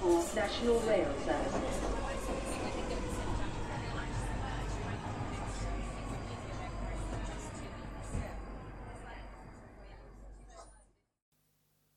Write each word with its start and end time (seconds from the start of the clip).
for 0.00 0.18
National 0.34 0.78
Rail 0.86 1.10
Services. 1.24 1.76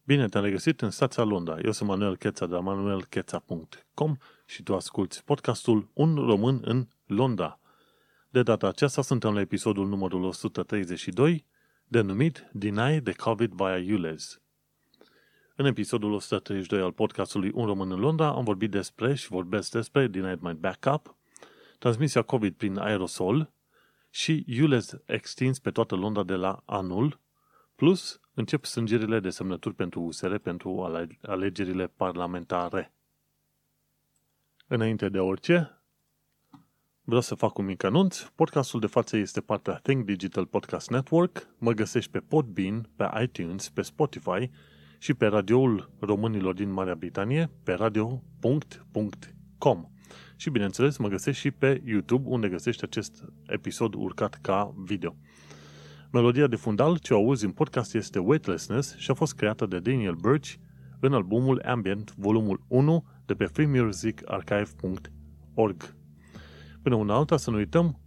Bine 0.05 0.27
te-am 0.27 0.43
regăsit 0.43 0.81
în 0.81 0.89
stația 0.89 1.23
Londra. 1.23 1.57
Eu 1.59 1.71
sunt 1.71 1.89
Manuel 1.89 2.17
Cheța 2.17 2.45
de 2.45 2.53
la 2.53 2.59
manuelcheța.com 2.59 4.15
și 4.45 4.63
tu 4.63 4.75
asculti 4.75 5.21
podcastul 5.25 5.89
Un 5.93 6.15
român 6.15 6.59
în 6.63 6.87
Londra. 7.05 7.59
De 8.29 8.43
data 8.43 8.67
aceasta 8.67 9.01
suntem 9.01 9.33
la 9.33 9.39
episodul 9.39 9.87
numărul 9.87 10.23
132, 10.23 11.45
denumit 11.87 12.49
Deny 12.51 13.01
the 13.01 13.13
COVID 13.13 13.51
via 13.51 13.95
ULEZ. 13.95 14.42
În 15.55 15.65
episodul 15.65 16.11
132 16.11 16.81
al 16.81 16.91
podcastului 16.91 17.51
Un 17.53 17.65
român 17.65 17.91
în 17.91 17.99
Londra 17.99 18.27
am 18.27 18.43
vorbit 18.43 18.71
despre 18.71 19.13
și 19.15 19.27
vorbesc 19.27 19.71
despre 19.71 20.07
Denied 20.07 20.39
My 20.39 20.53
Backup, 20.53 21.15
transmisia 21.79 22.21
COVID 22.21 22.55
prin 22.55 22.77
aerosol 22.77 23.51
și 24.09 24.45
ULEZ 24.61 25.01
extins 25.05 25.59
pe 25.59 25.71
toată 25.71 25.95
Londra 25.95 26.23
de 26.23 26.33
la 26.33 26.61
anul, 26.65 27.19
plus 27.75 28.19
încep 28.33 28.65
sângerile 28.65 29.19
de 29.19 29.29
semnături 29.29 29.75
pentru 29.75 30.01
USR 30.01 30.35
pentru 30.35 30.83
alegerile 31.21 31.87
parlamentare. 31.87 32.93
Înainte 34.67 35.09
de 35.09 35.19
orice, 35.19 35.81
vreau 37.01 37.21
să 37.21 37.35
fac 37.35 37.57
un 37.57 37.65
mic 37.65 37.83
anunț. 37.83 38.21
Podcastul 38.21 38.79
de 38.79 38.87
față 38.87 39.17
este 39.17 39.41
partea 39.41 39.73
Think 39.73 40.05
Digital 40.05 40.45
Podcast 40.45 40.89
Network. 40.89 41.47
Mă 41.57 41.71
găsești 41.71 42.11
pe 42.11 42.19
Podbean, 42.19 42.89
pe 42.95 43.09
iTunes, 43.21 43.69
pe 43.69 43.81
Spotify 43.81 44.49
și 45.03 45.13
pe 45.13 45.25
radioul 45.25 45.91
românilor 45.99 46.53
din 46.53 46.71
Marea 46.71 46.95
Britanie, 46.95 47.51
pe 47.63 47.73
radio.com. 47.73 49.85
Și 50.35 50.49
bineînțeles, 50.49 50.97
mă 50.97 51.07
găsești 51.07 51.41
și 51.41 51.51
pe 51.51 51.81
YouTube, 51.85 52.29
unde 52.29 52.49
găsești 52.49 52.83
acest 52.83 53.25
episod 53.45 53.93
urcat 53.93 54.39
ca 54.41 54.73
video. 54.77 55.15
Melodia 56.11 56.47
de 56.47 56.55
fundal 56.55 56.97
ce 56.97 57.13
o 57.13 57.17
auzi 57.17 57.45
în 57.45 57.51
podcast 57.51 57.93
este 57.93 58.19
Weightlessness 58.19 58.97
și 58.97 59.11
a 59.11 59.13
fost 59.13 59.35
creată 59.35 59.65
de 59.65 59.79
Daniel 59.79 60.15
Birch 60.15 60.53
în 60.99 61.13
albumul 61.13 61.61
Ambient, 61.65 62.13
volumul 62.15 62.63
1 62.67 63.05
de 63.25 63.33
pe 63.33 63.45
freemusicarchive.org. 63.45 65.95
Până 66.81 66.95
una 66.95 67.15
alta, 67.15 67.37
să 67.37 67.49
nu 67.49 67.57
uităm, 67.57 67.99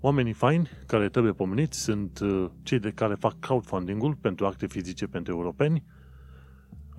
oamenii 0.00 0.32
faini 0.32 0.68
care 0.86 1.08
trebuie 1.08 1.32
pomeniți 1.32 1.80
sunt 1.80 2.18
uh, 2.18 2.46
cei 2.62 2.78
de 2.78 2.90
care 2.90 3.14
fac 3.14 3.38
crowdfunding-ul 3.38 4.14
pentru 4.14 4.46
acte 4.46 4.66
fizice 4.66 5.06
pentru 5.06 5.32
europeni, 5.32 5.84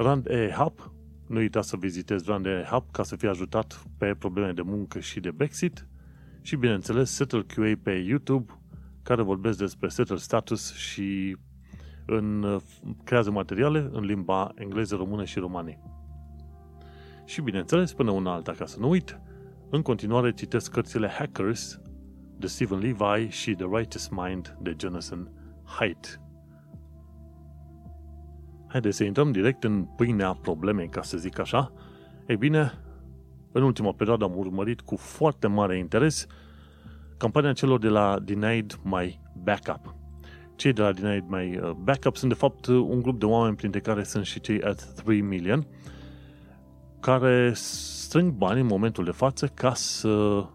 Rand 0.02 0.28
E 0.28 0.54
Hub, 0.58 0.94
nu 1.28 1.38
uita 1.38 1.62
să 1.62 1.76
vizitezi 1.78 2.24
Rand 2.28 2.46
E 2.46 2.68
Hub 2.70 2.92
ca 2.92 3.04
să 3.04 3.16
fii 3.16 3.28
ajutat 3.28 3.84
pe 3.98 4.16
probleme 4.20 4.52
de 4.52 4.62
muncă 4.62 5.00
și 5.00 5.20
de 5.20 5.32
Brexit 5.32 5.88
și, 6.42 6.56
bineînțeles, 6.56 7.12
Settle 7.12 7.42
QA 7.42 7.72
pe 7.84 7.92
YouTube, 7.92 8.60
care 9.04 9.22
vorbesc 9.22 9.58
despre 9.58 9.90
settle 9.90 10.16
status 10.16 10.74
și 10.74 11.38
în, 12.06 12.44
uh, 12.44 12.62
creează 13.04 13.32
materiale 13.32 13.90
în 13.92 14.04
limba 14.04 14.52
engleză, 14.56 14.96
română 14.96 15.24
și 15.24 15.40
romani. 15.40 15.80
Și 17.26 17.42
bineînțeles, 17.42 17.94
până 17.94 18.12
una 18.12 18.34
alta, 18.34 18.52
ca 18.52 18.66
să 18.66 18.80
nu 18.80 18.90
uit, 18.90 19.20
în 19.70 19.82
continuare 19.82 20.34
citesc 20.34 20.72
cărțile 20.72 21.08
Hackers 21.08 21.80
de 22.38 22.48
Stephen 22.48 22.80
Levi 22.80 23.30
și 23.30 23.56
The 23.56 23.66
Righteous 23.66 24.08
Mind 24.08 24.58
de 24.62 24.76
Jonathan 24.80 25.32
Haidt. 25.64 26.22
Haideți 28.72 28.98
să 28.98 29.04
intrăm 29.04 29.32
direct 29.32 29.64
în 29.64 29.84
pâinea 29.84 30.34
problemei, 30.34 30.90
ca 30.90 31.02
să 31.02 31.18
zic 31.18 31.40
așa. 31.40 31.72
Ei 32.28 32.38
bine, 32.38 32.74
în 33.52 33.64
ultima 33.64 33.92
perioadă 33.92 34.24
am 34.24 34.38
urmărit 34.38 34.82
cu 34.82 34.96
foarte 34.96 35.48
mare 35.48 35.78
interes 35.78 36.28
campania 37.18 37.54
celor 37.54 37.80
de 37.80 37.88
la 37.88 38.20
Denied 38.20 38.80
My 38.84 39.20
Backup. 39.44 39.96
Cei 40.56 40.74
de 40.74 40.82
la 40.82 40.92
Denied 40.92 41.24
My 41.28 41.58
uh, 41.58 41.72
Backup 41.72 42.16
sunt 42.16 42.32
de 42.32 42.38
fapt 42.38 42.66
un 42.66 43.02
grup 43.02 43.20
de 43.20 43.26
oameni 43.26 43.56
printre 43.56 43.80
care 43.80 44.04
sunt 44.04 44.26
și 44.26 44.40
cei 44.40 44.62
at 44.62 44.84
3 44.84 45.22
million 45.22 45.68
care 47.00 47.52
strâng 47.54 48.32
bani 48.32 48.60
în 48.60 48.66
momentul 48.66 49.04
de 49.04 49.12
față 49.12 49.48
ca 49.48 49.74
să 49.74 50.46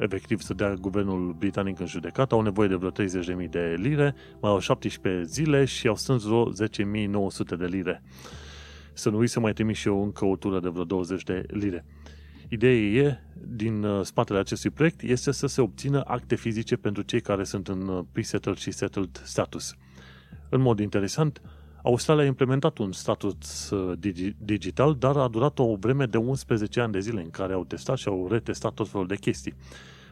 efectiv 0.00 0.40
să 0.40 0.54
dea 0.54 0.74
guvernul 0.74 1.32
britanic 1.38 1.80
în 1.80 1.86
judecată, 1.86 2.34
au 2.34 2.40
nevoie 2.40 2.68
de 2.68 2.74
vreo 2.74 2.90
30.000 2.90 3.50
de 3.50 3.74
lire, 3.78 4.14
mai 4.40 4.50
au 4.50 4.58
17 4.58 5.22
zile 5.24 5.64
și 5.64 5.88
au 5.88 5.96
strâns 5.96 6.24
vreo 6.24 6.52
10.900 6.52 7.58
de 7.58 7.66
lire. 7.66 8.02
Să 8.92 9.10
nu 9.10 9.18
uit 9.18 9.30
să 9.30 9.40
mai 9.40 9.52
trimit 9.52 9.76
și 9.76 9.88
eu 9.88 10.02
încă 10.02 10.24
o 10.24 10.36
tură 10.36 10.60
de 10.60 10.68
vreo 10.68 10.84
20 10.84 11.22
de 11.22 11.44
lire. 11.48 11.84
Ideea 12.48 13.04
e, 13.04 13.18
din 13.34 13.82
uh, 13.82 14.04
spatele 14.04 14.38
acestui 14.38 14.70
proiect, 14.70 15.02
este 15.02 15.30
să 15.30 15.46
se 15.46 15.60
obțină 15.60 16.02
acte 16.06 16.34
fizice 16.34 16.76
pentru 16.76 17.02
cei 17.02 17.20
care 17.20 17.44
sunt 17.44 17.68
în 17.68 17.88
uh, 17.88 18.04
pre-settled 18.12 18.56
și 18.56 18.70
settled 18.70 19.20
status. 19.24 19.74
În 20.48 20.60
mod 20.60 20.78
interesant, 20.78 21.42
Australia 21.82 22.22
a 22.22 22.26
implementat 22.26 22.78
un 22.78 22.92
status 22.92 23.70
uh, 23.70 23.98
digital, 24.38 24.94
dar 24.94 25.16
a 25.16 25.28
durat 25.28 25.58
o 25.58 25.76
vreme 25.76 26.06
de 26.06 26.16
11 26.16 26.80
ani 26.80 26.92
de 26.92 27.00
zile 27.00 27.22
în 27.22 27.30
care 27.30 27.52
au 27.52 27.64
testat 27.64 27.96
și 27.96 28.08
au 28.08 28.28
retestat 28.30 28.72
tot 28.72 28.88
felul 28.88 29.06
de 29.06 29.16
chestii. 29.16 29.54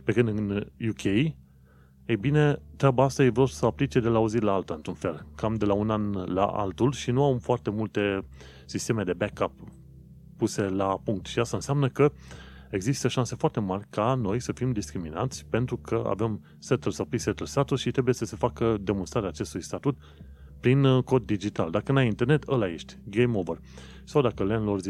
Pe 0.05 0.13
când 0.13 0.29
în 0.29 0.67
UK, 0.89 1.05
ei 1.05 2.17
bine, 2.21 2.59
treaba 2.77 3.05
asta 3.05 3.25
e 3.25 3.29
vreo 3.29 3.47
să 3.47 3.67
aplice 3.67 4.01
de 4.01 4.09
la 4.09 4.19
o 4.19 4.29
zi 4.29 4.39
la 4.39 4.53
alta, 4.53 4.75
într-un 4.75 4.95
fel, 4.95 5.27
cam 5.35 5.55
de 5.55 5.65
la 5.65 5.73
un 5.73 5.91
an 5.91 6.13
la 6.13 6.47
altul 6.47 6.93
și 6.93 7.11
nu 7.11 7.25
au 7.25 7.39
foarte 7.41 7.71
multe 7.71 8.25
sisteme 8.67 9.03
de 9.03 9.13
backup 9.13 9.53
puse 10.37 10.63
la 10.63 11.01
punct. 11.05 11.27
Și 11.27 11.39
asta 11.39 11.57
înseamnă 11.57 11.89
că 11.89 12.13
există 12.71 13.09
șanse 13.09 13.35
foarte 13.35 13.61
mari 13.61 13.85
ca 13.91 14.15
noi 14.15 14.41
să 14.41 14.53
fim 14.53 14.73
discriminați 14.73 15.47
pentru 15.47 15.77
că 15.77 16.05
avem 16.07 16.45
settle 16.59 16.91
sau 16.91 17.05
pre-settle 17.05 17.47
status 17.47 17.81
și 17.81 17.91
trebuie 17.91 18.15
să 18.15 18.25
se 18.25 18.37
facă 18.37 18.77
demonstrarea 18.81 19.29
acestui 19.29 19.63
statut 19.63 19.97
prin 20.61 20.85
uh, 20.85 21.03
cod 21.03 21.27
digital. 21.27 21.71
Dacă 21.71 21.93
n-ai 21.93 22.07
internet, 22.07 22.49
ăla 22.49 22.69
ești. 22.69 22.99
Game 23.05 23.39
over. 23.39 23.61
Sau 24.05 24.23
dacă 24.23 24.45
landlords 24.45 24.87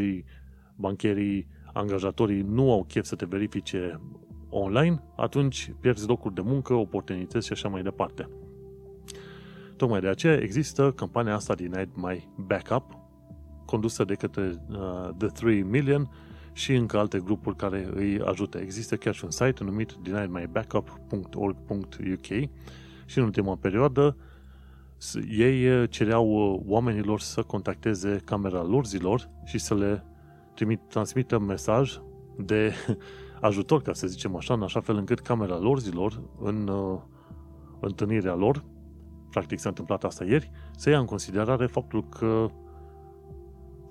bancherii, 0.77 1.47
angajatorii 1.73 2.43
nu 2.43 2.73
au 2.73 2.85
chef 2.85 3.05
să 3.05 3.15
te 3.15 3.25
verifice 3.25 4.01
online, 4.49 5.03
atunci 5.17 5.73
pierzi 5.81 6.07
locuri 6.07 6.35
de 6.35 6.41
muncă, 6.41 6.75
oportunități 6.75 7.47
și 7.47 7.53
așa 7.53 7.69
mai 7.69 7.83
departe. 7.83 8.29
Tocmai 9.77 10.01
de 10.01 10.09
aceea 10.09 10.35
există 10.35 10.93
campania 10.93 11.35
asta 11.35 11.55
din 11.55 11.91
My 11.95 12.29
Backup, 12.37 12.99
condusă 13.65 14.05
de 14.05 14.15
către 14.15 14.55
uh, 14.71 15.09
The 15.17 15.27
3 15.27 15.63
Million 15.63 16.11
și 16.53 16.75
încă 16.75 16.99
alte 16.99 17.19
grupuri 17.19 17.57
care 17.57 17.89
îi 17.95 18.21
ajută. 18.21 18.59
Există 18.59 18.97
chiar 18.97 19.15
și 19.15 19.25
un 19.25 19.31
site 19.31 19.65
numit 19.65 19.93
deniedmybackup.org.uk 19.93 22.27
și 23.07 23.19
în 23.19 23.25
ultima 23.25 23.57
perioadă 23.57 24.17
ei 25.31 25.69
uh, 25.69 25.91
cereau 25.91 26.53
uh, 26.55 26.61
oamenilor 26.67 27.21
să 27.21 27.43
contacteze 27.43 28.21
camera 28.25 28.63
lor 28.63 28.87
zilor 28.87 29.31
și 29.45 29.59
să 29.59 29.75
le 29.75 30.05
trimit, 30.55 30.81
transmită 30.89 31.39
mesaj 31.39 31.99
de 32.37 32.73
ajutor, 33.41 33.83
ca 33.83 33.93
să 33.93 34.07
zicem 34.07 34.37
așa, 34.37 34.55
în 34.55 34.63
așa 34.63 34.81
fel 34.81 34.97
încât 34.97 35.21
camera 35.21 35.59
lor 35.59 35.79
zilor, 35.79 36.23
în 36.41 36.69
uh, 36.69 37.01
întâlnirea 37.81 38.35
lor, 38.35 38.65
practic 39.31 39.59
s-a 39.59 39.69
întâmplat 39.69 40.05
asta 40.05 40.25
ieri, 40.25 40.51
să 40.77 40.91
ia 40.91 40.99
în 40.99 41.07
considerare 41.07 41.67
faptul 41.67 42.09
că 42.09 42.47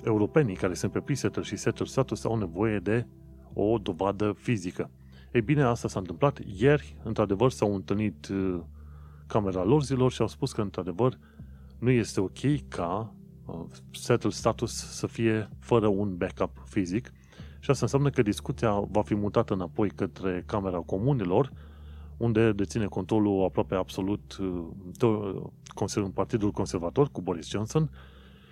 europenii 0.03 0.55
care 0.55 0.73
sunt 0.73 0.91
pe 0.91 0.99
pre 0.99 1.41
și 1.41 1.55
settle 1.55 1.85
status 1.85 2.23
au 2.23 2.35
nevoie 2.35 2.79
de 2.79 3.07
o 3.53 3.77
dovadă 3.77 4.33
fizică. 4.37 4.91
Ei 5.31 5.41
bine, 5.41 5.63
asta 5.63 5.87
s-a 5.87 5.99
întâmplat. 5.99 6.39
Ieri, 6.57 6.97
într-adevăr, 7.03 7.51
s-au 7.51 7.75
întâlnit 7.75 8.27
uh, 8.27 8.59
camera 9.27 9.63
lor 9.63 9.83
zilor 9.83 10.11
și 10.11 10.21
au 10.21 10.27
spus 10.27 10.51
că, 10.51 10.61
într-adevăr, 10.61 11.17
nu 11.79 11.89
este 11.89 12.19
ok 12.19 12.67
ca 12.67 13.13
uh, 13.45 13.55
settle 13.91 14.29
status 14.29 14.73
să 14.73 15.07
fie 15.07 15.49
fără 15.59 15.87
un 15.87 16.17
backup 16.17 16.63
fizic 16.65 17.11
și 17.59 17.69
asta 17.69 17.85
înseamnă 17.85 18.09
că 18.09 18.21
discuția 18.21 18.79
va 18.79 19.01
fi 19.01 19.15
mutată 19.15 19.53
înapoi 19.53 19.89
către 19.89 20.43
Camera 20.45 20.77
Comunilor, 20.77 21.51
unde 22.17 22.51
deține 22.51 22.85
controlul 22.85 23.43
aproape 23.43 23.75
absolut 23.75 24.37
uh, 25.01 26.09
Partidul 26.13 26.51
Conservator 26.51 27.09
cu 27.11 27.21
Boris 27.21 27.49
Johnson 27.49 27.89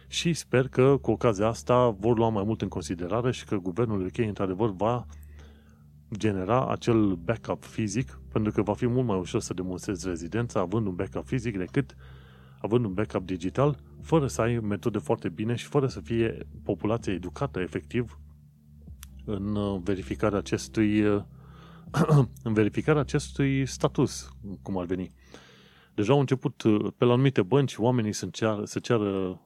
și 0.08 0.34
sper 0.34 0.68
că 0.68 0.98
cu 1.02 1.12
ocazia 1.12 1.48
asta 1.48 1.90
vor 1.90 2.18
lua 2.18 2.30
mai 2.30 2.44
mult 2.44 2.62
în 2.62 2.68
considerare 2.68 3.32
și 3.32 3.46
că 3.46 3.56
guvernul 3.56 4.06
UK 4.06 4.18
într-adevăr 4.18 4.70
va 4.70 5.06
genera 6.18 6.68
acel 6.68 7.14
backup 7.14 7.64
fizic, 7.64 8.20
pentru 8.32 8.52
că 8.52 8.62
va 8.62 8.74
fi 8.74 8.88
mult 8.88 9.08
mai 9.08 9.18
ușor 9.18 9.42
să 9.42 9.54
demonstrezi 9.54 10.08
rezidența 10.08 10.60
având 10.60 10.88
un 10.88 10.96
backup 10.96 11.26
fizic 11.26 11.58
decât 11.58 11.96
având 12.62 12.86
un 12.86 12.94
backup 12.94 13.26
digital, 13.26 13.78
fără 14.02 14.28
să 14.28 14.42
ai 14.42 14.60
metode 14.60 14.98
foarte 14.98 15.30
bine 15.30 15.56
și 15.56 15.66
fără 15.66 15.88
să 15.88 16.00
fie 16.00 16.48
populația 16.64 17.14
educată 17.14 17.60
efectiv 17.60 18.20
în 19.26 19.56
uh, 19.56 19.82
verificarea 19.84 20.38
acestui 20.38 21.06
uh, 21.06 21.24
în 22.44 22.54
verificarea 22.54 23.02
acestui 23.02 23.66
status, 23.66 24.30
cum 24.62 24.78
ar 24.78 24.86
veni. 24.86 25.12
Deja 25.96 26.14
au 26.14 26.20
început 26.20 26.62
uh, 26.62 26.92
pe 26.98 27.06
la 27.06 27.14
anumite 27.14 27.42
bănci 27.42 27.78
oamenii 27.78 28.14
să 28.14 28.28
ceară, 28.32 28.66
să 28.66 28.80
ceară 28.80 29.42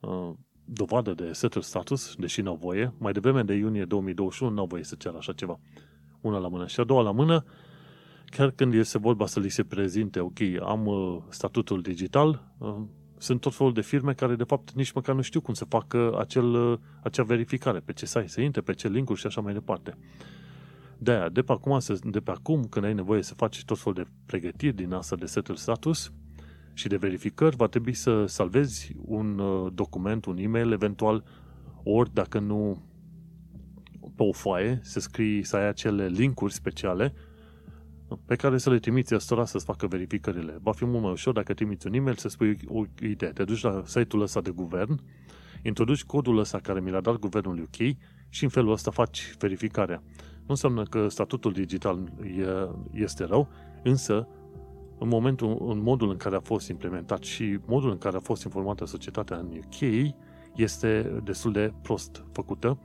uh, 0.00 0.34
dovadă 0.70 1.14
de 1.14 1.32
settled 1.32 1.64
status, 1.64 2.14
deși 2.18 2.40
nu 2.40 2.50
au 2.50 2.56
voie. 2.56 2.92
Mai 2.98 3.12
devreme 3.12 3.42
de 3.42 3.54
iunie 3.54 3.84
2021 3.84 4.52
nu 4.52 4.60
au 4.60 4.66
voie 4.66 4.84
să 4.84 4.94
ceară 4.94 5.16
așa 5.16 5.32
ceva. 5.32 5.60
Una 6.20 6.38
la 6.38 6.48
mână. 6.48 6.66
Și 6.66 6.80
a 6.80 6.84
doua 6.84 7.02
la 7.02 7.10
mână, 7.10 7.44
chiar 8.24 8.50
când 8.50 8.74
este 8.74 8.98
vorba 8.98 9.26
să 9.26 9.40
li 9.40 9.48
se 9.48 9.64
prezinte, 9.64 10.20
ok, 10.20 10.38
am 10.62 10.86
uh, 10.86 11.18
statutul 11.28 11.82
digital, 11.82 12.52
uh, 12.58 12.76
sunt 13.18 13.40
tot 13.40 13.54
felul 13.54 13.72
de 13.72 13.80
firme 13.80 14.12
care 14.12 14.34
de 14.34 14.44
fapt 14.44 14.72
nici 14.72 14.92
măcar 14.92 15.14
nu 15.14 15.20
știu 15.20 15.40
cum 15.40 15.54
să 15.54 15.64
facă 15.64 16.18
acel, 16.18 16.54
uh, 16.54 16.78
acea 17.02 17.22
verificare, 17.22 17.78
pe 17.78 17.92
ce 17.92 18.06
site 18.06 18.26
să 18.26 18.40
intre, 18.40 18.60
pe 18.60 18.72
ce 18.72 18.88
linkuri 18.88 19.20
și 19.20 19.26
așa 19.26 19.40
mai 19.40 19.52
departe. 19.52 19.96
De 20.98 21.10
aia, 21.10 21.28
de 21.28 21.42
pe 21.42 21.52
acum, 21.52 21.78
de 22.02 22.20
pe 22.20 22.30
acum, 22.30 22.64
când 22.64 22.84
ai 22.84 22.94
nevoie 22.94 23.22
să 23.22 23.34
faci 23.34 23.64
tot 23.64 23.78
felul 23.78 23.94
de 23.94 24.10
pregătiri 24.26 24.76
din 24.76 24.92
asta 24.92 25.16
de 25.16 25.26
setul 25.26 25.56
status 25.56 26.12
și 26.78 26.88
de 26.88 26.96
verificări, 26.96 27.56
va 27.56 27.66
trebui 27.66 27.92
să 27.92 28.26
salvezi 28.26 28.92
un 29.04 29.38
uh, 29.38 29.72
document, 29.74 30.24
un 30.24 30.36
e-mail 30.36 30.72
eventual, 30.72 31.24
ori 31.82 32.14
dacă 32.14 32.38
nu 32.38 32.82
pe 34.14 34.22
o 34.22 34.32
foaie, 34.32 34.80
să 34.82 35.00
scrii, 35.00 35.42
să 35.42 35.56
ai 35.56 35.68
acele 35.68 36.06
linkuri 36.06 36.52
speciale 36.52 37.14
pe 38.24 38.36
care 38.36 38.58
să 38.58 38.70
le 38.70 38.78
trimiți 38.78 39.14
ăstora 39.14 39.44
să-ți 39.44 39.64
facă 39.64 39.86
verificările. 39.86 40.58
Va 40.62 40.72
fi 40.72 40.84
mult 40.84 41.02
mai 41.02 41.12
ușor 41.12 41.32
dacă 41.32 41.54
trimiți 41.54 41.86
un 41.86 41.92
e-mail 41.92 42.16
să 42.16 42.28
spui 42.28 42.58
o 42.66 42.84
idee. 43.02 43.30
Te 43.30 43.44
duci 43.44 43.62
la 43.62 43.82
site-ul 43.84 44.22
ăsta 44.22 44.40
de 44.40 44.50
guvern, 44.50 45.00
introduci 45.62 46.04
codul 46.04 46.38
ăsta 46.38 46.58
care 46.58 46.80
mi 46.80 46.90
l-a 46.90 47.00
dat 47.00 47.18
guvernul 47.18 47.58
UK 47.60 47.96
și 48.28 48.44
în 48.44 48.50
felul 48.50 48.72
ăsta 48.72 48.90
faci 48.90 49.34
verificarea. 49.38 50.02
Nu 50.36 50.46
înseamnă 50.54 50.82
că 50.82 51.08
statutul 51.08 51.52
digital 51.52 52.12
este 52.92 53.24
rău, 53.24 53.48
însă 53.82 54.28
în, 54.98 55.08
momentul, 55.08 55.56
în 55.60 55.82
modul 55.82 56.10
în 56.10 56.16
care 56.16 56.36
a 56.36 56.40
fost 56.40 56.68
implementat 56.68 57.22
și 57.22 57.58
modul 57.66 57.90
în 57.90 57.98
care 57.98 58.16
a 58.16 58.20
fost 58.20 58.44
informată 58.44 58.84
societatea 58.84 59.36
în 59.36 59.46
UK 59.46 60.12
este 60.54 61.20
destul 61.24 61.52
de 61.52 61.72
prost 61.82 62.24
făcută 62.32 62.78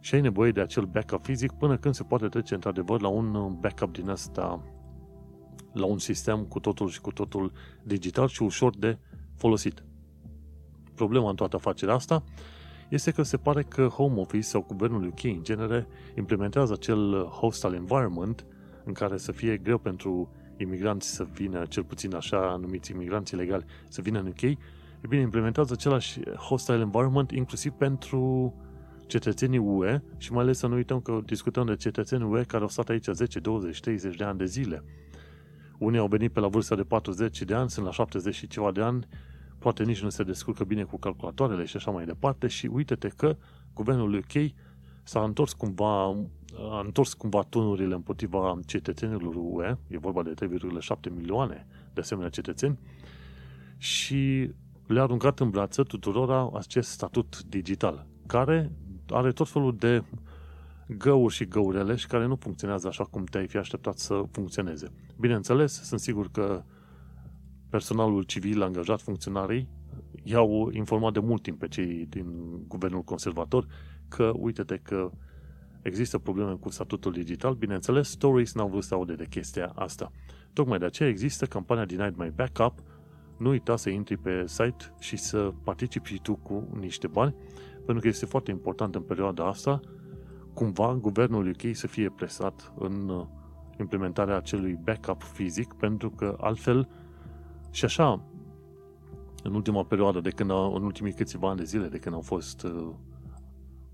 și 0.00 0.14
ai 0.14 0.20
nevoie 0.20 0.50
de 0.50 0.60
acel 0.60 0.84
backup 0.84 1.24
fizic 1.24 1.52
până 1.52 1.76
când 1.76 1.94
se 1.94 2.02
poate 2.02 2.28
trece 2.28 2.54
într-adevăr 2.54 3.00
la 3.00 3.08
un 3.08 3.56
backup 3.60 3.92
din 3.92 4.08
asta, 4.08 4.62
la 5.72 5.86
un 5.86 5.98
sistem 5.98 6.44
cu 6.44 6.60
totul 6.60 6.88
și 6.88 7.00
cu 7.00 7.12
totul 7.12 7.52
digital 7.82 8.28
și 8.28 8.42
ușor 8.42 8.76
de 8.76 8.98
folosit. 9.34 9.84
Problema 10.94 11.28
în 11.28 11.36
toată 11.36 11.56
afacerea 11.56 11.94
asta 11.94 12.24
este 12.88 13.10
că 13.10 13.22
se 13.22 13.36
pare 13.36 13.62
că 13.62 13.86
Home 13.86 14.20
Office 14.20 14.46
sau 14.46 14.64
guvernul 14.68 15.06
UK 15.06 15.24
în 15.24 15.42
genere 15.42 15.86
implementează 16.16 16.72
acel 16.72 17.24
hostile 17.24 17.76
environment 17.76 18.46
în 18.84 18.92
care 18.92 19.16
să 19.16 19.32
fie 19.32 19.56
greu 19.56 19.78
pentru 19.78 20.30
imigranți 20.56 21.14
să 21.14 21.26
vină, 21.32 21.64
cel 21.68 21.84
puțin 21.84 22.14
așa 22.14 22.56
numiți 22.60 22.90
imigranți 22.90 23.34
ilegali, 23.34 23.64
să 23.88 24.00
vină 24.00 24.18
în 24.18 24.26
UK, 24.26 24.42
e 24.42 24.58
bine, 25.08 25.22
implementează 25.22 25.72
același 25.72 26.20
hostile 26.36 26.78
environment 26.78 27.30
inclusiv 27.30 27.72
pentru 27.72 28.54
cetățenii 29.06 29.58
UE 29.58 30.02
și 30.16 30.32
mai 30.32 30.42
ales 30.42 30.58
să 30.58 30.66
nu 30.66 30.74
uităm 30.74 31.00
că 31.00 31.20
discutăm 31.24 31.66
de 31.66 31.76
cetățenii 31.76 32.26
UE 32.26 32.42
care 32.42 32.62
au 32.62 32.68
stat 32.68 32.88
aici 32.88 33.06
10, 33.12 33.38
20, 33.38 33.80
30 33.80 34.16
de 34.16 34.24
ani 34.24 34.38
de 34.38 34.44
zile. 34.44 34.84
Unii 35.78 35.98
au 35.98 36.06
venit 36.06 36.32
pe 36.32 36.40
la 36.40 36.48
vârsta 36.48 36.74
de 36.74 36.82
40 36.82 37.42
de 37.42 37.54
ani, 37.54 37.70
sunt 37.70 37.84
la 37.86 37.92
70 37.92 38.34
și 38.34 38.46
ceva 38.46 38.72
de 38.72 38.80
ani, 38.82 39.06
poate 39.58 39.82
nici 39.82 40.02
nu 40.02 40.08
se 40.08 40.22
descurcă 40.22 40.64
bine 40.64 40.82
cu 40.82 40.98
calculatoarele 40.98 41.64
și 41.64 41.76
așa 41.76 41.90
mai 41.90 42.04
departe 42.04 42.46
și 42.46 42.66
uite-te 42.66 43.08
că 43.08 43.36
guvernul 43.74 44.14
UK 44.14 44.52
s-a 45.06 45.22
întors 45.24 45.52
cumva, 45.52 46.02
a 46.58 46.80
întors 46.84 47.14
cumva 47.14 47.42
tunurile 47.42 47.94
împotriva 47.94 48.58
cetățenilor 48.66 49.34
UE, 49.36 49.76
e 49.88 49.98
vorba 49.98 50.22
de 50.22 50.34
3,7 50.46 51.14
milioane 51.14 51.66
de 51.94 52.00
asemenea 52.00 52.30
cetățeni, 52.30 52.78
și 53.78 54.50
le-a 54.86 55.02
aruncat 55.02 55.40
în 55.40 55.50
brață 55.50 55.82
tuturora 55.82 56.50
acest 56.54 56.90
statut 56.90 57.42
digital, 57.42 58.06
care 58.26 58.72
are 59.08 59.32
tot 59.32 59.48
felul 59.48 59.76
de 59.76 60.04
găuri 60.88 61.34
și 61.34 61.44
găurele 61.44 61.94
și 61.94 62.06
care 62.06 62.26
nu 62.26 62.36
funcționează 62.36 62.88
așa 62.88 63.04
cum 63.04 63.24
te-ai 63.24 63.46
fi 63.46 63.56
așteptat 63.56 63.98
să 63.98 64.22
funcționeze. 64.30 64.92
Bineînțeles, 65.18 65.82
sunt 65.82 66.00
sigur 66.00 66.30
că 66.30 66.64
personalul 67.70 68.22
civil 68.22 68.62
angajat, 68.62 69.00
funcționarii, 69.00 69.68
i-au 70.22 70.70
informat 70.72 71.12
de 71.12 71.20
mult 71.20 71.42
timp 71.42 71.58
pe 71.58 71.68
cei 71.68 72.06
din 72.08 72.26
guvernul 72.68 73.02
conservator 73.02 73.66
că, 74.08 74.32
uite-te 74.34 74.76
că 74.76 75.10
există 75.82 76.18
probleme 76.18 76.52
cu 76.52 76.70
statutul 76.70 77.12
digital. 77.12 77.54
Bineînțeles, 77.54 78.08
Stories 78.08 78.54
n-au 78.54 78.68
vrut 78.68 78.84
să 78.84 78.94
aude 78.94 79.14
de 79.14 79.26
chestia 79.30 79.72
asta. 79.74 80.12
Tocmai 80.52 80.78
de 80.78 80.84
aceea 80.84 81.08
există 81.08 81.46
campania 81.46 81.84
Denied 81.84 82.16
My 82.16 82.32
Backup. 82.34 82.78
Nu 83.36 83.48
uita 83.48 83.76
să 83.76 83.90
intri 83.90 84.16
pe 84.16 84.44
site 84.46 84.94
și 84.98 85.16
să 85.16 85.52
participi 85.64 86.08
și 86.08 86.20
tu 86.22 86.34
cu 86.34 86.68
niște 86.80 87.06
bani, 87.06 87.34
pentru 87.74 88.00
că 88.00 88.08
este 88.08 88.26
foarte 88.26 88.50
important 88.50 88.94
în 88.94 89.02
perioada 89.02 89.46
asta 89.46 89.80
cumva 90.56 90.94
guvernul 90.94 91.48
UK 91.48 91.74
să 91.76 91.86
fie 91.86 92.10
presat 92.10 92.72
în 92.78 93.08
uh, 93.08 93.26
implementarea 93.78 94.36
acelui 94.36 94.78
backup 94.84 95.22
fizic, 95.22 95.72
pentru 95.72 96.10
că 96.10 96.36
altfel 96.40 96.88
și 97.70 97.84
așa, 97.84 98.24
în 99.42 99.54
ultima 99.54 99.84
perioadă, 99.84 100.20
de 100.20 100.30
când, 100.30 100.50
în 100.50 100.82
ultimii 100.82 101.12
câțiva 101.12 101.48
ani 101.48 101.58
de 101.58 101.64
zile, 101.64 101.88
de 101.88 101.98
când 101.98 102.14
au 102.14 102.20
fost 102.20 102.62
uh, 102.62 102.88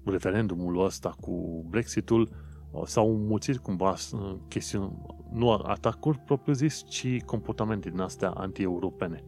referendumul 0.04 0.84
ăsta 0.84 1.14
cu 1.20 1.64
Brexitul, 1.68 2.30
uh, 2.70 2.82
s-au 2.84 3.16
mulțit 3.16 3.58
cumva 3.58 3.90
uh, 3.90 4.34
chestiuni, 4.48 4.92
nu 5.32 5.50
atacuri 5.50 6.18
propriu-zis, 6.18 6.84
ci 6.88 7.22
comportamente 7.24 7.90
din 7.90 8.00
astea 8.00 8.30
anti-europene. 8.30 9.24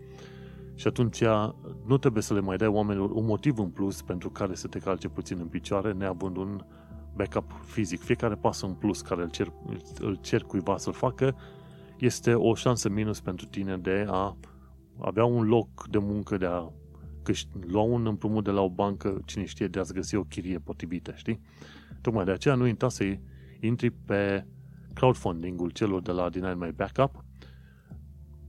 Și 0.75 0.87
atunci 0.87 1.23
nu 1.87 1.99
trebuie 1.99 2.23
să 2.23 2.35
le 2.35 2.41
mai 2.41 2.57
dai 2.57 2.69
oamenilor 2.69 3.11
un 3.11 3.25
motiv 3.25 3.59
în 3.59 3.69
plus 3.69 4.03
pentru 4.03 4.31
care 4.31 4.55
să 4.55 4.67
te 4.67 4.79
calce 4.79 5.09
puțin 5.09 5.39
în 5.41 5.47
picioare, 5.47 5.93
neavând 5.93 6.37
un 6.37 6.65
backup 7.15 7.53
fizic. 7.65 8.01
Fiecare 8.01 8.35
pas 8.35 8.63
în 8.63 8.73
plus 8.73 9.01
care 9.01 9.23
îl 9.23 9.31
cer, 9.31 9.53
îl 9.99 10.19
cer 10.21 10.43
cuiva 10.43 10.77
să-l 10.77 10.93
facă 10.93 11.37
este 11.99 12.35
o 12.35 12.55
șansă 12.55 12.89
minus 12.89 13.21
pentru 13.21 13.47
tine 13.47 13.77
de 13.77 14.07
a 14.09 14.37
avea 14.99 15.25
un 15.25 15.47
loc 15.47 15.89
de 15.89 15.99
muncă, 15.99 16.37
de 16.37 16.47
a 16.47 16.73
lua 17.67 17.83
un 17.83 18.07
împrumut 18.07 18.45
de 18.45 18.51
la 18.51 18.61
o 18.61 18.69
bancă, 18.69 19.21
cine 19.25 19.45
știe, 19.45 19.67
de 19.67 19.79
a-ți 19.79 19.95
găsi 19.95 20.15
o 20.15 20.25
chirie 20.25 20.59
potrivită, 20.59 21.13
știi? 21.17 21.41
Tocmai 22.01 22.25
de 22.25 22.31
aceea 22.31 22.55
nu 22.55 22.63
uita 22.63 22.89
să 22.89 23.17
intri 23.61 23.91
pe 23.91 24.47
crowdfunding-ul 24.95 25.71
celor 25.71 26.03
de 26.03 26.13
la 26.13 26.29
Deny 26.29 26.55
My 26.55 26.73
Backup. 26.73 27.25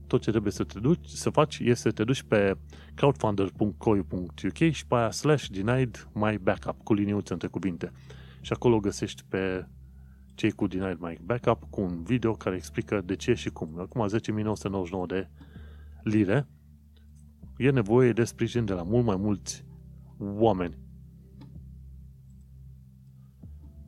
Tot 0.06 0.20
ce 0.22 0.30
trebuie 0.30 0.52
să 0.52 0.64
te 0.64 0.78
duci, 0.78 1.06
să 1.06 1.30
faci 1.30 1.58
este 1.58 1.74
să 1.74 1.90
te 1.90 2.04
duci 2.04 2.22
pe 2.22 2.56
crowdfunder.co.uk 2.94 4.70
și 4.70 4.86
pe 4.86 4.94
aia 4.94 5.10
slash 5.10 5.46
denied 5.46 6.08
my 6.12 6.38
backup 6.42 6.82
cu 6.82 6.94
liniuță 6.94 7.32
între 7.32 7.48
cuvinte. 7.48 7.92
Și 8.40 8.52
acolo 8.52 8.80
găsești 8.80 9.22
pe 9.28 9.66
cei 10.34 10.50
cu 10.50 10.66
Denied 10.66 10.98
My 10.98 11.18
Backup 11.22 11.64
cu 11.70 11.80
un 11.80 12.02
video 12.02 12.32
care 12.32 12.56
explică 12.56 13.00
de 13.04 13.16
ce 13.16 13.34
și 13.34 13.50
cum. 13.50 13.80
Acum 13.80 14.08
10.999 14.08 15.06
de 15.06 15.28
lire 16.02 16.46
e 17.56 17.70
nevoie 17.70 18.12
de 18.12 18.24
sprijin 18.24 18.64
de 18.64 18.72
la 18.72 18.82
mult 18.82 19.04
mai 19.04 19.16
mulți 19.16 19.64
oameni. 20.18 20.78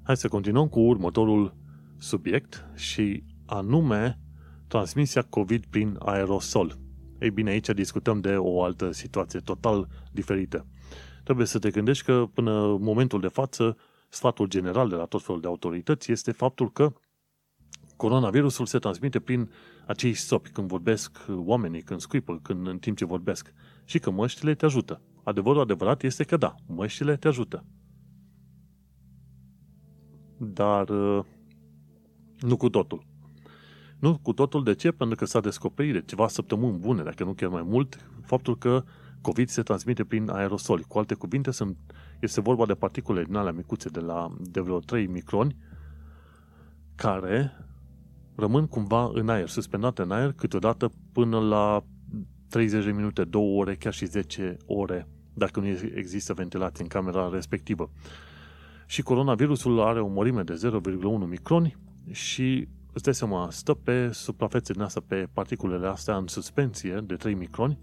Hai 0.03 0.17
să 0.17 0.29
continuăm 0.29 0.69
cu 0.69 0.81
următorul 0.81 1.57
subiect 1.99 2.67
și 2.75 3.25
anume 3.47 4.21
transmisia 4.67 5.23
COVID 5.23 5.67
prin 5.67 5.97
aerosol. 5.99 6.79
Ei 7.21 7.31
bine, 7.31 7.51
aici 7.51 7.69
discutăm 7.69 8.21
de 8.21 8.37
o 8.37 8.63
altă 8.63 8.91
situație 8.91 9.41
total 9.41 9.89
diferită. 10.13 10.67
Trebuie 11.25 11.47
să 11.47 11.59
te 11.59 11.71
gândești 11.71 12.05
că 12.05 12.29
până 12.35 12.77
momentul 12.81 13.21
de 13.21 13.29
față 13.29 13.77
sfatul 14.09 14.47
general 14.47 14.89
de 14.89 14.95
la 14.95 15.05
tot 15.05 15.23
felul 15.23 15.41
de 15.41 15.47
autorități 15.47 16.13
este 16.13 16.33
faptul 16.33 16.73
că 16.73 16.93
coronavirusul 17.99 18.67
se 18.67 18.79
transmite 18.79 19.21
prin 19.21 19.51
acei 19.87 20.15
sopi 20.15 20.51
când 20.51 20.69
vorbesc 20.69 21.19
oamenii, 21.29 21.83
când 21.83 22.01
scuipă, 22.01 22.39
când 22.43 22.67
în 22.67 22.79
timp 22.79 22.97
ce 22.97 23.05
vorbesc 23.05 23.53
și 23.85 23.99
că 23.99 24.11
măștile 24.11 24.55
te 24.55 24.65
ajută. 24.65 25.01
Adevărul 25.23 25.61
adevărat 25.61 26.03
este 26.03 26.25
că 26.25 26.37
da, 26.37 26.55
măștile 26.67 27.17
te 27.17 27.29
ajută. 27.29 27.65
Dar 30.37 30.89
uh, 30.89 31.25
nu 32.41 32.57
cu 32.57 32.69
totul. 32.69 33.07
Nu 33.99 34.19
cu 34.19 34.33
totul, 34.33 34.65
de 34.65 34.75
ce? 34.75 34.91
Pentru 34.91 35.17
că 35.17 35.25
s-a 35.25 35.41
descoperit 35.41 35.93
de 35.93 36.03
ceva 36.07 36.29
săptămâni 36.29 36.79
bune, 36.79 37.03
dacă 37.03 37.25
nu 37.25 37.33
chiar 37.33 37.49
mai 37.49 37.63
mult, 37.63 38.11
faptul 38.25 38.59
că 38.59 38.85
COVID 39.21 39.49
se 39.49 39.63
transmite 39.63 40.05
prin 40.05 40.31
aerosoli. 40.31 40.83
Cu 40.83 40.99
alte 40.99 41.15
cuvinte, 41.15 41.51
sunt, 41.51 41.77
este 42.21 42.41
vorba 42.41 42.67
de 42.67 42.75
particule 42.75 43.25
din 43.25 43.35
alea 43.35 43.53
micuțe 43.53 43.89
de, 43.89 44.01
la, 44.01 44.35
de 44.41 44.61
vreo 44.61 44.79
3 44.79 45.07
microni 45.07 45.57
care 46.95 47.53
rămân 48.39 48.67
cumva 48.67 49.11
în 49.13 49.29
aer, 49.29 49.49
suspendate 49.49 50.03
în 50.03 50.11
aer, 50.11 50.33
câteodată 50.33 50.91
până 51.13 51.39
la 51.39 51.85
30 52.49 52.85
de 52.85 52.91
minute, 52.91 53.25
2 53.25 53.43
ore, 53.57 53.75
chiar 53.75 53.93
și 53.93 54.07
10 54.07 54.57
ore, 54.67 55.09
dacă 55.35 55.61
nu 55.61 55.67
există 55.95 56.33
ventilație 56.33 56.83
în 56.83 56.89
camera 56.89 57.29
respectivă. 57.33 57.91
Și 58.87 59.03
coronavirusul 59.03 59.81
are 59.81 60.01
o 60.01 60.09
mărime 60.09 60.43
de 60.43 60.61
0,1 61.23 61.29
microni 61.29 61.77
și 62.11 62.69
îți 62.93 63.03
dai 63.05 63.15
seama, 63.15 63.49
stă 63.51 63.75
pe 63.75 64.11
suprafețe 64.13 64.73
din 64.73 64.83
asta, 64.83 65.03
pe 65.07 65.29
particulele 65.33 65.87
astea 65.87 66.17
în 66.17 66.27
suspensie 66.27 67.01
de 67.07 67.15
3 67.15 67.35
microni 67.35 67.79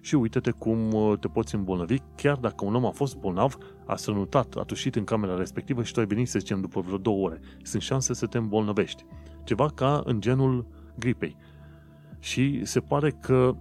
și 0.00 0.14
uite-te 0.14 0.50
cum 0.50 0.92
uh, 0.92 1.18
te 1.18 1.28
poți 1.28 1.54
îmbolnăvi, 1.54 1.96
chiar 2.16 2.36
dacă 2.36 2.64
un 2.64 2.74
om 2.74 2.84
a 2.86 2.90
fost 2.90 3.16
bolnav, 3.16 3.56
a 3.86 3.96
strănutat, 3.96 4.56
a 4.56 4.62
tușit 4.62 4.96
în 4.96 5.04
camera 5.04 5.36
respectivă 5.36 5.82
și 5.82 5.92
tu 5.92 6.00
ai 6.00 6.06
venit, 6.06 6.28
să 6.28 6.38
zicem, 6.38 6.60
după 6.60 6.80
vreo 6.80 6.98
două 6.98 7.26
ore. 7.26 7.40
Sunt 7.62 7.82
șanse 7.82 8.14
să 8.14 8.26
te 8.26 8.38
îmbolnăvești. 8.38 9.04
Ceva 9.50 9.68
ca 9.74 10.02
în 10.04 10.20
genul 10.20 10.66
gripei. 10.98 11.36
Și 12.18 12.64
se 12.64 12.80
pare 12.80 13.10
că 13.10 13.56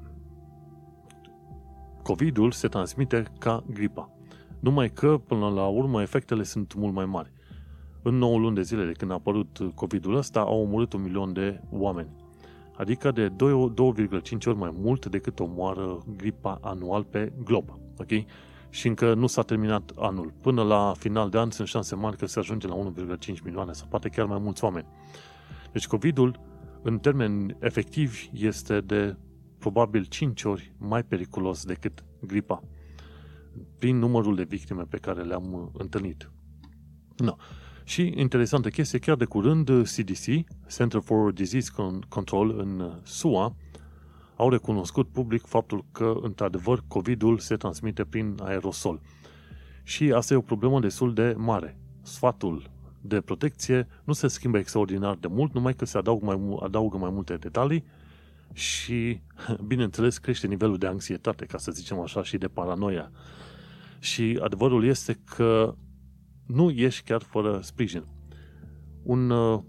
COVID-ul 2.03 2.51
se 2.51 2.67
transmite 2.67 3.23
ca 3.39 3.63
gripa. 3.73 4.11
Numai 4.59 4.89
că, 4.89 5.17
până 5.27 5.49
la 5.49 5.65
urmă, 5.65 6.01
efectele 6.01 6.43
sunt 6.43 6.73
mult 6.73 6.93
mai 6.93 7.05
mari. 7.05 7.31
În 8.01 8.15
9 8.15 8.37
luni 8.37 8.55
de 8.55 8.61
zile 8.61 8.85
de 8.85 8.91
când 8.91 9.11
a 9.11 9.13
apărut 9.13 9.71
COVID-ul 9.75 10.15
ăsta, 10.15 10.39
au 10.39 10.61
omorât 10.61 10.93
un 10.93 11.01
milion 11.01 11.33
de 11.33 11.61
oameni. 11.69 12.09
Adică 12.77 13.11
de 13.11 13.29
2,5 13.29 13.35
ori 14.45 14.57
mai 14.57 14.73
mult 14.73 15.05
decât 15.05 15.39
omoară 15.39 16.03
gripa 16.15 16.59
anual 16.61 17.03
pe 17.03 17.33
glob. 17.43 17.69
Ok? 17.97 18.09
Și 18.69 18.87
încă 18.87 19.13
nu 19.13 19.27
s-a 19.27 19.41
terminat 19.41 19.91
anul. 19.95 20.33
Până 20.41 20.63
la 20.63 20.93
final 20.97 21.29
de 21.29 21.37
an 21.37 21.51
sunt 21.51 21.67
șanse 21.67 21.95
mari 21.95 22.17
că 22.17 22.25
se 22.25 22.39
ajunge 22.39 22.67
la 22.67 22.75
1,5 22.75 23.41
milioane 23.43 23.71
sau 23.71 23.87
poate 23.89 24.09
chiar 24.09 24.25
mai 24.25 24.39
mulți 24.39 24.63
oameni. 24.63 24.87
Deci 25.71 25.87
COVID-ul, 25.87 26.39
în 26.81 26.99
termeni 26.99 27.55
efectivi, 27.59 28.29
este 28.33 28.81
de 28.81 29.17
probabil 29.57 30.03
5 30.03 30.43
ori 30.43 30.73
mai 30.77 31.03
periculos 31.03 31.65
decât 31.65 32.03
gripa 32.21 32.63
prin 33.77 33.97
numărul 33.97 34.35
de 34.35 34.43
victime 34.43 34.83
pe 34.83 34.97
care 34.97 35.21
le-am 35.21 35.71
întâlnit. 35.77 36.31
No. 37.17 37.35
Și 37.83 38.13
interesantă 38.15 38.69
chestie, 38.69 38.99
chiar 38.99 39.15
de 39.15 39.25
curând 39.25 39.65
CDC, 39.65 40.25
Center 40.75 41.01
for 41.01 41.31
Disease 41.31 41.71
Control 42.09 42.59
în 42.59 42.99
SUA, 43.03 43.55
au 44.35 44.49
recunoscut 44.49 45.07
public 45.07 45.45
faptul 45.45 45.85
că, 45.91 46.13
într-adevăr, 46.21 46.83
COVID-ul 46.87 47.37
se 47.37 47.55
transmite 47.55 48.05
prin 48.05 48.35
aerosol. 48.41 49.01
Și 49.83 50.11
asta 50.11 50.33
e 50.33 50.37
o 50.37 50.41
problemă 50.41 50.79
destul 50.79 51.13
de 51.13 51.35
mare. 51.37 51.79
Sfatul 52.01 52.69
de 53.01 53.21
protecție 53.21 53.87
nu 54.03 54.13
se 54.13 54.27
schimbă 54.27 54.57
extraordinar 54.57 55.15
de 55.15 55.27
mult, 55.27 55.53
numai 55.53 55.73
că 55.73 55.85
se 55.85 55.97
adaugă 55.97 56.25
mai, 56.25 56.57
adaugă 56.63 56.97
mai 56.97 57.09
multe 57.09 57.35
detalii 57.35 57.83
și, 58.53 59.21
bineînțeles, 59.67 60.17
crește 60.17 60.47
nivelul 60.47 60.77
de 60.77 60.87
anxietate, 60.87 61.45
ca 61.45 61.57
să 61.57 61.71
zicem 61.71 61.99
așa, 61.99 62.23
și 62.23 62.37
de 62.37 62.47
paranoia. 62.47 63.11
Și 63.99 64.39
adevărul 64.41 64.85
este 64.85 65.19
că 65.35 65.75
nu 66.45 66.69
ești 66.69 67.03
chiar 67.03 67.21
fără 67.21 67.59
sprijin. 67.61 68.03
Un 69.03 69.29
uh, 69.29 69.59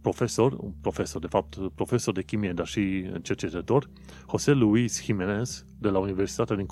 profesor, 0.00 0.52
un 0.52 0.72
profesor, 0.80 1.20
de 1.20 1.26
fapt, 1.26 1.56
profesor 1.74 2.14
de 2.14 2.22
chimie, 2.22 2.52
dar 2.52 2.66
și 2.66 3.10
cercetător, 3.22 3.90
José 4.30 4.52
Luis 4.52 5.02
Jiménez, 5.02 5.64
de 5.78 5.88
la 5.88 5.98
Universitatea 5.98 6.56
din 6.56 6.66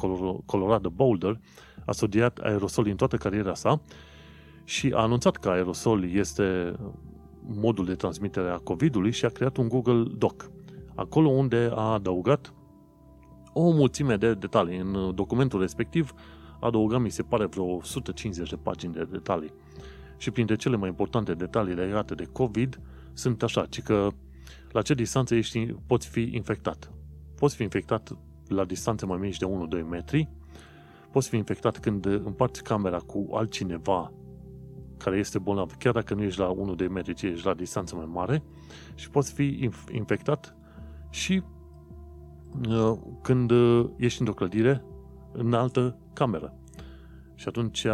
Colorado 0.47 0.91
Boulder, 0.91 1.41
a 1.87 1.93
studiat 1.93 2.39
aerosol 2.39 2.87
în 2.87 2.97
toată 2.97 3.17
cariera 3.17 3.55
sa 3.55 3.83
și 4.67 4.93
a 4.95 5.01
anunțat 5.01 5.37
că 5.37 5.49
aerosol 5.49 6.13
este 6.13 6.77
modul 7.41 7.85
de 7.85 7.95
transmitere 7.95 8.51
a 8.51 8.57
COVID-ului 8.57 9.11
și 9.11 9.25
a 9.25 9.29
creat 9.29 9.57
un 9.57 9.69
Google 9.69 10.03
Doc. 10.17 10.51
Acolo 10.95 11.29
unde 11.29 11.71
a 11.75 11.93
adăugat 11.93 12.55
o 13.53 13.71
mulțime 13.71 14.17
de 14.17 14.35
detalii. 14.35 14.79
În 14.79 15.15
documentul 15.15 15.61
respectiv 15.61 16.13
adăugam, 16.61 17.03
mi 17.03 17.11
se 17.11 17.23
pare, 17.23 17.47
vreo 17.47 17.65
150 17.65 18.51
de 18.51 18.57
pagini 18.57 18.93
de 18.93 19.09
detalii. 19.11 19.53
Și 20.17 20.31
printre 20.31 20.57
cele 20.57 20.77
mai 20.77 20.89
importante 20.89 21.35
detalii 21.35 21.75
legate 21.75 22.15
de 22.15 22.25
COVID 22.33 22.81
sunt 23.13 23.43
așa, 23.43 23.67
ci 23.67 23.83
că 23.83 24.09
la 24.71 24.83
ce 24.83 24.95
distanță 24.95 25.35
ești, 25.35 25.75
poți 25.87 26.09
fi 26.09 26.31
infectat. 26.33 26.93
Poți 27.39 27.57
fi 27.57 27.63
infectat 27.63 28.19
la 28.49 28.65
distanțe 28.65 29.07
mai 29.07 29.19
mici 29.19 29.39
de 29.39 29.47
1-2 29.83 29.89
metri, 29.89 30.29
poți 31.11 31.29
fi 31.29 31.37
infectat 31.37 31.79
când 31.79 32.07
împarți 32.07 32.63
camera 32.63 32.99
cu 32.99 33.29
altcineva 33.33 34.13
care 34.99 35.19
este 35.19 35.39
bolnav, 35.39 35.73
chiar 35.79 35.93
dacă 35.93 36.15
nu 36.15 36.23
ești 36.23 36.41
la 36.41 36.55
1-2 36.85 36.89
metri, 36.89 37.15
ci 37.15 37.23
ești 37.23 37.47
la 37.47 37.55
distanță 37.55 37.97
mai 37.97 38.09
mare, 38.09 38.43
și 38.95 39.11
poți 39.11 39.33
fi 39.33 39.71
infectat 39.93 40.57
și 41.11 41.43
uh, 42.69 42.93
când 43.23 43.51
uh, 43.51 43.89
ești 43.97 44.21
într-o 44.21 44.35
clădire 44.35 44.85
în 45.33 45.53
altă 45.53 45.99
cameră. 46.13 46.55
Și 47.35 47.49
atunci 47.49 47.87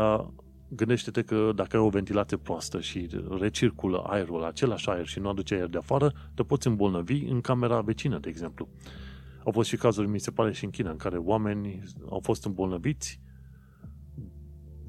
gândește-te 0.68 1.22
că 1.22 1.52
dacă 1.54 1.76
ai 1.76 1.82
o 1.82 1.88
ventilație 1.88 2.36
proastă 2.36 2.80
și 2.80 3.08
recirculă 3.38 4.04
aerul, 4.06 4.44
același 4.44 4.88
aer 4.88 5.06
și 5.06 5.18
nu 5.18 5.28
aduce 5.28 5.54
aer 5.54 5.66
de 5.66 5.78
afară, 5.78 6.12
te 6.34 6.42
poți 6.42 6.66
îmbolnăvi 6.66 7.24
în 7.24 7.40
camera 7.40 7.80
vecină, 7.80 8.18
de 8.18 8.28
exemplu. 8.28 8.68
Au 9.44 9.52
fost 9.52 9.68
și 9.68 9.76
cazuri, 9.76 10.08
mi 10.08 10.20
se 10.20 10.30
pare, 10.30 10.52
și 10.52 10.64
în 10.64 10.70
China, 10.70 10.90
în 10.90 10.96
care 10.96 11.16
oameni 11.16 11.82
au 12.10 12.20
fost 12.22 12.44
îmbolnăviți, 12.44 13.20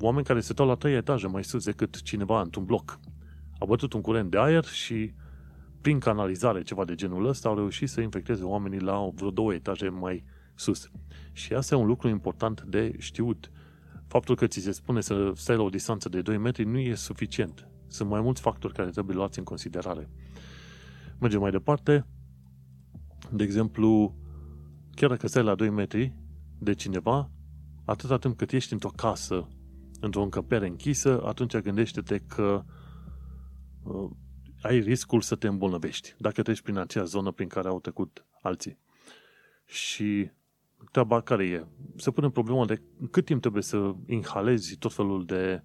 oameni 0.03 0.25
care 0.25 0.39
se 0.39 0.53
la 0.63 0.75
trei 0.75 0.95
etaje 0.95 1.27
mai 1.27 1.43
sus 1.43 1.65
decât 1.65 2.01
cineva 2.01 2.41
într-un 2.41 2.65
bloc. 2.65 2.99
A 3.59 3.65
bătut 3.65 3.93
un 3.93 4.01
curent 4.01 4.31
de 4.31 4.37
aer 4.39 4.63
și 4.63 5.13
prin 5.81 5.99
canalizare, 5.99 6.61
ceva 6.61 6.85
de 6.85 6.95
genul 6.95 7.27
ăsta, 7.27 7.49
au 7.49 7.55
reușit 7.55 7.89
să 7.89 8.01
infecteze 8.01 8.43
oamenii 8.43 8.79
la 8.79 9.09
vreo 9.15 9.29
două 9.29 9.53
etaje 9.53 9.89
mai 9.89 10.23
sus. 10.55 10.89
Și 11.31 11.53
asta 11.53 11.75
e 11.75 11.77
un 11.77 11.85
lucru 11.85 12.07
important 12.07 12.61
de 12.61 12.95
știut. 12.97 13.51
Faptul 14.07 14.35
că 14.35 14.47
ți 14.47 14.59
se 14.59 14.71
spune 14.71 15.01
să 15.01 15.31
stai 15.35 15.55
la 15.55 15.61
o 15.61 15.69
distanță 15.69 16.09
de 16.09 16.21
2 16.21 16.37
metri 16.37 16.63
nu 16.63 16.79
e 16.79 16.95
suficient. 16.95 17.67
Sunt 17.87 18.09
mai 18.09 18.21
mulți 18.21 18.41
factori 18.41 18.73
care 18.73 18.89
trebuie 18.89 19.15
luați 19.15 19.39
în 19.39 19.45
considerare. 19.45 20.09
Mergem 21.19 21.39
mai 21.39 21.51
departe. 21.51 22.05
De 23.31 23.43
exemplu, 23.43 24.15
chiar 24.91 25.09
dacă 25.09 25.27
stai 25.27 25.43
la 25.43 25.55
2 25.55 25.69
metri 25.69 26.13
de 26.59 26.73
cineva, 26.73 27.29
atâta 27.85 28.17
timp 28.17 28.37
cât 28.37 28.51
ești 28.51 28.73
într-o 28.73 28.91
casă, 28.95 29.47
într-o 30.03 30.21
încăpere 30.21 30.67
închisă, 30.67 31.23
atunci 31.25 31.57
gândește-te 31.57 32.17
că 32.17 32.63
uh, 33.83 34.09
ai 34.61 34.79
riscul 34.79 35.21
să 35.21 35.35
te 35.35 35.47
îmbolnăvești 35.47 36.15
dacă 36.17 36.41
treci 36.41 36.61
prin 36.61 36.77
acea 36.77 37.03
zonă 37.03 37.31
prin 37.31 37.47
care 37.47 37.67
au 37.67 37.79
trecut 37.79 38.25
alții. 38.41 38.77
Și 39.65 40.29
treaba 40.91 41.21
care 41.21 41.45
e? 41.45 41.65
Se 41.95 42.11
pune 42.11 42.29
problema 42.29 42.65
de 42.65 42.81
cât 43.11 43.25
timp 43.25 43.41
trebuie 43.41 43.63
să 43.63 43.93
inhalezi 44.05 44.75
tot 44.77 44.93
felul 44.93 45.25
de 45.25 45.63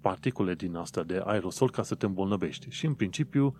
particule 0.00 0.54
din 0.54 0.74
asta, 0.74 1.02
de 1.02 1.22
aerosol, 1.24 1.70
ca 1.70 1.82
să 1.82 1.94
te 1.94 2.06
îmbolnăvești. 2.06 2.70
Și 2.70 2.86
în 2.86 2.94
principiu, 2.94 3.56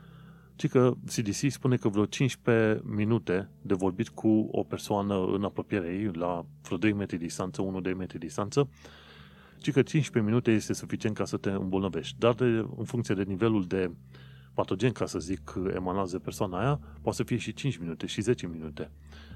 ci 0.55 0.69
că 0.69 0.95
CDC 1.07 1.51
spune 1.51 1.77
că 1.77 1.89
vreo 1.89 2.05
15 2.05 2.81
minute 2.85 3.51
de 3.63 3.75
vorbit 3.75 4.09
cu 4.09 4.49
o 4.51 4.63
persoană 4.63 5.25
în 5.25 5.45
apropierea 5.45 5.93
ei, 5.93 6.11
la 6.13 6.47
vreo 6.63 6.79
2 6.79 6.93
metri 6.93 7.17
distanță, 7.17 7.81
1-2 7.91 7.95
metri 7.97 8.19
distanță, 8.19 8.69
ci 9.63 9.73
că 9.73 9.83
15 9.83 10.33
minute 10.33 10.51
este 10.51 10.73
suficient 10.73 11.17
ca 11.17 11.25
să 11.25 11.37
te 11.37 11.51
îmbolnăvești. 11.51 12.19
Dar 12.19 12.35
de, 12.35 12.45
în 12.77 12.85
funcție 12.85 13.15
de 13.15 13.23
nivelul 13.23 13.65
de 13.65 13.91
patogen, 14.55 14.93
ca 14.93 15.07
să 15.07 15.19
zic, 15.19 15.55
emanat 15.75 16.11
de 16.11 16.19
persoana 16.19 16.59
aia, 16.59 16.81
poate 17.03 17.17
să 17.17 17.23
fie 17.23 17.37
și 17.37 17.53
5 17.53 17.77
minute 17.77 18.07
și 18.07 18.21
10 18.21 18.47
minute. 18.47 18.91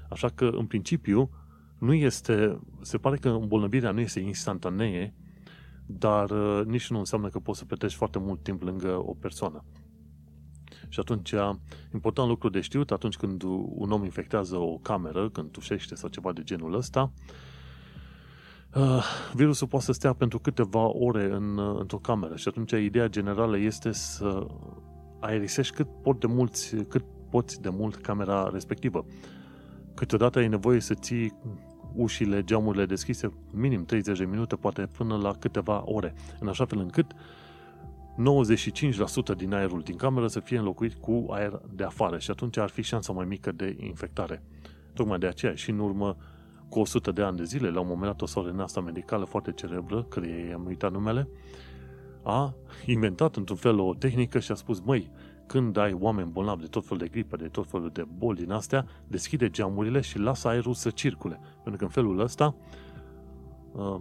Așa 0.09 0.29
că, 0.29 0.45
în 0.45 0.65
principiu, 0.65 1.29
nu 1.77 1.93
este, 1.93 2.59
se 2.81 2.97
pare 2.97 3.17
că 3.17 3.29
îmbolnăvirea 3.29 3.91
nu 3.91 3.99
este 3.99 4.19
instantanee, 4.19 5.13
dar 5.85 6.29
uh, 6.29 6.65
nici 6.65 6.89
nu 6.89 6.97
înseamnă 6.97 7.29
că 7.29 7.39
poți 7.39 7.59
să 7.59 7.65
petreci 7.65 7.93
foarte 7.93 8.19
mult 8.19 8.43
timp 8.43 8.61
lângă 8.61 9.01
o 9.05 9.13
persoană. 9.13 9.63
Și 10.89 10.99
atunci, 10.99 11.33
important 11.93 12.27
lucru 12.27 12.49
de 12.49 12.61
știut, 12.61 12.91
atunci 12.91 13.17
când 13.17 13.43
un 13.69 13.91
om 13.91 14.03
infectează 14.03 14.55
o 14.55 14.77
cameră, 14.77 15.29
când 15.29 15.51
tușește 15.51 15.95
sau 15.95 16.09
ceva 16.09 16.31
de 16.33 16.43
genul 16.43 16.73
ăsta, 16.73 17.11
uh, 17.15 17.46
virusul 19.33 19.67
poate 19.67 19.85
să 19.85 19.91
stea 19.91 20.13
pentru 20.13 20.39
câteva 20.39 20.85
ore 20.85 21.31
în, 21.31 21.57
uh, 21.57 21.79
într-o 21.79 21.97
cameră 21.97 22.35
și 22.35 22.47
atunci 22.47 22.71
ideea 22.71 23.07
generală 23.07 23.57
este 23.57 23.91
să 23.91 24.47
aerisești 25.19 25.75
cât, 25.75 25.87
pot 26.01 26.19
de 26.19 26.27
mulți, 26.27 26.75
cât 26.75 27.03
poți 27.29 27.61
de 27.61 27.69
mult 27.69 27.95
camera 27.95 28.49
respectivă. 28.53 29.05
Câteodată 29.93 30.39
ai 30.39 30.47
nevoie 30.47 30.79
să 30.79 30.93
ții 30.93 31.33
ușile, 31.95 32.43
geamurile 32.43 32.85
deschise 32.85 33.33
minim 33.51 33.85
30 33.85 34.17
de 34.17 34.25
minute, 34.25 34.55
poate 34.55 34.89
până 34.97 35.17
la 35.17 35.31
câteva 35.31 35.83
ore, 35.85 36.13
în 36.39 36.47
așa 36.47 36.65
fel 36.65 36.79
încât 36.79 37.11
95% 39.33 39.35
din 39.37 39.53
aerul 39.53 39.81
din 39.81 39.95
cameră 39.95 40.27
să 40.27 40.39
fie 40.39 40.57
înlocuit 40.57 40.93
cu 40.93 41.25
aer 41.29 41.61
de 41.73 41.83
afară 41.83 42.17
și 42.17 42.31
atunci 42.31 42.57
ar 42.57 42.69
fi 42.69 42.81
șansa 42.81 43.13
mai 43.13 43.25
mică 43.25 43.51
de 43.51 43.75
infectare. 43.79 44.43
Tocmai 44.93 45.17
de 45.17 45.27
aceea 45.27 45.55
și 45.55 45.69
în 45.69 45.79
urmă 45.79 46.17
cu 46.69 46.79
100 46.79 47.11
de 47.11 47.21
ani 47.21 47.37
de 47.37 47.43
zile, 47.43 47.69
la 47.69 47.79
un 47.79 47.87
moment 47.87 48.11
dat 48.11 48.21
o 48.21 48.25
sorenă 48.25 48.63
asta 48.63 48.81
medicală 48.81 49.25
foarte 49.25 49.51
cerebră, 49.51 50.03
care 50.03 50.47
i-am 50.49 50.65
uitat 50.65 50.91
numele, 50.91 51.29
a 52.23 52.55
inventat 52.85 53.35
într-un 53.35 53.57
fel 53.57 53.79
o 53.79 53.93
tehnică 53.93 54.39
și 54.39 54.51
a 54.51 54.55
spus, 54.55 54.79
măi, 54.79 55.11
când 55.45 55.77
ai 55.77 55.93
oameni 55.93 56.31
bolnavi 56.31 56.61
de 56.61 56.67
tot 56.67 56.83
felul 56.83 56.97
de 56.97 57.07
gripă, 57.07 57.37
de 57.37 57.47
tot 57.47 57.69
felul 57.69 57.89
de 57.93 58.03
boli 58.17 58.37
din 58.37 58.51
astea, 58.51 58.85
deschide 59.07 59.49
geamurile 59.49 60.01
și 60.01 60.19
lasă 60.19 60.47
aerul 60.47 60.73
să 60.73 60.89
circule. 60.89 61.39
Pentru 61.53 61.75
că 61.77 61.83
în 61.83 61.89
felul 61.89 62.19
ăsta, 62.19 62.55
uh, 63.71 63.99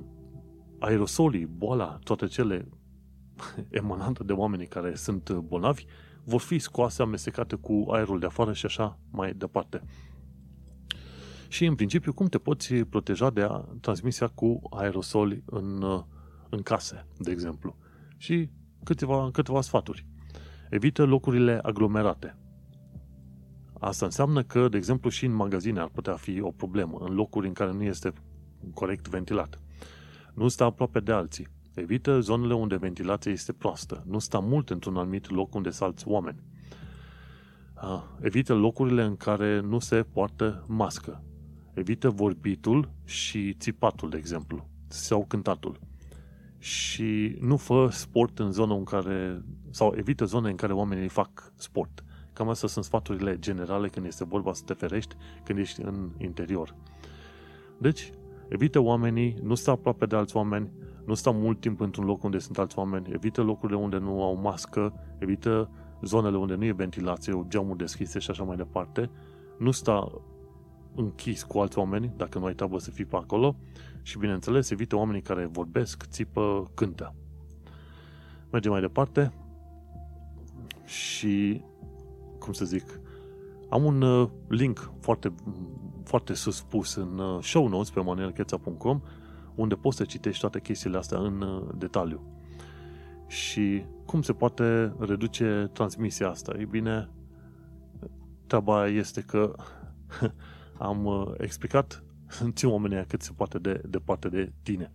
aerosolii, 0.78 1.46
boala, 1.46 1.98
toate 2.02 2.26
cele 2.26 2.68
emanante 3.70 4.24
de 4.24 4.32
oamenii 4.32 4.66
care 4.66 4.94
sunt 4.94 5.32
bolnavi, 5.32 5.84
vor 6.24 6.40
fi 6.40 6.58
scoase, 6.58 7.02
amestecate 7.02 7.56
cu 7.56 7.84
aerul 7.90 8.18
de 8.18 8.26
afară 8.26 8.52
și 8.52 8.66
așa 8.66 8.98
mai 9.10 9.32
departe. 9.32 9.82
Și 11.48 11.64
în 11.64 11.74
principiu, 11.74 12.12
cum 12.12 12.26
te 12.26 12.38
poți 12.38 12.74
proteja 12.74 13.30
de 13.30 13.42
a, 13.42 13.64
transmisia 13.80 14.26
cu 14.26 14.60
aerosoli 14.70 15.42
în, 15.46 15.82
uh, 15.82 16.02
în 16.48 16.62
case, 16.62 17.06
de 17.18 17.30
exemplu. 17.30 17.76
Și 18.16 18.50
câteva, 18.84 19.30
câteva 19.32 19.60
sfaturi. 19.60 20.06
Evită 20.70 21.04
locurile 21.04 21.58
aglomerate. 21.62 22.36
Asta 23.80 24.04
înseamnă 24.04 24.42
că, 24.42 24.68
de 24.68 24.76
exemplu, 24.76 25.10
și 25.10 25.24
în 25.24 25.32
magazine 25.32 25.80
ar 25.80 25.88
putea 25.88 26.14
fi 26.14 26.40
o 26.40 26.50
problemă, 26.50 26.98
în 27.00 27.14
locuri 27.14 27.46
în 27.46 27.52
care 27.52 27.72
nu 27.72 27.82
este 27.82 28.12
corect 28.74 29.08
ventilat. 29.08 29.60
Nu 30.34 30.48
sta 30.48 30.64
aproape 30.64 31.00
de 31.00 31.12
alții. 31.12 31.48
Evită 31.74 32.20
zonele 32.20 32.54
unde 32.54 32.76
ventilația 32.76 33.32
este 33.32 33.52
proastă. 33.52 34.04
Nu 34.06 34.18
sta 34.18 34.38
mult 34.38 34.70
într-un 34.70 34.96
anumit 34.96 35.30
loc 35.30 35.54
unde 35.54 35.70
sunt 35.70 35.88
alți 35.88 36.08
oameni. 36.08 36.42
Evită 38.20 38.54
locurile 38.54 39.02
în 39.02 39.16
care 39.16 39.60
nu 39.60 39.78
se 39.78 40.02
poartă 40.02 40.64
mască. 40.68 41.22
Evită 41.76 42.10
vorbitul 42.10 42.90
și 43.04 43.54
țipatul, 43.58 44.10
de 44.10 44.16
exemplu, 44.16 44.68
sau 44.88 45.24
cântatul. 45.28 45.80
Și 46.58 47.36
nu 47.40 47.56
fă 47.56 47.88
sport 47.90 48.38
în 48.38 48.52
zona 48.52 48.74
în 48.74 48.84
care, 48.84 49.44
sau 49.70 49.94
evită 49.96 50.24
zone 50.24 50.50
în 50.50 50.56
care 50.56 50.72
oamenii 50.72 51.08
fac 51.08 51.52
sport. 51.54 52.04
Cam 52.32 52.48
astea 52.48 52.68
sunt 52.68 52.84
sfaturile 52.84 53.38
generale 53.38 53.88
când 53.88 54.06
este 54.06 54.24
vorba 54.24 54.52
să 54.52 54.62
te 54.64 54.72
ferești 54.72 55.16
când 55.44 55.58
ești 55.58 55.82
în 55.82 56.10
interior. 56.18 56.74
Deci, 57.78 58.10
evită 58.48 58.78
oamenii, 58.78 59.36
nu 59.42 59.54
sta 59.54 59.70
aproape 59.70 60.06
de 60.06 60.16
alți 60.16 60.36
oameni, 60.36 60.70
nu 61.04 61.14
sta 61.14 61.30
mult 61.30 61.60
timp 61.60 61.80
într-un 61.80 62.04
loc 62.04 62.22
unde 62.22 62.38
sunt 62.38 62.58
alți 62.58 62.78
oameni, 62.78 63.12
evită 63.12 63.42
locurile 63.42 63.78
unde 63.78 63.98
nu 63.98 64.22
au 64.22 64.36
mască, 64.36 64.94
evită 65.18 65.70
zonele 66.02 66.36
unde 66.36 66.54
nu 66.54 66.64
e 66.64 66.72
ventilație, 66.72 67.44
geamuri 67.48 67.78
deschise 67.78 68.18
și 68.18 68.30
așa 68.30 68.42
mai 68.42 68.56
departe, 68.56 69.10
nu 69.58 69.70
sta 69.70 70.12
închis 70.96 71.42
cu 71.42 71.58
alți 71.58 71.78
oameni, 71.78 72.12
dacă 72.16 72.38
nu 72.38 72.44
ai 72.44 72.54
treabă 72.54 72.78
să 72.78 72.90
fii 72.90 73.04
pe 73.04 73.16
acolo 73.16 73.56
și, 74.02 74.18
bineînțeles, 74.18 74.70
evită 74.70 74.96
oamenii 74.96 75.22
care 75.22 75.46
vorbesc, 75.46 76.04
țipă, 76.08 76.70
cântă. 76.74 77.14
Mergem 78.50 78.70
mai 78.70 78.80
departe 78.80 79.32
și, 80.84 81.64
cum 82.38 82.52
să 82.52 82.64
zic, 82.64 83.00
am 83.68 83.84
un 83.84 84.02
uh, 84.02 84.28
link 84.48 84.92
foarte, 85.00 85.34
foarte 86.04 86.34
sus 86.34 86.62
pus 86.62 86.94
în 86.94 87.18
uh, 87.18 87.42
show 87.42 87.68
notes 87.68 87.90
pe 87.90 88.00
manuelcheța.com 88.00 89.00
unde 89.54 89.74
poți 89.74 89.96
să 89.96 90.04
citești 90.04 90.40
toate 90.40 90.60
chestiile 90.60 90.96
astea 90.96 91.18
în 91.18 91.40
uh, 91.40 91.68
detaliu. 91.78 92.20
Și 93.26 93.84
cum 94.04 94.22
se 94.22 94.32
poate 94.32 94.94
reduce 94.98 95.70
transmisia 95.72 96.28
asta? 96.28 96.54
Ei 96.58 96.64
bine, 96.64 97.10
treaba 98.46 98.86
este 98.86 99.20
că 99.20 99.54
am 100.78 101.04
uh, 101.04 101.32
explicat 101.38 102.04
țin 102.54 102.68
oamenii 102.68 103.04
cât 103.06 103.22
se 103.22 103.32
poate 103.36 103.58
de 103.58 103.82
departe 103.88 104.28
de 104.28 104.52
tine. 104.62 104.92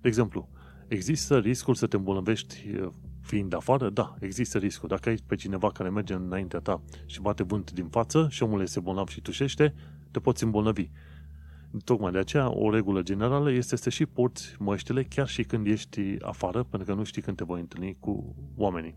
De 0.00 0.08
exemplu, 0.08 0.48
există 0.88 1.38
riscul 1.38 1.74
să 1.74 1.86
te 1.86 1.96
îmbolnăvești 1.96 2.64
uh, 2.80 2.88
fiind 3.20 3.54
afară? 3.54 3.90
Da, 3.90 4.14
există 4.20 4.58
riscul. 4.58 4.88
Dacă 4.88 5.08
ai 5.08 5.18
pe 5.26 5.34
cineva 5.34 5.70
care 5.70 5.88
merge 5.90 6.14
înaintea 6.14 6.58
ta 6.58 6.82
și 7.06 7.20
bate 7.20 7.42
vânt 7.42 7.72
din 7.72 7.88
față 7.88 8.26
și 8.30 8.42
omul 8.42 8.60
este 8.60 8.80
bolnav 8.80 9.08
și 9.08 9.20
tușește, 9.20 9.74
te 10.10 10.20
poți 10.20 10.44
îmbolnăvi. 10.44 10.90
Tocmai 11.84 12.12
de 12.12 12.18
aceea, 12.18 12.50
o 12.56 12.70
regulă 12.70 13.02
generală 13.02 13.50
este 13.50 13.76
să 13.76 13.90
și 13.90 14.06
porți 14.06 14.56
măștile 14.58 15.02
chiar 15.02 15.28
și 15.28 15.42
când 15.42 15.66
ești 15.66 16.16
afară, 16.20 16.62
pentru 16.62 16.88
că 16.88 16.94
nu 16.94 17.04
știi 17.04 17.22
când 17.22 17.36
te 17.36 17.44
voi 17.44 17.60
întâlni 17.60 17.96
cu 18.00 18.34
oamenii. 18.56 18.94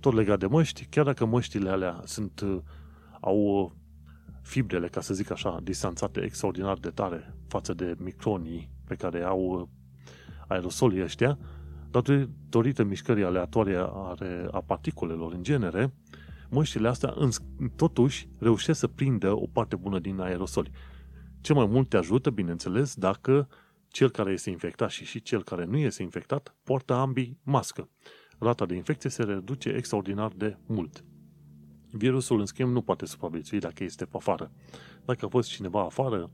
Tot 0.00 0.12
legat 0.14 0.38
de 0.38 0.46
măști, 0.46 0.86
chiar 0.90 1.04
dacă 1.04 1.24
măștile 1.24 1.70
alea 1.70 2.00
sunt, 2.04 2.40
uh, 2.40 2.58
au 3.20 3.72
fibrele, 4.42 4.88
ca 4.88 5.00
să 5.00 5.14
zic 5.14 5.30
așa, 5.30 5.60
distanțate 5.62 6.20
extraordinar 6.20 6.78
de 6.78 6.90
tare 6.90 7.34
față 7.48 7.74
de 7.74 7.94
micronii 7.98 8.70
pe 8.84 8.94
care 8.94 9.22
au 9.22 9.40
uh, 9.40 9.68
aerosolii 10.48 11.02
ăștia, 11.02 11.38
datorită 11.90 12.82
mișcării 12.82 13.24
aleatoare 13.24 13.76
a 14.50 14.60
particulelor 14.66 15.32
în 15.32 15.42
genere, 15.42 15.94
măștile 16.50 16.88
astea 16.88 17.14
totuși 17.76 18.28
reușesc 18.38 18.78
să 18.78 18.86
prindă 18.86 19.32
o 19.32 19.46
parte 19.52 19.76
bună 19.76 19.98
din 19.98 20.20
aerosoli. 20.20 20.70
Ce 21.40 21.52
mai 21.52 21.66
mult 21.66 21.88
te 21.88 21.96
ajută, 21.96 22.30
bineînțeles, 22.30 22.94
dacă 22.94 23.48
cel 23.88 24.10
care 24.10 24.32
este 24.32 24.50
infectat 24.50 24.90
și 24.90 25.04
și 25.04 25.22
cel 25.22 25.42
care 25.42 25.64
nu 25.64 25.76
este 25.76 26.02
infectat 26.02 26.54
poartă 26.64 26.92
ambii 26.92 27.38
mască. 27.42 27.88
Rata 28.38 28.66
de 28.66 28.74
infecție 28.74 29.10
se 29.10 29.22
reduce 29.22 29.68
extraordinar 29.68 30.32
de 30.36 30.56
mult. 30.66 31.04
Virusul, 31.92 32.40
în 32.40 32.46
schimb, 32.46 32.72
nu 32.72 32.82
poate 32.82 33.06
supraviețui 33.06 33.58
dacă 33.58 33.84
este 33.84 34.04
pe 34.04 34.16
afară. 34.16 34.50
Dacă 35.04 35.24
a 35.24 35.28
fost 35.28 35.48
cineva 35.48 35.84
afară 35.84 36.30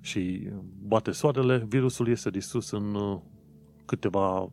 și 0.00 0.50
bate 0.82 1.10
soarele, 1.10 1.64
virusul 1.68 2.08
este 2.08 2.30
distrus 2.30 2.70
în 2.70 2.94
uh, 2.94 3.20
câteva 3.84 4.52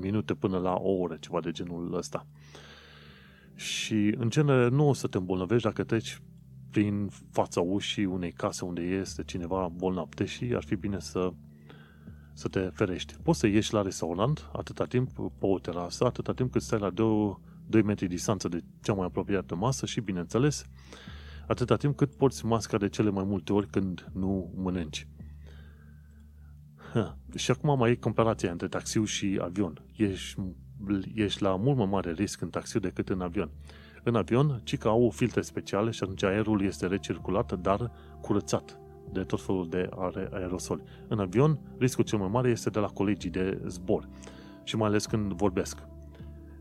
minute 0.00 0.34
până 0.34 0.58
la 0.58 0.74
o 0.74 0.90
oră, 0.90 1.16
ceva 1.20 1.40
de 1.40 1.50
genul 1.50 1.94
ăsta. 1.94 2.26
Și, 3.54 4.14
în 4.18 4.30
genere, 4.30 4.68
nu 4.68 4.88
o 4.88 4.92
să 4.92 5.06
te 5.06 5.16
îmbolnăvești 5.16 5.66
dacă 5.66 5.84
treci 5.84 6.20
prin 6.70 7.10
fața 7.30 7.60
ușii 7.60 8.04
unei 8.04 8.32
case 8.32 8.64
unde 8.64 8.80
este 8.80 9.24
cineva 9.24 9.68
bolnav, 9.74 10.08
deși 10.08 10.44
ar 10.44 10.64
fi 10.64 10.74
bine 10.74 11.00
să, 11.00 11.32
să 12.32 12.48
te 12.48 12.60
ferești. 12.60 13.14
Poți 13.22 13.38
să 13.38 13.46
ieși 13.46 13.72
la 13.72 13.82
restaurant 13.82 14.50
atâta 14.52 14.84
timp 14.84 15.10
pe 15.12 15.46
o 15.46 15.58
terasă, 15.58 16.04
atâta 16.04 16.32
timp 16.32 16.52
cât 16.52 16.62
stai 16.62 16.78
la 16.78 16.90
2, 16.90 17.38
2 17.66 17.82
metri 17.82 18.06
distanță 18.06 18.48
de 18.48 18.60
cea 18.82 18.92
mai 18.92 19.06
apropiată 19.06 19.54
masă 19.54 19.86
și, 19.86 20.00
bineînțeles, 20.00 20.64
atâta 21.46 21.76
timp 21.76 21.96
cât 21.96 22.14
porți 22.14 22.46
masca 22.46 22.76
de 22.76 22.88
cele 22.88 23.10
mai 23.10 23.24
multe 23.24 23.52
ori 23.52 23.66
când 23.66 24.10
nu 24.12 24.52
mănânci. 24.56 25.08
Ha. 26.92 27.18
Și 27.34 27.50
acum 27.50 27.78
mai 27.78 27.90
e 27.90 27.94
comparația 27.94 28.50
între 28.50 28.68
taxiu 28.68 29.04
și 29.04 29.38
avion. 29.42 29.82
Ești, 29.96 30.40
ești 31.14 31.42
la 31.42 31.56
mult 31.56 31.76
mai 31.76 31.86
mare 31.86 32.12
risc 32.12 32.40
în 32.40 32.50
taxiu 32.50 32.80
decât 32.80 33.08
în 33.08 33.20
avion. 33.20 33.50
În 34.02 34.14
avion, 34.14 34.60
ci 34.64 34.78
că 34.78 34.88
au 34.88 35.10
filtre 35.10 35.40
speciale 35.40 35.90
și 35.90 36.02
atunci 36.02 36.22
aerul 36.22 36.62
este 36.62 36.86
recirculat, 36.86 37.60
dar 37.60 37.90
curățat 38.20 38.78
de 39.12 39.22
tot 39.22 39.42
felul 39.42 39.68
de 39.68 39.88
aerosoli. 40.32 40.82
În 41.08 41.18
avion, 41.18 41.58
riscul 41.78 42.04
cel 42.04 42.18
mai 42.18 42.28
mare 42.28 42.50
este 42.50 42.70
de 42.70 42.78
la 42.78 42.86
colegii 42.86 43.30
de 43.30 43.62
zbor 43.66 44.08
și 44.64 44.76
mai 44.76 44.88
ales 44.88 45.06
când 45.06 45.32
vorbesc. 45.32 45.78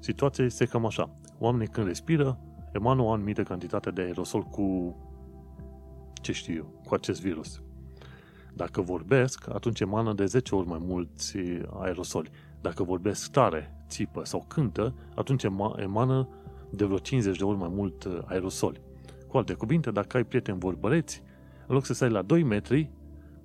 Situația 0.05 0.45
este 0.45 0.65
cam 0.65 0.85
așa. 0.85 1.09
Oamenii 1.39 1.67
când 1.67 1.87
respiră, 1.87 2.39
emană 2.71 3.01
o 3.01 3.11
anumită 3.11 3.43
cantitate 3.43 3.91
de 3.91 4.01
aerosol 4.01 4.41
cu, 4.41 4.95
ce 6.21 6.31
știu 6.31 6.53
eu, 6.53 6.81
cu 6.85 6.93
acest 6.93 7.21
virus. 7.21 7.61
Dacă 8.53 8.81
vorbesc, 8.81 9.49
atunci 9.53 9.79
emană 9.79 10.13
de 10.13 10.25
10 10.25 10.55
ori 10.55 10.67
mai 10.67 10.79
mulți 10.81 11.37
aerosoli. 11.79 12.29
Dacă 12.61 12.83
vorbesc 12.83 13.31
tare, 13.31 13.75
țipă 13.87 14.25
sau 14.25 14.45
cântă, 14.47 14.93
atunci 15.15 15.43
emană 15.77 16.29
de 16.69 16.85
vreo 16.85 16.97
50 16.97 17.37
de 17.37 17.43
ori 17.43 17.57
mai 17.57 17.71
mult 17.71 18.03
uh, 18.03 18.19
aerosoli. 18.25 18.81
Cu 19.27 19.37
alte 19.37 19.53
cuvinte, 19.53 19.91
dacă 19.91 20.17
ai 20.17 20.23
prieteni 20.23 20.59
vorbăreți, 20.59 21.23
în 21.67 21.75
loc 21.75 21.85
să 21.85 21.93
stai 21.93 22.09
la 22.09 22.21
2 22.21 22.43
metri, 22.43 22.91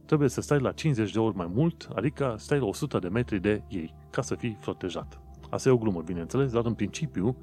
trebuie 0.04 0.28
să 0.28 0.40
stai 0.40 0.60
la 0.60 0.72
50 0.72 1.12
de 1.12 1.18
ori 1.18 1.36
mai 1.36 1.50
mult, 1.54 1.88
adică 1.94 2.34
stai 2.38 2.58
la 2.58 2.66
100 2.66 2.98
de 2.98 3.08
metri 3.08 3.40
de 3.40 3.62
ei, 3.68 3.94
ca 4.10 4.22
să 4.22 4.34
fii 4.34 4.58
protejat. 4.60 5.20
Asta 5.50 5.68
e 5.68 5.72
o 5.72 5.78
glumă, 5.78 6.02
bineînțeles, 6.02 6.52
dar 6.52 6.64
în 6.64 6.74
principiu 6.74 7.36